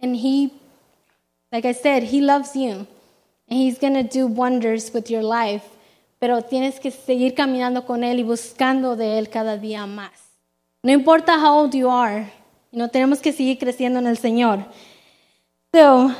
And 0.00 0.16
He, 0.16 0.50
like 1.52 1.64
I 1.64 1.72
said, 1.72 2.02
He 2.02 2.20
loves 2.20 2.56
you. 2.56 2.84
And 3.48 3.60
He's 3.60 3.78
going 3.78 3.94
to 3.94 4.02
do 4.02 4.26
wonders 4.26 4.92
with 4.92 5.08
your 5.08 5.22
life. 5.22 5.62
Pero 6.18 6.42
tienes 6.42 6.80
que 6.80 6.90
seguir 6.90 7.36
caminando 7.36 7.86
con 7.86 8.02
Él 8.02 8.18
y 8.18 8.24
buscando 8.24 8.96
de 8.96 9.18
Él 9.18 9.30
cada 9.30 9.56
día 9.56 9.86
más. 9.86 10.10
No 10.82 10.90
importa 10.90 11.38
how 11.38 11.60
old 11.60 11.76
you 11.76 11.88
are, 11.88 12.32
no 12.72 12.88
tenemos 12.88 13.20
que 13.20 13.32
seguir 13.32 13.56
creciendo 13.56 14.00
en 14.00 14.08
el 14.08 14.18
Señor. 14.18 14.64
So, 15.72 16.12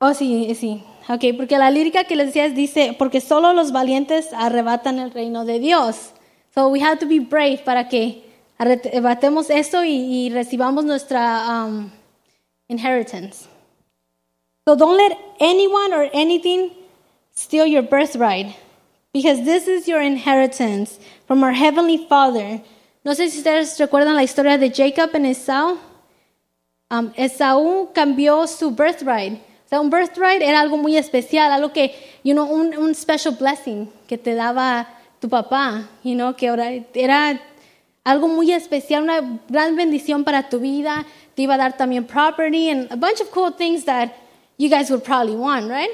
oh 0.00 0.14
sí, 0.14 0.52
sí, 0.56 0.82
ok, 1.08 1.36
porque 1.36 1.58
la 1.58 1.70
lírica 1.70 2.04
que 2.04 2.16
les 2.16 2.28
decía 2.28 2.48
dice, 2.48 2.94
porque 2.98 3.20
solo 3.20 3.52
los 3.52 3.72
valientes 3.72 4.32
arrebatan 4.32 4.98
el 4.98 5.10
reino 5.10 5.44
de 5.44 5.58
Dios. 5.58 6.12
So 6.54 6.68
we 6.68 6.80
have 6.80 6.98
to 6.98 7.06
be 7.06 7.18
brave 7.18 7.62
para 7.64 7.88
que 7.88 8.24
arrebatemos 8.58 9.50
eso 9.50 9.84
y, 9.84 10.30
recibamos 10.30 10.84
nuestra 10.84 11.44
um, 11.48 11.90
inheritance. 12.68 13.48
So 14.64 14.76
don't 14.76 14.96
let 14.96 15.18
anyone 15.40 15.92
or 15.92 16.08
anything 16.12 16.70
steal 17.34 17.66
your 17.66 17.82
birthright, 17.82 18.54
because 19.12 19.44
this 19.44 19.68
is 19.68 19.88
your 19.88 20.00
inheritance 20.00 20.98
from 21.26 21.42
our 21.42 21.52
heavenly 21.52 22.06
Father. 22.08 22.62
No 23.04 23.12
sé 23.12 23.28
si 23.28 23.38
ustedes 23.38 23.78
recuerdan 23.78 24.14
la 24.14 24.22
historia 24.22 24.56
de 24.56 24.70
Jacob 24.70 25.14
en 25.14 25.26
Esaú. 25.26 25.78
Um, 26.90 27.12
Esaú 27.16 27.90
cambió 27.92 28.46
su 28.46 28.70
birthright. 28.70 29.40
O 29.70 29.80
un 29.80 29.90
birthright 29.90 30.40
era 30.40 30.60
algo 30.60 30.76
muy 30.76 30.96
especial, 30.96 31.50
algo 31.50 31.72
que, 31.72 31.94
you 32.22 32.32
know, 32.32 32.46
un, 32.46 32.76
un 32.76 32.94
special 32.94 33.34
blessing 33.34 33.90
que 34.06 34.16
te 34.16 34.34
daba 34.34 34.86
tu 35.20 35.28
papá, 35.28 35.88
you 36.04 36.14
know, 36.14 36.34
que 36.34 36.46
era 36.94 37.40
algo 38.04 38.28
muy 38.28 38.52
especial, 38.52 39.02
una 39.02 39.40
gran 39.48 39.74
bendición 39.74 40.22
para 40.22 40.48
tu 40.48 40.60
vida. 40.60 41.04
Te 41.34 41.42
iba 41.42 41.54
a 41.54 41.58
dar 41.58 41.76
también 41.76 42.06
property 42.06 42.70
and 42.70 42.92
a 42.92 42.96
bunch 42.96 43.20
of 43.20 43.30
cool 43.30 43.50
things 43.50 43.84
that 43.84 44.10
you 44.58 44.68
guys 44.68 44.90
would 44.90 45.02
probably 45.02 45.34
want, 45.34 45.68
right? 45.68 45.90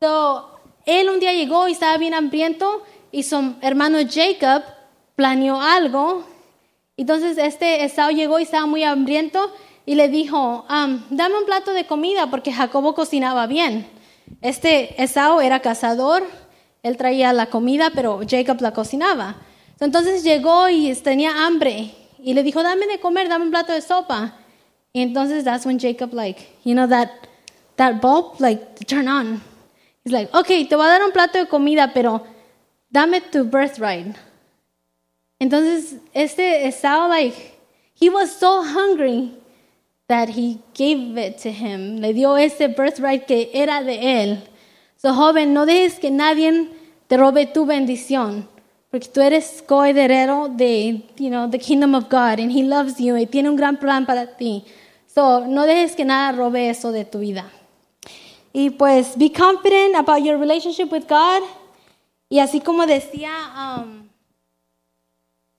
So, 0.00 0.48
él 0.86 1.08
un 1.08 1.20
día 1.20 1.32
llegó 1.32 1.68
y 1.68 1.72
estaba 1.72 1.96
bien 1.96 2.14
hambriento 2.14 2.82
y 3.10 3.22
su 3.22 3.54
hermano 3.60 3.98
Jacob 4.08 4.62
planeó 5.16 5.60
algo. 5.60 6.24
Entonces 6.96 7.38
este 7.38 7.84
Esau 7.84 8.10
llegó 8.10 8.38
y 8.38 8.42
estaba 8.42 8.66
muy 8.66 8.84
hambriento 8.84 9.52
y 9.84 9.94
le 9.94 10.08
dijo, 10.08 10.64
um, 10.68 11.02
dame 11.10 11.38
un 11.38 11.44
plato 11.44 11.72
de 11.72 11.86
comida 11.86 12.28
porque 12.30 12.52
Jacobo 12.52 12.94
cocinaba 12.94 13.46
bien. 13.46 13.86
Este 14.40 15.02
Esau 15.02 15.40
era 15.40 15.60
cazador, 15.60 16.22
él 16.82 16.96
traía 16.96 17.32
la 17.32 17.46
comida, 17.46 17.90
pero 17.94 18.20
Jacob 18.28 18.60
la 18.60 18.72
cocinaba. 18.72 19.36
Entonces 19.80 20.22
llegó 20.22 20.68
y 20.68 20.94
tenía 20.96 21.46
hambre 21.46 21.92
y 22.22 22.34
le 22.34 22.42
dijo, 22.42 22.62
dame 22.62 22.86
de 22.86 23.00
comer, 23.00 23.28
dame 23.28 23.46
un 23.46 23.50
plato 23.50 23.72
de 23.72 23.80
sopa. 23.80 24.36
Y 24.92 25.02
entonces 25.02 25.44
that's 25.44 25.66
when 25.66 25.78
Jacob 25.78 26.12
like, 26.12 26.40
you 26.64 26.74
know 26.74 26.86
that 26.86 27.10
that 27.76 28.00
bulb 28.00 28.40
like 28.40 28.84
turn 28.86 29.08
on. 29.08 29.40
He's 30.04 30.12
like, 30.12 30.32
okay, 30.34 30.64
te 30.64 30.76
voy 30.76 30.86
a 30.86 30.88
dar 30.88 31.02
un 31.02 31.12
plato 31.12 31.38
de 31.38 31.46
comida, 31.46 31.92
pero 31.92 32.24
dame 32.90 33.20
tu 33.20 33.44
birthright. 33.44 34.16
Entonces, 35.38 35.96
este 36.12 36.66
Esau, 36.68 37.08
like, 37.08 37.34
he 37.94 38.08
was 38.08 38.32
so 38.32 38.62
hungry 38.62 39.32
that 40.12 40.28
he 40.28 40.58
gave 40.74 41.16
it 41.16 41.38
to 41.38 41.50
him. 41.50 41.96
Le 41.96 42.12
dio 42.12 42.36
ese 42.36 42.68
birthright 42.76 43.26
que 43.26 43.48
era 43.54 43.82
de 43.82 43.96
él. 43.98 44.42
So, 44.98 45.14
joven, 45.14 45.54
no 45.54 45.64
dejes 45.64 45.98
que 45.98 46.10
nadie 46.10 46.68
te 47.08 47.16
robe 47.16 47.46
tu 47.46 47.64
bendición. 47.64 48.46
Porque 48.90 49.08
tú 49.08 49.22
eres 49.22 49.64
coheredero 49.66 50.54
de, 50.54 51.02
you 51.16 51.30
know, 51.30 51.48
the 51.48 51.58
kingdom 51.58 51.94
of 51.94 52.10
God. 52.10 52.38
And 52.40 52.52
he 52.52 52.62
loves 52.62 52.98
you. 52.98 53.16
Y 53.16 53.24
tiene 53.24 53.48
un 53.48 53.56
gran 53.56 53.78
plan 53.78 54.04
para 54.04 54.36
ti. 54.36 54.66
So, 55.06 55.46
no 55.46 55.64
dejes 55.64 55.96
que 55.96 56.04
nada 56.04 56.32
robe 56.32 56.68
eso 56.68 56.92
de 56.92 57.06
tu 57.06 57.20
vida. 57.20 57.50
Y 58.52 58.68
pues, 58.68 59.16
be 59.16 59.30
confident 59.30 59.96
about 59.96 60.22
your 60.22 60.36
relationship 60.36 60.92
with 60.92 61.08
God. 61.08 61.42
Y 62.28 62.38
así 62.38 62.60
como 62.60 62.84
decía 62.84 63.30
um, 63.56 64.10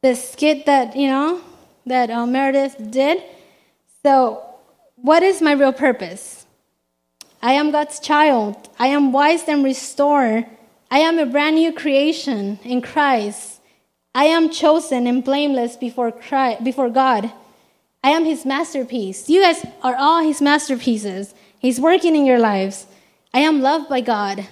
the 0.04 0.16
skit 0.16 0.66
that, 0.68 0.96
you 0.96 1.08
know, 1.08 1.42
that 1.88 2.12
uh, 2.12 2.28
Meredith 2.28 2.76
did. 2.92 3.18
So, 4.06 4.44
what 4.98 5.24
is 5.24 5.42
my 5.42 5.54
real 5.54 5.72
purpose? 5.72 6.46
I 7.42 7.54
am 7.54 7.72
God's 7.72 8.00
child. 8.00 8.70
I 8.78 8.88
am 8.88 9.14
wise 9.14 9.44
and 9.48 9.64
restored. 9.64 10.46
I 10.92 11.00
am 11.00 11.20
a 11.20 11.26
brand 11.26 11.56
new 11.56 11.72
creation 11.72 12.60
in 12.64 12.82
Christ. 12.82 13.62
I 14.14 14.26
am 14.26 14.50
chosen 14.50 15.08
and 15.08 15.24
blameless 15.24 15.78
before, 15.78 16.12
Christ, 16.12 16.64
before 16.64 16.90
God. 16.90 17.32
I 18.04 18.10
am 18.10 18.26
His 18.26 18.46
masterpiece. 18.46 19.30
You 19.30 19.42
guys 19.42 19.66
are 19.82 19.96
all 19.96 20.22
His 20.22 20.42
masterpieces. 20.42 21.34
He's 21.58 21.80
working 21.80 22.16
in 22.16 22.26
your 22.26 22.40
lives. 22.40 22.86
I 23.34 23.40
am 23.40 23.62
loved 23.62 23.88
by 23.90 24.02
God 24.02 24.48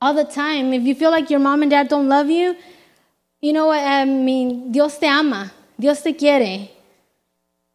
all 0.00 0.14
the 0.14 0.24
time. 0.24 0.72
If 0.72 0.82
you 0.82 0.94
feel 0.94 1.10
like 1.10 1.28
your 1.28 1.40
mom 1.40 1.62
and 1.62 1.70
dad 1.70 1.88
don't 1.88 2.08
love 2.08 2.30
you, 2.30 2.56
you 3.40 3.52
know 3.52 3.66
what? 3.66 3.82
I 3.82 4.04
mean, 4.04 4.70
Dios 4.70 4.96
te 4.96 5.06
ama. 5.06 5.52
Dios 5.78 6.02
te 6.02 6.12
quiere. 6.12 6.73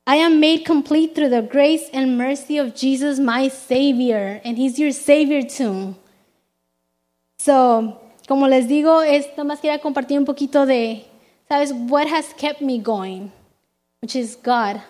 I 0.10 0.16
am 0.16 0.39
made 0.39 0.66
complete 0.66 1.14
through 1.14 1.30
the 1.30 1.41
grace 1.41 1.89
and 1.93 2.18
mercy 2.18 2.57
of 2.57 2.74
Jesus, 2.74 3.20
my 3.20 3.49
Savior, 3.49 4.41
and 4.43 4.57
He's 4.57 4.80
your 4.80 4.91
Savior 4.91 5.43
too. 5.43 5.95
So, 7.38 7.99
como 8.28 8.47
les 8.47 8.66
digo, 8.66 9.01
es 9.01 9.28
nomás 9.38 9.60
quería 9.62 9.80
compartir 9.80 10.18
un 10.18 10.26
poquito 10.26 10.66
de, 10.66 11.05
¿sabes? 11.47 11.72
What 11.74 12.07
has 12.07 12.34
kept 12.34 12.62
me 12.62 12.80
going, 12.80 13.32
which 14.01 14.16
is 14.16 14.36
God. 14.36 14.82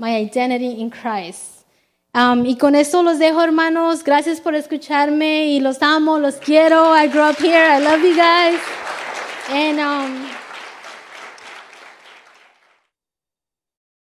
my 0.00 0.16
identity 0.16 0.80
in 0.80 0.90
Christ. 0.90 1.64
Um, 2.12 2.44
y 2.44 2.56
con 2.56 2.74
eso 2.74 3.02
los 3.02 3.18
dejo, 3.18 3.40
hermanos. 3.42 4.02
Gracias 4.02 4.40
por 4.40 4.54
escucharme 4.54 5.46
y 5.46 5.60
los 5.60 5.80
amo, 5.82 6.18
los 6.18 6.36
quiero. 6.36 6.92
I 6.92 7.06
grew 7.06 7.22
up 7.22 7.36
here. 7.36 7.64
I 7.64 7.78
love 7.78 8.02
you 8.02 8.16
guys. 8.16 8.58
And 9.50 9.78
um, 9.78 10.39